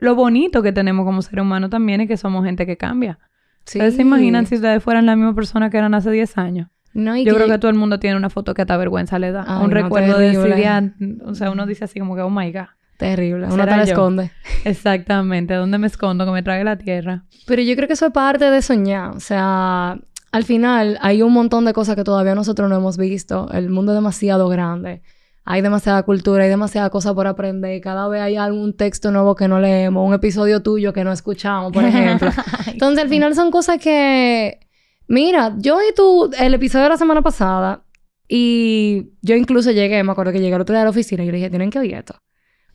lo 0.00 0.14
bonito 0.14 0.62
que 0.62 0.72
tenemos 0.72 1.04
como 1.04 1.22
ser 1.22 1.40
humano 1.40 1.68
también 1.68 2.00
es 2.00 2.08
que 2.08 2.16
somos 2.16 2.44
gente 2.44 2.66
que 2.66 2.76
cambia. 2.76 3.18
Sí. 3.64 3.78
¿Ustedes 3.78 3.96
se 3.96 4.02
imaginan 4.02 4.46
si 4.46 4.56
ustedes 4.56 4.82
fueran 4.82 5.06
la 5.06 5.16
misma 5.16 5.34
persona 5.34 5.70
que 5.70 5.78
eran 5.78 5.94
hace 5.94 6.10
10 6.10 6.38
años? 6.38 6.68
No, 6.94 7.16
y 7.16 7.24
Yo 7.24 7.34
creo 7.34 7.48
que 7.48 7.58
todo 7.58 7.70
el 7.70 7.76
mundo 7.76 7.98
tiene 7.98 8.16
una 8.16 8.30
foto 8.30 8.54
que 8.54 8.62
hasta 8.62 8.76
vergüenza 8.76 9.18
le 9.18 9.32
da. 9.32 9.44
Ay, 9.46 9.64
un 9.64 9.70
no, 9.70 9.74
recuerdo 9.74 10.16
de 10.16 10.30
ese 10.30 10.54
día. 10.54 10.94
O 11.24 11.34
sea, 11.34 11.50
uno 11.50 11.66
dice 11.66 11.84
así 11.84 11.98
como 11.98 12.14
que, 12.14 12.22
oh 12.22 12.30
my 12.30 12.52
God. 12.52 12.68
Terrible. 12.96 13.46
Uno 13.46 13.56
¿Será 13.56 13.72
te 13.72 13.76
la 13.76 13.82
esconde. 13.84 14.30
Exactamente. 14.64 15.54
¿Dónde 15.54 15.78
me 15.78 15.86
escondo? 15.86 16.24
Que 16.24 16.30
me 16.30 16.42
trague 16.42 16.64
la 16.64 16.76
tierra. 16.76 17.24
Pero 17.46 17.62
yo 17.62 17.74
creo 17.76 17.88
que 17.88 17.94
eso 17.94 18.06
es 18.06 18.12
parte 18.12 18.50
de 18.50 18.62
soñar. 18.62 19.10
O 19.16 19.20
sea, 19.20 19.98
al 20.32 20.44
final 20.44 20.98
hay 21.00 21.22
un 21.22 21.32
montón 21.32 21.64
de 21.64 21.72
cosas 21.72 21.96
que 21.96 22.04
todavía 22.04 22.34
nosotros 22.34 22.68
no 22.68 22.76
hemos 22.76 22.96
visto. 22.96 23.50
El 23.52 23.70
mundo 23.70 23.92
es 23.92 23.96
demasiado 23.96 24.48
grande. 24.48 25.02
Hay 25.46 25.60
demasiada 25.60 26.02
cultura, 26.04 26.44
hay 26.44 26.48
demasiada 26.48 26.88
cosa 26.88 27.14
por 27.14 27.26
aprender. 27.26 27.80
Cada 27.80 28.08
vez 28.08 28.22
hay 28.22 28.36
algún 28.36 28.74
texto 28.74 29.10
nuevo 29.10 29.34
que 29.34 29.46
no 29.46 29.60
leemos, 29.60 30.06
un 30.06 30.14
episodio 30.14 30.62
tuyo 30.62 30.94
que 30.94 31.04
no 31.04 31.12
escuchamos, 31.12 31.70
por 31.72 31.84
ejemplo. 31.84 32.30
Entonces, 32.66 33.04
al 33.04 33.10
final 33.10 33.34
son 33.34 33.50
cosas 33.50 33.78
que... 33.78 34.58
Mira, 35.06 35.54
yo 35.58 35.78
y 35.82 35.92
tú, 35.94 36.30
el 36.38 36.54
episodio 36.54 36.84
de 36.84 36.90
la 36.90 36.96
semana 36.96 37.20
pasada, 37.20 37.84
y 38.26 39.10
yo 39.20 39.36
incluso 39.36 39.70
llegué, 39.70 40.02
me 40.02 40.12
acuerdo 40.12 40.32
que 40.32 40.40
llegué 40.40 40.54
el 40.54 40.62
otro 40.62 40.72
día 40.72 40.80
a 40.80 40.84
la 40.84 40.90
oficina 40.90 41.22
y 41.22 41.26
yo 41.26 41.32
le 41.32 41.38
dije, 41.38 41.50
tienen 41.50 41.70
que 41.70 41.78
oír 41.78 41.94
esto. 41.94 42.14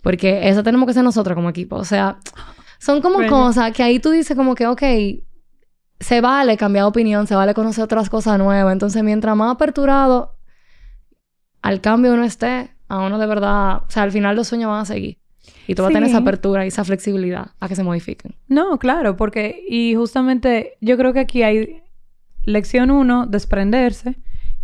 Porque 0.02 0.48
eso 0.50 0.64
tenemos 0.64 0.88
que 0.88 0.94
ser 0.94 1.04
nosotros 1.04 1.36
como 1.36 1.50
equipo. 1.50 1.76
O 1.76 1.84
sea, 1.86 2.18
son 2.80 3.02
como 3.02 3.16
Bueno. 3.16 3.30
cosas 3.32 3.72
que 3.74 3.84
ahí 3.84 4.00
tú 4.00 4.12
dices 4.12 4.36
como 4.38 4.56
que, 4.56 4.66
ok, 4.68 4.82
se 6.00 6.22
vale 6.22 6.56
cambiar 6.58 6.86
de 6.86 6.90
opinión, 6.90 7.28
se 7.28 7.36
vale 7.36 7.54
conocer 7.54 7.84
otras 7.84 8.10
cosas 8.10 8.38
nuevas. 8.38 8.72
Entonces, 8.72 9.04
mientras 9.04 9.36
más 9.36 9.54
aperturado 9.54 10.36
al 11.62 11.82
cambio 11.82 12.14
uno 12.14 12.24
esté, 12.24 12.72
a 12.88 13.00
uno 13.06 13.20
de 13.20 13.28
verdad, 13.28 13.78
o 13.88 13.90
sea, 13.90 14.04
al 14.04 14.12
final 14.12 14.36
los 14.36 14.48
sueños 14.48 14.70
van 14.70 14.82
a 14.82 14.86
seguir. 14.86 15.18
Y 15.68 15.76
tú 15.76 15.84
vas 15.84 15.90
a 15.92 15.94
tener 15.94 16.08
Sí. 16.10 16.12
esa 16.14 16.22
apertura 16.22 16.64
y 16.66 16.70
esa 16.70 16.84
flexibilidad 16.84 17.52
a 17.60 17.68
que 17.68 17.76
se 17.76 17.84
modifiquen. 17.84 18.36
No, 18.48 18.80
claro, 18.80 19.16
porque, 19.18 19.64
y 19.68 19.94
justamente 19.96 20.78
yo 20.82 20.98
creo 20.98 21.12
que 21.14 21.20
aquí 21.20 21.44
hay 21.44 21.82
lección 22.44 22.90
uno, 22.92 23.26
desprenderse, 23.28 24.16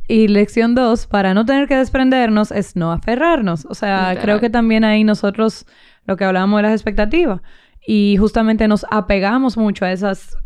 y 0.08 0.28
lección 0.28 0.76
dos, 0.76 1.08
para 1.08 1.34
no 1.34 1.46
tener 1.46 1.68
que 1.68 1.76
desprendernos, 1.76 2.52
es 2.52 2.76
no 2.76 2.92
aferrarnos. 2.92 3.66
O 3.70 3.74
sea, 3.74 4.10
Literal. 4.10 4.22
creo 4.22 4.40
que 4.40 4.50
también 4.50 4.84
ahí 4.84 5.04
nosotros, 5.04 5.66
lo 6.06 6.18
que 6.18 6.26
hablábamos 6.26 6.58
de 6.60 6.64
las 6.64 6.74
expectativas, 6.74 7.42
y 7.86 8.18
justamente 8.18 8.68
nos 8.68 8.86
apegamos 8.90 9.58
mucho 9.58 9.86
a 9.86 9.92
esas 9.92 10.38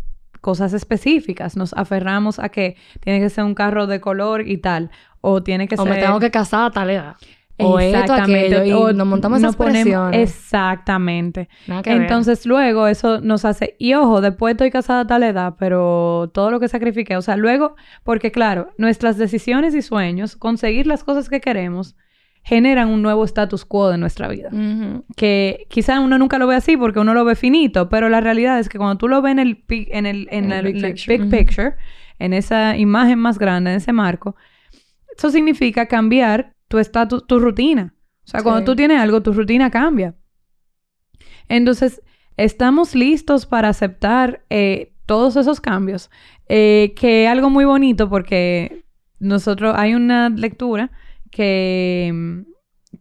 cosas 0.42 0.74
específicas, 0.74 1.58
nos 1.58 1.74
aferramos 1.74 2.40
a 2.40 2.50
que 2.50 2.78
tiene 3.02 3.20
que 3.20 3.30
ser 3.30 3.44
un 3.44 3.56
carro 3.56 3.88
de 3.88 4.00
color 4.00 4.48
y 4.48 4.58
tal, 4.58 4.92
o 5.22 5.44
tiene 5.44 5.68
que 5.68 5.76
O 5.76 5.84
ser... 5.84 5.94
me 5.94 6.00
tengo 6.00 6.20
que 6.20 6.32
casar 6.32 6.66
a 6.66 6.72
tal 6.72 6.90
edad. 6.90 7.16
O 7.66 7.80
esto, 7.80 8.14
aquello. 8.14 8.64
Y 8.66 8.72
o 8.72 8.94
nos 8.94 9.06
montamos 9.08 9.40
esas 9.40 9.50
nos 9.50 9.56
ponemos- 9.58 9.84
presiones. 9.84 10.30
Exactamente. 10.30 11.50
Ver. 11.68 11.82
Entonces 11.88 12.46
luego 12.46 12.88
eso 12.88 13.22
nos 13.22 13.46
hace, 13.46 13.76
y 13.80 13.94
ojo, 13.94 14.22
después 14.22 14.52
estoy 14.54 14.72
casada 14.72 15.02
a 15.02 15.08
tal 15.08 15.24
edad, 15.24 15.56
pero 15.60 16.30
todo 16.34 16.52
lo 16.52 16.60
que 16.60 16.68
sacrifiqué, 16.68 17.18
o 17.18 17.22
sea, 17.22 17.36
luego, 17.38 17.76
porque 18.04 18.32
claro, 18.32 18.72
nuestras 18.78 19.18
decisiones 19.18 19.76
y 19.76 19.82
sueños, 19.82 20.36
conseguir 20.36 20.88
las 20.88 21.04
cosas 21.04 21.30
que 21.30 21.42
queremos, 21.42 21.96
generan 22.44 22.88
un 22.88 23.02
nuevo 23.02 23.26
status 23.26 23.66
quo 23.66 23.90
de 23.90 23.98
nuestra 23.98 24.28
vida. 24.30 24.50
Que 25.18 25.66
quizá 25.70 26.00
uno 26.00 26.18
nunca 26.18 26.38
lo 26.40 26.48
ve 26.48 26.56
así 26.56 26.78
porque 26.78 27.00
uno 27.00 27.14
lo 27.14 27.26
ve 27.26 27.36
finito, 27.36 27.90
pero 27.90 28.08
la 28.10 28.22
realidad 28.22 28.60
es 28.60 28.70
que 28.70 28.78
cuando 28.78 28.98
tú 28.98 29.08
lo 29.10 29.22
ves 29.22 29.34
en 29.34 29.40
el, 29.40 29.64
en 29.68 30.06
el, 30.06 30.28
en 30.32 30.46
En 30.46 30.52
el- 30.54 30.66
el 30.68 30.74
big 30.74 30.82
picture. 30.84 31.18
big 31.18 31.30
picture, 31.30 31.74
en 32.18 32.34
esa 32.34 32.78
imagen 32.78 33.20
más 33.20 33.38
grande, 33.38 33.72
en 33.72 33.78
ese 33.78 33.92
marco, 33.92 34.36
eso 35.18 35.30
significa 35.30 35.88
cambiar 35.88 36.54
tu 36.70 36.78
estatus, 36.78 37.28
tu 37.28 37.40
rutina. 37.40 37.94
O 38.26 38.28
sea, 38.30 38.42
cuando 38.44 38.64
tú 38.64 38.76
tienes 38.78 39.00
algo, 39.02 39.22
tu 39.22 39.34
rutina 39.34 39.70
cambia. 39.70 40.16
Entonces, 41.48 42.02
estamos 42.38 42.96
listos 42.96 43.46
para 43.46 43.70
aceptar 43.70 44.46
eh, 44.50 44.94
todos 45.06 45.36
esos 45.36 45.60
cambios. 45.60 46.10
Eh, 46.48 46.94
que 46.96 47.26
es 47.26 47.30
algo 47.30 47.50
muy 47.50 47.66
bonito 47.66 48.10
porque 48.10 48.86
nosotros, 49.20 49.76
hay 49.78 49.94
una 49.96 50.30
lectura 50.30 50.92
que, 51.32 52.44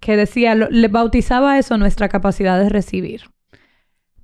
que 0.01 0.17
decía, 0.17 0.55
lo- 0.55 0.69
le 0.71 0.89
bautizaba 0.89 1.59
eso 1.59 1.79
nuestra 1.79 2.09
capacidad 2.09 2.59
de 2.59 2.69
recibir. 2.69 3.23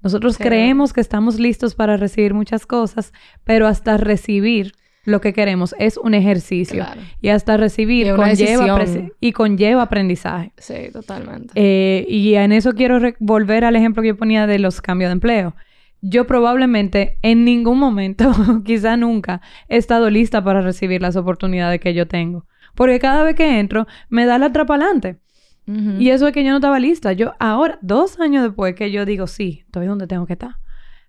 Nosotros 0.02 0.36
Sí. 0.36 0.42
creemos 0.44 0.92
que 0.92 1.00
estamos 1.00 1.38
listos 1.38 1.74
para 1.74 1.96
recibir 1.96 2.34
muchas 2.34 2.66
cosas, 2.66 3.12
pero 3.44 3.66
hasta 3.66 3.96
recibir 3.96 4.72
lo 5.04 5.20
que 5.20 5.32
queremos 5.32 5.74
es 5.78 5.96
un 5.98 6.14
ejercicio. 6.14 6.76
Claro. 6.84 7.00
Y 7.20 7.28
hasta 7.28 7.56
recibir 7.56 8.06
Y 8.06 8.10
conlleva, 8.10 8.84
y 9.20 9.32
conlleva 9.32 9.82
aprendizaje. 9.82 10.52
Sí, 10.56 10.90
totalmente. 10.92 11.52
Eh, 11.54 12.06
y 12.08 12.34
en 12.34 12.52
eso 12.52 12.72
quiero 12.72 12.98
volver 13.20 13.64
al 13.64 13.76
ejemplo 13.76 14.02
que 14.02 14.08
yo 14.08 14.16
ponía 14.16 14.46
de 14.46 14.58
los 14.58 14.80
cambios 14.80 15.08
de 15.10 15.12
empleo. 15.12 15.54
Yo 16.00 16.26
probablemente 16.26 17.18
en 17.22 17.44
ningún 17.44 17.78
momento, 17.78 18.30
quizá 18.64 18.96
nunca, 18.96 19.40
he 19.68 19.76
estado 19.76 20.10
lista 20.10 20.42
para 20.42 20.60
recibir 20.60 21.00
las 21.00 21.16
oportunidades 21.16 21.80
que 21.80 21.94
yo 21.94 22.06
tengo. 22.06 22.46
Porque 22.74 22.98
cada 22.98 23.22
vez 23.22 23.36
que 23.36 23.58
entro, 23.60 23.86
me 24.08 24.26
da 24.26 24.38
la 24.38 24.46
atrapalante. 24.46 25.18
Ujú. 25.66 25.92
Y 25.98 26.10
eso 26.10 26.26
es 26.26 26.34
que 26.34 26.44
yo 26.44 26.50
no 26.50 26.56
estaba 26.56 26.78
lista. 26.78 27.12
Yo 27.12 27.32
ahora, 27.38 27.78
dos 27.80 28.20
años 28.20 28.42
después 28.42 28.74
que 28.74 28.90
yo 28.90 29.04
digo, 29.06 29.26
sí, 29.26 29.62
estoy 29.64 29.86
donde 29.86 30.06
tengo 30.06 30.26
que 30.26 30.34
estar. 30.34 30.56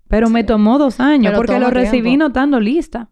Pero 0.08 0.30
me 0.30 0.43
tomó 0.43 0.78
dos 0.78 1.00
años 1.00 1.32
Pero 1.32 1.38
porque 1.38 1.60
lo 1.60 1.72
recibí 1.72 2.10
tiempo. 2.10 2.20
no 2.20 2.28
estando 2.28 2.60
lista. 2.60 3.10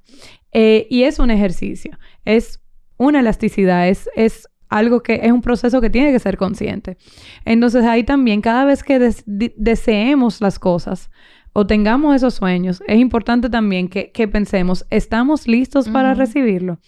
Eh, 0.53 0.87
y 0.89 1.03
es 1.03 1.19
un 1.19 1.31
ejercicio. 1.31 1.97
Es 2.25 2.61
una 2.97 3.19
elasticidad. 3.19 3.89
Es, 3.89 4.09
es 4.15 4.47
algo 4.69 5.01
que 5.03 5.19
es 5.23 5.31
un 5.31 5.41
proceso 5.41 5.81
que 5.81 5.89
tiene 5.89 6.11
que 6.11 6.19
ser 6.19 6.37
consciente. 6.37 6.97
Entonces 7.45 7.83
ahí 7.85 8.03
también, 8.03 8.41
cada 8.41 8.65
vez 8.65 8.83
que 8.83 8.99
des- 8.99 9.23
deseemos 9.25 10.41
las 10.41 10.57
cosas 10.59 11.11
o 11.53 11.67
tengamos 11.67 12.15
esos 12.15 12.33
sueños, 12.33 12.81
es 12.87 12.97
importante 12.97 13.49
también 13.49 13.87
que, 13.87 14.11
que 14.11 14.27
pensemos, 14.27 14.85
¿estamos 14.89 15.47
listos 15.47 15.89
para 15.89 16.15
recibirlo? 16.15 16.79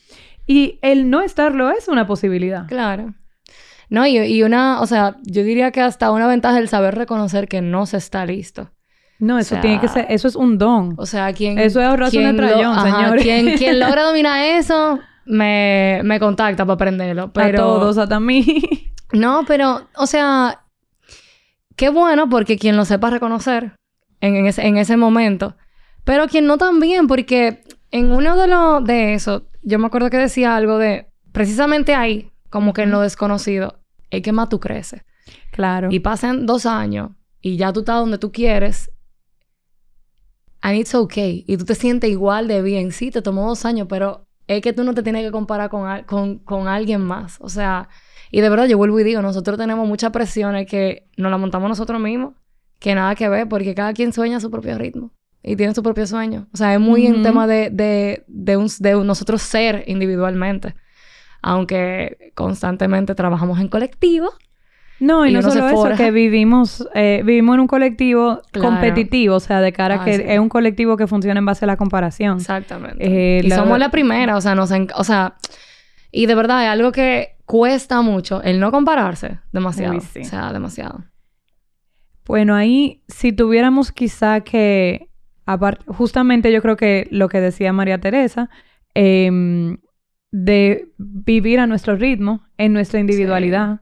Y 0.48 0.80
el 0.82 1.10
no 1.12 1.22
estarlo 1.22 1.70
es 1.70 1.88
una 1.88 2.08
posibilidad. 2.08 2.68
Claro. 2.68 3.14
No, 3.90 4.08
y, 4.08 4.18
y 4.18 4.42
una, 4.42 4.82
o 4.82 4.88
sea, 4.88 5.18
yo 5.24 5.44
diría 5.44 5.70
que 5.72 5.82
hasta 5.82 6.12
una 6.12 6.28
ventaja 6.28 6.58
el 6.58 6.70
saber 6.70 6.96
reconocer 6.96 7.48
que 7.48 7.62
no 7.62 7.86
se 7.86 7.98
está 7.98 8.26
listo. 8.26 8.72
No, 9.20 9.40
eso 9.40 9.56
O 9.56 9.58
sea, 9.58 9.62
tiene 9.62 9.80
que 9.80 9.88
ser, 9.88 10.06
eso 10.10 10.28
es 10.28 10.36
un 10.36 10.58
don. 10.58 10.96
O 10.98 11.06
sea, 11.06 11.32
quien... 11.34 11.58
Eso 11.58 11.80
es 11.80 11.88
ahorrarse 11.88 12.18
un 12.18 12.40
ajá, 12.40 12.84
señores. 12.84 13.24
Quien, 13.24 13.58
quien 13.58 13.80
logra 13.80 14.04
dominar 14.08 14.44
eso, 14.44 15.00
me, 15.26 16.02
me 16.04 16.20
contacta 16.20 16.66
para 16.66 16.74
aprenderlo. 16.74 17.32
Pero... 17.32 17.58
A 17.58 17.62
todos, 17.62 17.98
hasta 17.98 18.16
a 18.18 18.20
mí. 18.20 18.46
No, 19.14 19.46
pero, 19.48 19.88
o 19.96 20.08
sea, 20.08 20.64
qué 21.76 21.90
bueno 21.90 22.28
porque 22.28 22.58
quien 22.58 22.76
lo 22.76 22.86
sepa 22.86 23.12
reconocer 23.12 23.74
en, 24.20 24.36
en 24.36 24.48
ese, 24.48 24.66
en 24.66 24.78
ese 24.78 24.98
momento, 24.98 25.56
pero 26.04 26.28
quien 26.28 26.48
no 26.48 26.58
también, 26.58 27.08
porque 27.08 27.64
en 27.92 28.12
uno 28.12 28.36
de 28.36 28.48
los 28.48 28.84
de 28.84 29.14
eso, 29.14 29.48
yo 29.62 29.80
me 29.80 29.88
acuerdo 29.88 30.10
que 30.10 30.18
decía 30.18 30.56
algo 30.56 30.80
de, 30.80 31.08
precisamente 31.32 31.94
ahí, 31.94 32.32
como 32.50 32.74
que 32.74 32.82
en 32.82 32.92
lo 32.92 33.00
desconocido, 33.00 33.80
es 34.10 34.22
que 34.22 34.32
más 34.32 34.50
tú 34.50 34.60
creces. 34.60 35.04
claro. 35.52 35.90
Y 35.92 36.00
pasan 36.00 36.46
dos 36.46 36.66
años 36.66 37.12
y 37.42 37.58
ya 37.58 37.72
tú 37.72 37.82
estás 37.82 37.98
donde 37.98 38.18
tú 38.18 38.32
quieres. 38.32 38.92
And 40.66 40.76
it's 40.80 40.96
okay. 40.96 41.44
Y 41.48 41.58
tú 41.58 41.66
te 41.66 41.76
sientes 41.76 42.10
igual 42.10 42.48
de 42.48 42.64
bien. 42.64 42.92
Sí, 42.92 43.12
te 43.12 43.22
tomó 43.22 43.48
dos 43.48 43.66
años, 43.66 43.86
pero 43.88 44.26
es 44.48 44.62
que 44.64 44.74
tú 44.74 44.84
no 44.84 44.96
te 44.96 45.04
tienes 45.04 45.24
que 45.24 45.30
comparar 45.32 45.70
con, 45.70 45.86
con, 46.06 46.40
con 46.40 46.68
alguien 46.68 47.02
más. 47.02 47.38
O 47.40 47.50
sea, 47.50 47.88
y 48.32 48.42
de 48.42 48.50
verdad 48.50 48.66
yo 48.66 48.76
vuelvo 48.80 49.00
y 49.00 49.04
digo, 49.04 49.22
nosotros 49.22 49.60
tenemos 49.60 49.88
muchas 49.88 50.10
presiones 50.12 50.66
que 50.66 51.08
nos 51.18 51.30
la 51.30 51.38
montamos 51.38 51.70
nosotros 51.70 52.02
mismos, 52.02 52.34
que 52.80 52.96
nada 52.96 53.14
que 53.14 53.30
ver, 53.30 53.48
porque 53.48 53.76
cada 53.76 53.94
quien 53.94 54.12
sueña 54.12 54.38
a 54.38 54.40
su 54.40 54.50
propio 54.50 54.76
ritmo 54.80 55.12
y 55.44 55.56
tiene 55.56 55.76
su 55.76 55.84
propio 55.84 56.08
sueño. 56.08 56.48
O 56.52 56.58
sea, 56.58 56.74
es 56.74 56.80
muy 56.80 57.12
Ujú. 57.12 57.22
tema 57.22 57.46
de, 57.46 57.70
de, 57.70 58.24
de, 58.28 58.58
un- 58.58 58.72
de 58.80 58.96
un- 58.96 59.06
nosotros 59.06 59.44
ser 59.44 59.84
individualmente. 59.86 60.74
Aunque 61.44 62.32
constantemente 62.34 63.14
trabajamos 63.14 63.60
en 63.60 63.68
colectivo, 63.68 64.32
no, 65.00 65.26
y, 65.26 65.30
y 65.30 65.34
no 65.34 65.42
solo 65.42 65.68
eso, 65.68 65.76
forja. 65.76 65.96
que 65.98 66.12
vivimos, 66.12 66.88
eh, 66.96 67.22
vivimos 67.26 67.56
en 67.56 67.60
un 67.62 67.68
colectivo 67.68 68.42
Claro. 68.52 68.70
competitivo, 68.70 69.36
o 69.36 69.40
sea, 69.40 69.62
de 69.62 69.72
cara 69.74 69.96
a 69.96 70.02
Ah, 70.02 70.06
que 70.06 70.18
sí. 70.18 70.24
es 70.26 70.40
un 70.40 70.50
colectivo 70.50 70.96
que 70.98 71.08
funciona 71.08 71.38
en 71.40 71.46
base 71.46 71.66
a 71.66 71.68
la 71.68 71.78
comparación. 71.78 72.38
Exactamente. 72.38 73.04
Eh, 73.38 73.42
y 73.44 73.48
la- 73.48 73.56
somos 73.58 73.78
la 73.80 73.90
primera, 73.92 74.38
o 74.38 74.42
sea, 74.42 74.56
nos 74.56 74.72
o 74.96 75.04
sea, 75.04 75.36
y 76.12 76.26
de 76.28 76.36
verdad 76.36 76.64
es 76.64 76.70
algo 76.70 76.92
que 76.92 77.36
cuesta 77.46 78.02
mucho 78.02 78.42
el 78.42 78.60
no 78.60 78.72
compararse 78.72 79.40
demasiado, 79.52 79.96
Uy, 79.96 80.02
sí. 80.02 80.22
o 80.22 80.26
sea, 80.26 80.52
demasiado. 80.54 81.04
Bueno, 82.26 82.56
ahí, 82.56 83.04
si 83.08 83.32
tuviéramos 83.34 83.92
quizá 83.92 84.42
que, 84.42 85.10
justamente 85.88 86.52
yo 86.52 86.62
creo 86.62 86.76
que 86.76 87.08
lo 87.12 87.30
que 87.30 87.40
decía 87.40 87.72
María 87.72 88.00
Teresa, 88.00 88.50
em, 88.96 89.78
de 90.32 90.90
vivir 90.98 91.60
a 91.60 91.68
nuestro 91.68 91.96
ritmo, 91.96 92.42
en 92.58 92.74
nuestra 92.74 93.00
individualidad, 93.00 93.82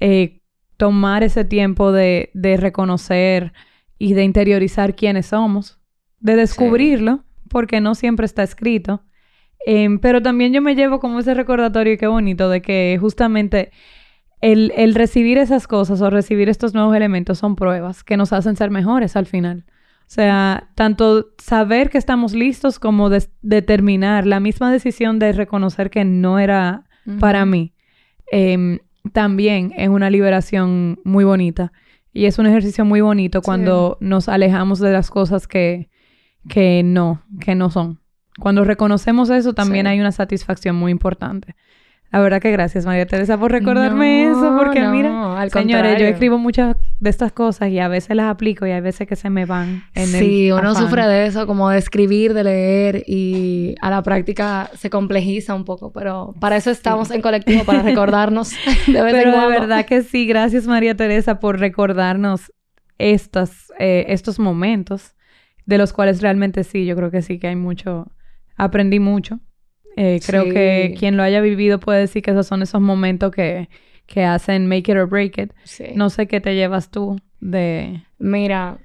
eh, 0.00 0.37
tomar 0.78 1.22
ese 1.22 1.44
tiempo 1.44 1.92
de, 1.92 2.30
de 2.32 2.56
reconocer 2.56 3.52
y 3.98 4.14
de 4.14 4.24
interiorizar 4.24 4.94
quiénes 4.94 5.26
somos, 5.26 5.78
de 6.20 6.36
descubrirlo, 6.36 7.24
porque 7.50 7.80
no 7.80 7.94
siempre 7.94 8.24
está 8.24 8.42
escrito. 8.42 9.02
Em, 9.66 9.98
pero 9.98 10.22
también 10.22 10.52
yo 10.52 10.62
me 10.62 10.74
llevo 10.74 11.00
como 11.00 11.18
ese 11.18 11.34
recordatorio, 11.34 11.92
y 11.92 11.98
qué 11.98 12.06
bonito, 12.06 12.48
de 12.48 12.62
que 12.62 12.96
justamente 13.00 13.72
el, 14.40 14.72
el 14.76 14.94
recibir 14.94 15.36
esas 15.36 15.66
cosas 15.66 16.00
o 16.00 16.10
recibir 16.10 16.48
estos 16.48 16.72
nuevos 16.74 16.94
elementos 16.96 17.38
son 17.38 17.56
pruebas 17.56 18.04
que 18.04 18.16
nos 18.16 18.32
hacen 18.32 18.56
ser 18.56 18.70
mejores 18.70 19.16
al 19.16 19.26
final. 19.26 19.64
O 20.02 20.10
sea, 20.10 20.70
tanto 20.74 21.32
saber 21.38 21.90
que 21.90 21.98
estamos 21.98 22.32
listos 22.32 22.78
como 22.78 23.10
determinar 23.42 24.26
la 24.26 24.40
misma 24.40 24.72
decisión 24.72 25.18
de 25.18 25.32
reconocer 25.32 25.90
que 25.90 26.04
no 26.04 26.38
era 26.38 26.84
para 27.20 27.44
mí, 27.44 27.74
em, 28.30 28.78
también 29.12 29.72
es 29.76 29.88
una 29.88 30.10
liberación 30.10 31.00
muy 31.04 31.24
bonita. 31.24 31.72
Y 32.12 32.24
es 32.26 32.38
un 32.38 32.46
ejercicio 32.46 32.84
muy 32.84 33.00
bonito 33.00 33.42
cuando 33.42 33.96
nos 34.00 34.28
alejamos 34.28 34.80
de 34.80 34.92
las 34.92 35.10
cosas 35.10 35.46
que, 35.46 35.88
que 36.48 36.82
no, 36.82 37.22
que 37.40 37.54
no 37.54 37.70
son. 37.70 38.00
Cuando 38.40 38.64
reconocemos 38.64 39.30
eso, 39.30 39.52
también 39.52 39.86
Sí. 39.86 39.90
hay 39.90 40.00
una 40.00 40.12
satisfacción 40.12 40.74
muy 40.76 40.90
importante. 40.90 41.54
La 42.10 42.20
verdad 42.20 42.40
que 42.40 42.50
gracias, 42.50 42.86
María 42.86 43.04
Teresa, 43.04 43.36
por 43.38 43.52
recordarme 43.52 44.24
No, 44.24 44.30
eso, 44.32 44.56
porque 44.56 44.80
no, 44.80 44.90
mira, 44.92 45.38
al 45.40 45.50
señores, 45.50 45.98
yo 46.00 46.06
escribo 46.06 46.38
muchas 46.38 46.74
de 47.00 47.10
estas 47.10 47.32
cosas 47.32 47.68
y 47.68 47.78
a 47.80 47.88
veces 47.88 48.16
las 48.16 48.30
aplico 48.30 48.66
y 48.66 48.70
hay 48.70 48.80
veces 48.80 49.06
que 49.06 49.14
se 49.14 49.28
me 49.28 49.44
van 49.44 49.82
en 49.94 50.06
Sí, 50.06 50.46
el 50.46 50.54
uno 50.54 50.70
afán. 50.70 50.82
sufre 50.84 51.06
de 51.06 51.26
eso, 51.26 51.46
como 51.46 51.68
de 51.68 51.76
escribir, 51.76 52.32
de 52.32 52.44
leer 52.44 53.04
y 53.06 53.74
a 53.82 53.90
la 53.90 54.02
práctica 54.02 54.70
se 54.74 54.88
complejiza 54.88 55.54
un 55.54 55.66
poco, 55.66 55.92
pero 55.92 56.34
para 56.40 56.56
eso 56.56 56.70
estamos 56.70 57.10
en 57.10 57.20
colectivo, 57.20 57.64
para 57.64 57.82
recordarnos 57.82 58.52
de 58.86 59.02
vez 59.02 59.12
Pero 59.12 59.28
en 59.30 59.34
cuando. 59.34 59.50
verdad 59.60 59.84
que 59.84 60.00
sí, 60.02 60.26
gracias 60.26 60.66
María 60.66 60.94
Teresa 60.96 61.38
por 61.40 61.58
recordarnos 61.58 62.50
estas, 62.96 63.70
eh, 63.78 64.06
estos 64.08 64.38
momentos, 64.38 65.14
de 65.66 65.76
los 65.76 65.92
cuales 65.92 66.22
realmente 66.22 66.64
sí, 66.64 66.86
yo 66.86 66.96
creo 66.96 67.10
que 67.10 67.20
sí 67.20 67.38
que 67.38 67.48
hay 67.48 67.56
mucho, 67.56 68.10
aprendí 68.56 68.98
mucho. 68.98 69.40
Eh, 70.00 70.20
creo 70.24 70.44
Sí. 70.44 70.50
que 70.52 70.94
quien 70.98 71.16
lo 71.16 71.22
haya 71.24 71.40
vivido 71.40 71.80
puede 71.80 72.00
decir 72.00 72.22
que 72.22 72.30
esos 72.30 72.46
son 72.46 72.62
esos 72.62 72.80
momentos 72.80 73.32
que, 73.32 73.68
que 74.06 74.24
hacen 74.24 74.66
make 74.68 74.90
it 74.92 74.96
or 74.96 75.08
break 75.08 75.38
it. 75.38 75.52
Sí. 75.64 75.86
No 75.96 76.08
sé 76.08 76.26
qué 76.28 76.40
te 76.40 76.54
llevas 76.54 76.90
tú 76.90 77.18
de... 77.40 78.02
Mira, 78.18 78.78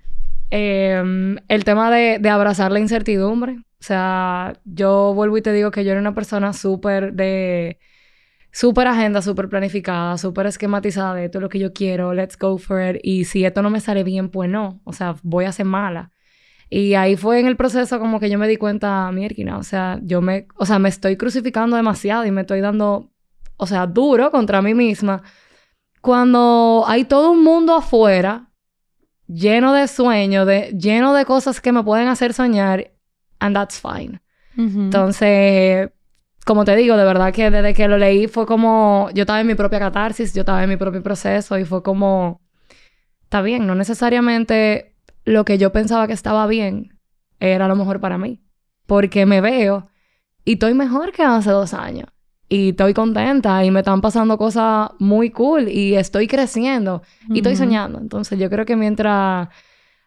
em, 0.49 1.37
el 1.47 1.63
tema 1.63 1.91
de, 1.91 2.17
de 2.19 2.29
abrazar 2.29 2.71
la 2.71 2.79
incertidumbre. 2.79 3.57
O 3.57 3.85
sea, 3.85 4.53
yo 4.65 5.13
vuelvo 5.13 5.37
y 5.37 5.41
te 5.41 5.51
digo 5.53 5.69
que 5.71 5.83
yo 5.83 5.91
era 5.91 5.99
una 5.99 6.15
persona 6.15 6.51
súper 6.53 7.13
de... 7.13 7.77
Súper 8.51 8.87
agenda, 8.87 9.21
súper 9.23 9.49
planificada, 9.49 10.17
súper 10.17 10.45
esquematizada 10.45 11.15
de 11.15 11.25
esto 11.25 11.39
es 11.39 11.41
lo 11.41 11.49
que 11.49 11.57
yo 11.59 11.73
quiero, 11.73 12.13
let's 12.13 12.37
go 12.37 12.57
for 12.59 12.95
it. 12.95 13.01
Y 13.03 13.25
si 13.25 13.45
esto 13.45 13.61
no 13.63 13.69
me 13.71 13.79
sale 13.81 14.03
bien, 14.03 14.29
pues 14.29 14.47
no. 14.49 14.79
O 14.83 14.93
sea, 14.93 15.15
voy 15.23 15.45
a 15.45 15.51
ser 15.51 15.65
mala. 15.65 16.11
Y 16.75 16.95
ahí 16.95 17.15
fue 17.15 17.39
en 17.39 17.45
el 17.45 17.55
proceso 17.55 17.99
como 17.99 18.19
que 18.19 18.31
yo 18.31 18.39
me 18.39 18.47
di 18.47 18.57
cuenta, 18.57 19.11
mierda, 19.11 19.59
o 19.59 19.63
sea, 19.63 19.99
yo 20.01 20.23
me, 20.23 20.47
o 20.55 20.65
sea, 20.65 20.79
me 20.79 20.89
estoy 20.89 21.17
crucificando 21.17 21.75
demasiado 21.75 22.25
y 22.25 22.31
me 22.31 22.41
estoy 22.41 22.61
dando, 22.61 23.11
o 23.57 23.67
sea, 23.67 23.85
duro 23.85 24.31
contra 24.31 24.59
mí 24.63 24.73
misma. 24.73 25.21
Cuando 26.01 26.83
hay 26.87 27.05
todo 27.05 27.29
un 27.29 27.43
mundo 27.43 27.75
afuera 27.75 28.49
lleno 29.27 29.71
de 29.71 29.87
sueños, 29.87 30.47
de, 30.47 30.75
lleno 30.75 31.13
de 31.13 31.25
cosas 31.25 31.61
que 31.61 31.71
me 31.71 31.83
pueden 31.83 32.07
hacer 32.07 32.33
soñar, 32.33 32.89
and 33.39 33.55
that's 33.55 33.79
fine. 33.79 34.19
Entonces, 34.57 35.91
como 36.43 36.65
te 36.65 36.75
digo, 36.75 36.97
de 36.97 37.05
verdad 37.05 37.31
que 37.31 37.51
desde 37.51 37.75
que 37.75 37.87
lo 37.87 37.99
leí 37.99 38.25
fue 38.25 38.47
como, 38.47 39.11
yo 39.13 39.21
estaba 39.21 39.41
en 39.41 39.45
mi 39.45 39.53
propia 39.53 39.77
catarsis, 39.77 40.33
yo 40.33 40.39
estaba 40.39 40.63
en 40.63 40.71
mi 40.71 40.77
propio 40.77 41.03
proceso 41.03 41.55
y 41.59 41.65
fue 41.65 41.83
como, 41.83 42.41
está 43.25 43.43
bien, 43.43 43.67
no 43.67 43.75
necesariamente 43.75 44.92
lo 45.25 45.45
que 45.45 45.57
yo 45.57 45.71
pensaba 45.71 46.07
que 46.07 46.13
estaba 46.13 46.47
bien 46.47 46.99
era 47.39 47.67
lo 47.67 47.75
mejor 47.75 47.99
para 47.99 48.17
mí, 48.17 48.41
porque 48.85 49.25
me 49.25 49.41
veo 49.41 49.89
y 50.45 50.53
estoy 50.53 50.73
mejor 50.73 51.11
que 51.11 51.23
hace 51.23 51.51
dos 51.51 51.73
años. 51.73 52.07
Y 52.49 52.69
estoy 52.69 52.93
contenta 52.93 53.63
y 53.65 53.71
me 53.71 53.79
están 53.79 54.01
pasando 54.01 54.37
cosas 54.37 54.91
muy 54.99 55.31
cool 55.31 55.69
y 55.69 55.95
estoy 55.95 56.27
creciendo 56.27 57.01
y 57.29 57.37
estoy 57.37 57.55
soñando. 57.55 57.99
Entonces 57.99 58.37
yo 58.37 58.49
creo 58.49 58.65
que 58.65 58.75
mientras 58.75 59.47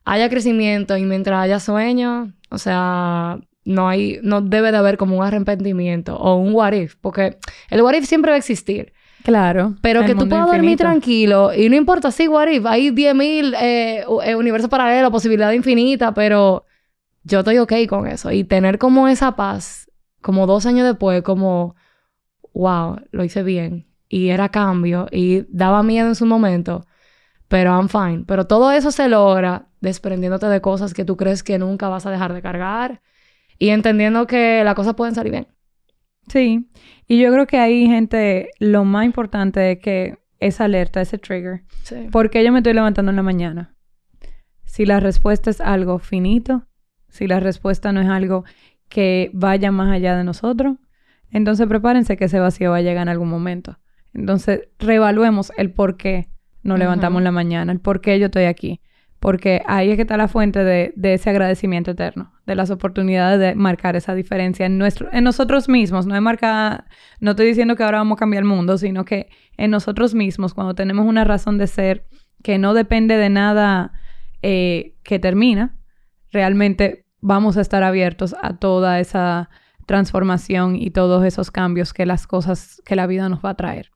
haya 0.05 0.29
crecimiento 0.29 0.97
y 0.97 1.03
mientras 1.03 1.43
haya 1.43 1.59
sueño, 1.59 2.33
o 2.51 2.59
sea, 2.59 3.41
no 3.65 3.89
hay, 3.89 4.21
no 4.23 4.43
debe 4.43 4.71
de 4.71 4.79
haber 4.79 4.97
como 4.97 5.19
un 5.19 5.25
arrepentimiento 5.25 6.17
o 6.17 6.37
un 6.37 6.55
what 6.55 6.73
if, 6.73 6.95
porque 7.01 7.39
el 7.69 7.83
what 7.83 7.95
if 7.95 8.07
siempre 8.07 8.31
va 8.31 8.37
a 8.37 8.39
existir. 8.39 8.93
Claro. 9.27 9.75
Pero 9.81 10.05
que 10.05 10.15
tú 10.15 10.29
puedas 10.29 10.47
dormir 10.47 10.79
tranquilo 10.79 11.53
y 11.53 11.69
no 11.69 11.75
importa, 11.75 12.13
sí, 12.13 12.29
what 12.29 12.47
if, 12.47 12.65
hay 12.65 12.93
10.000 12.93 13.57
eh, 13.61 14.05
eh, 14.23 14.37
universos 14.37 14.71
paralelos, 14.71 15.11
posibilidad 15.11 15.51
infinita, 15.51 16.15
pero 16.15 16.65
yo 17.25 17.41
estoy 17.41 17.59
ok 17.59 17.73
con 17.89 18.07
eso. 18.07 18.31
Y 18.31 18.45
tener 18.45 18.79
como 18.79 19.09
esa 19.09 19.35
paz, 19.35 19.91
como 20.23 20.47
dos 20.47 20.65
años 20.65 20.87
después, 20.87 21.23
como, 21.23 21.75
wow, 22.55 23.01
lo 23.11 23.25
hice 23.25 23.43
bien. 23.43 23.89
Y 24.09 24.29
era 24.29 24.51
cambio 24.51 25.09
y 25.11 25.45
daba 25.49 25.83
miedo 25.83 26.07
en 26.07 26.15
su 26.15 26.25
momento, 26.25 26.87
pero 27.49 27.73
I'm 27.73 27.89
fine. 27.89 28.23
Pero 28.29 28.47
todo 28.47 28.71
eso 28.71 28.93
se 28.93 29.09
logra 29.09 29.67
desprendiéndote 29.81 30.47
de 30.47 30.61
cosas 30.61 30.95
que 30.95 31.05
tú 31.05 31.17
crees 31.17 31.43
que 31.43 31.59
nunca 31.59 31.89
vas 31.89 32.07
a 32.07 32.13
dejar 32.13 32.33
de 32.33 32.43
cargar 32.43 33.03
y 33.59 33.71
entendiendo 33.71 34.29
que 34.29 34.63
las 34.63 34.77
cosas 34.77 34.95
pueden 34.95 35.17
salir 35.17 35.33
bien. 35.33 35.49
Sí. 36.29 36.69
Y 37.07 37.21
yo 37.21 37.33
creo 37.33 37.47
que 37.47 37.59
ahí, 37.59 37.87
gente, 37.87 38.51
lo 38.59 38.85
más 38.85 39.05
importante 39.05 39.73
es 39.73 39.79
que 39.79 40.19
esa 40.39 40.65
alerta, 40.65 41.01
ese 41.01 41.19
trigger. 41.19 41.63
Sí. 41.83 42.09
¿Por 42.11 42.31
qué 42.31 42.45
yo 42.45 42.53
me 42.53 42.59
estoy 42.59 42.75
levantando 42.75 43.11
en 43.11 43.17
la 43.17 43.23
mañana? 43.23 43.75
Si 44.65 44.85
la 44.85 45.01
respuesta 45.01 45.51
es 45.51 45.61
algo 45.61 45.99
finito, 45.99 46.67
si 47.09 47.27
la 47.27 47.41
respuesta 47.41 47.93
no 47.93 48.01
es 48.01 48.09
algo 48.09 48.45
que 48.89 49.31
vaya 49.33 49.71
más 49.73 49.91
allá 49.91 50.17
de 50.17 50.25
nosotros, 50.25 50.77
entonces 51.31 51.67
prepárense 51.67 52.17
que 52.17 52.27
ese 52.27 52.41
vacío 52.41 52.71
va 52.71 52.79
a 52.79 52.83
llegar 52.83 53.03
en 53.03 53.09
algún 53.09 53.29
momento. 53.29 53.79
Entonces, 54.13 54.69
reevaluemos 54.79 55.53
el 55.57 55.73
por 55.73 55.97
qué 55.97 56.29
nos 56.63 56.79
levantamos 56.79 57.21
en 57.21 57.25
la 57.25 57.33
mañana, 57.33 57.73
el 57.73 57.81
por 57.81 58.01
qué 58.01 58.19
yo 58.19 58.27
estoy 58.27 58.45
aquí. 58.45 58.81
Porque 59.27 59.61
ahí 59.67 59.91
es 59.91 59.97
que 59.97 60.03
está 60.03 60.17
la 60.17 60.29
fuente 60.29 60.63
de, 60.63 60.93
ese 61.03 61.31
agradecimiento 61.31 61.91
eterno, 61.91 62.33
de 62.47 62.55
las 62.55 62.71
oportunidades 62.71 63.41
de 63.41 63.57
marcar 63.57 63.97
esa 63.97 64.15
diferencia 64.15 64.67
en, 64.67 64.79
nuestro, 64.79 65.13
en 65.13 65.25
nosotros 65.25 65.69
mismos. 65.69 66.07
No 66.07 66.15
es 66.15 66.23
marcar, 66.23 66.85
no 67.19 67.33
estoy 67.33 67.49
diciendo 67.49 67.75
que 67.75 67.83
ahora 67.83 67.99
vamos 67.99 68.19
a 68.19 68.21
cambiar 68.21 68.45
el 68.45 68.49
mundo, 68.49 68.79
sino 68.79 69.05
que 69.05 69.29
en 69.57 69.73
nosotros 69.73 70.15
mismos, 70.15 70.55
cuando 70.55 70.77
tenemos 70.77 71.07
una 71.07 71.25
razón 71.25 71.59
de 71.59 71.67
ser 71.67 72.07
que 72.45 72.59
no 72.59 72.73
depende 72.73 73.17
de 73.17 73.29
nada 73.29 73.95
eh, 74.43 74.95
que 75.03 75.19
termina, 75.19 75.77
realmente 76.31 77.05
vamos 77.21 77.57
a 77.57 77.63
estar 77.63 77.83
abiertos 77.83 78.37
a 78.41 78.59
toda 78.59 79.01
esa 79.01 79.51
transformación 79.87 80.77
y 80.77 80.91
todos 80.91 81.25
esos 81.25 81.51
cambios 81.51 81.93
que 81.93 82.07
las 82.07 82.29
cosas, 82.29 82.81
que 82.87 82.95
la 82.95 83.09
vida 83.09 83.29
nos 83.29 83.45
va 83.45 83.51
a 83.51 83.57
traer. 83.57 83.91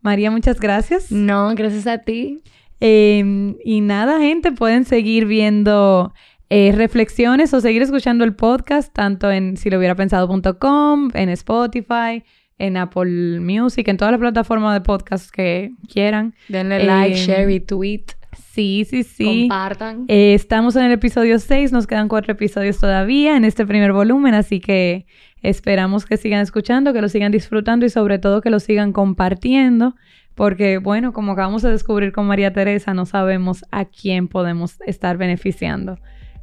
María, 0.00 0.32
muchas 0.32 0.58
gracias. 0.58 1.12
No, 1.12 1.54
gracias 1.54 1.86
a 1.86 1.98
ti. 1.98 2.42
Eh, 2.80 3.54
y 3.64 3.80
nada, 3.80 4.20
gente, 4.20 4.52
pueden 4.52 4.84
seguir 4.84 5.26
viendo 5.26 6.12
eh, 6.48 6.72
reflexiones 6.74 7.54
o 7.54 7.60
seguir 7.60 7.82
escuchando 7.82 8.24
el 8.24 8.34
podcast 8.34 8.92
tanto 8.92 9.30
en 9.30 9.56
si 9.56 9.70
lo 9.70 9.78
hubiera 9.78 9.94
pensado.com, 9.94 11.10
en 11.14 11.28
Spotify, 11.28 12.24
en 12.58 12.76
Apple 12.76 13.40
Music, 13.40 13.86
en 13.86 13.96
todas 13.96 14.12
las 14.12 14.20
plataformas 14.20 14.74
de 14.74 14.80
podcast 14.80 15.30
que 15.30 15.70
quieran. 15.92 16.34
Denle 16.48 16.82
Eh, 16.82 16.86
like, 16.86 17.16
share 17.16 17.50
y 17.50 17.60
tweet. 17.60 18.04
Sí, 18.52 18.84
sí, 18.88 19.04
sí. 19.04 19.46
Compartan. 19.48 20.04
Eh, 20.08 20.34
estamos 20.34 20.74
en 20.76 20.84
el 20.84 20.92
episodio 20.92 21.38
6, 21.38 21.72
nos 21.72 21.86
quedan 21.86 22.08
cuatro 22.08 22.32
episodios 22.32 22.78
todavía 22.78 23.36
en 23.36 23.44
este 23.44 23.64
primer 23.64 23.92
volumen, 23.92 24.34
así 24.34 24.60
que 24.60 25.06
esperamos 25.42 26.04
que 26.04 26.16
sigan 26.16 26.40
escuchando, 26.40 26.92
que 26.92 27.00
lo 27.00 27.08
sigan 27.08 27.32
disfrutando 27.32 27.86
y 27.86 27.90
sobre 27.90 28.18
todo 28.18 28.40
que 28.40 28.50
lo 28.50 28.60
sigan 28.60 28.92
compartiendo, 28.92 29.94
porque 30.34 30.78
bueno, 30.78 31.12
como 31.12 31.32
acabamos 31.32 31.62
de 31.62 31.70
descubrir 31.70 32.12
con 32.12 32.26
María 32.26 32.52
Teresa, 32.52 32.94
no 32.94 33.06
sabemos 33.06 33.64
a 33.70 33.84
quién 33.84 34.28
podemos 34.28 34.80
estar 34.86 35.16
beneficiando. 35.16 35.98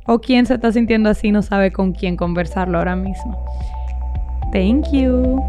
O 0.05 0.19
quién 0.19 0.45
se 0.45 0.53
está 0.53 0.71
sintiendo 0.71 1.09
así 1.09 1.31
no 1.31 1.41
sabe 1.41 1.71
con 1.71 1.91
quién 1.91 2.15
conversarlo 2.15 2.77
ahora 2.77 2.95
mismo. 2.95 3.43
Thank 4.53 4.91
you. 4.93 5.41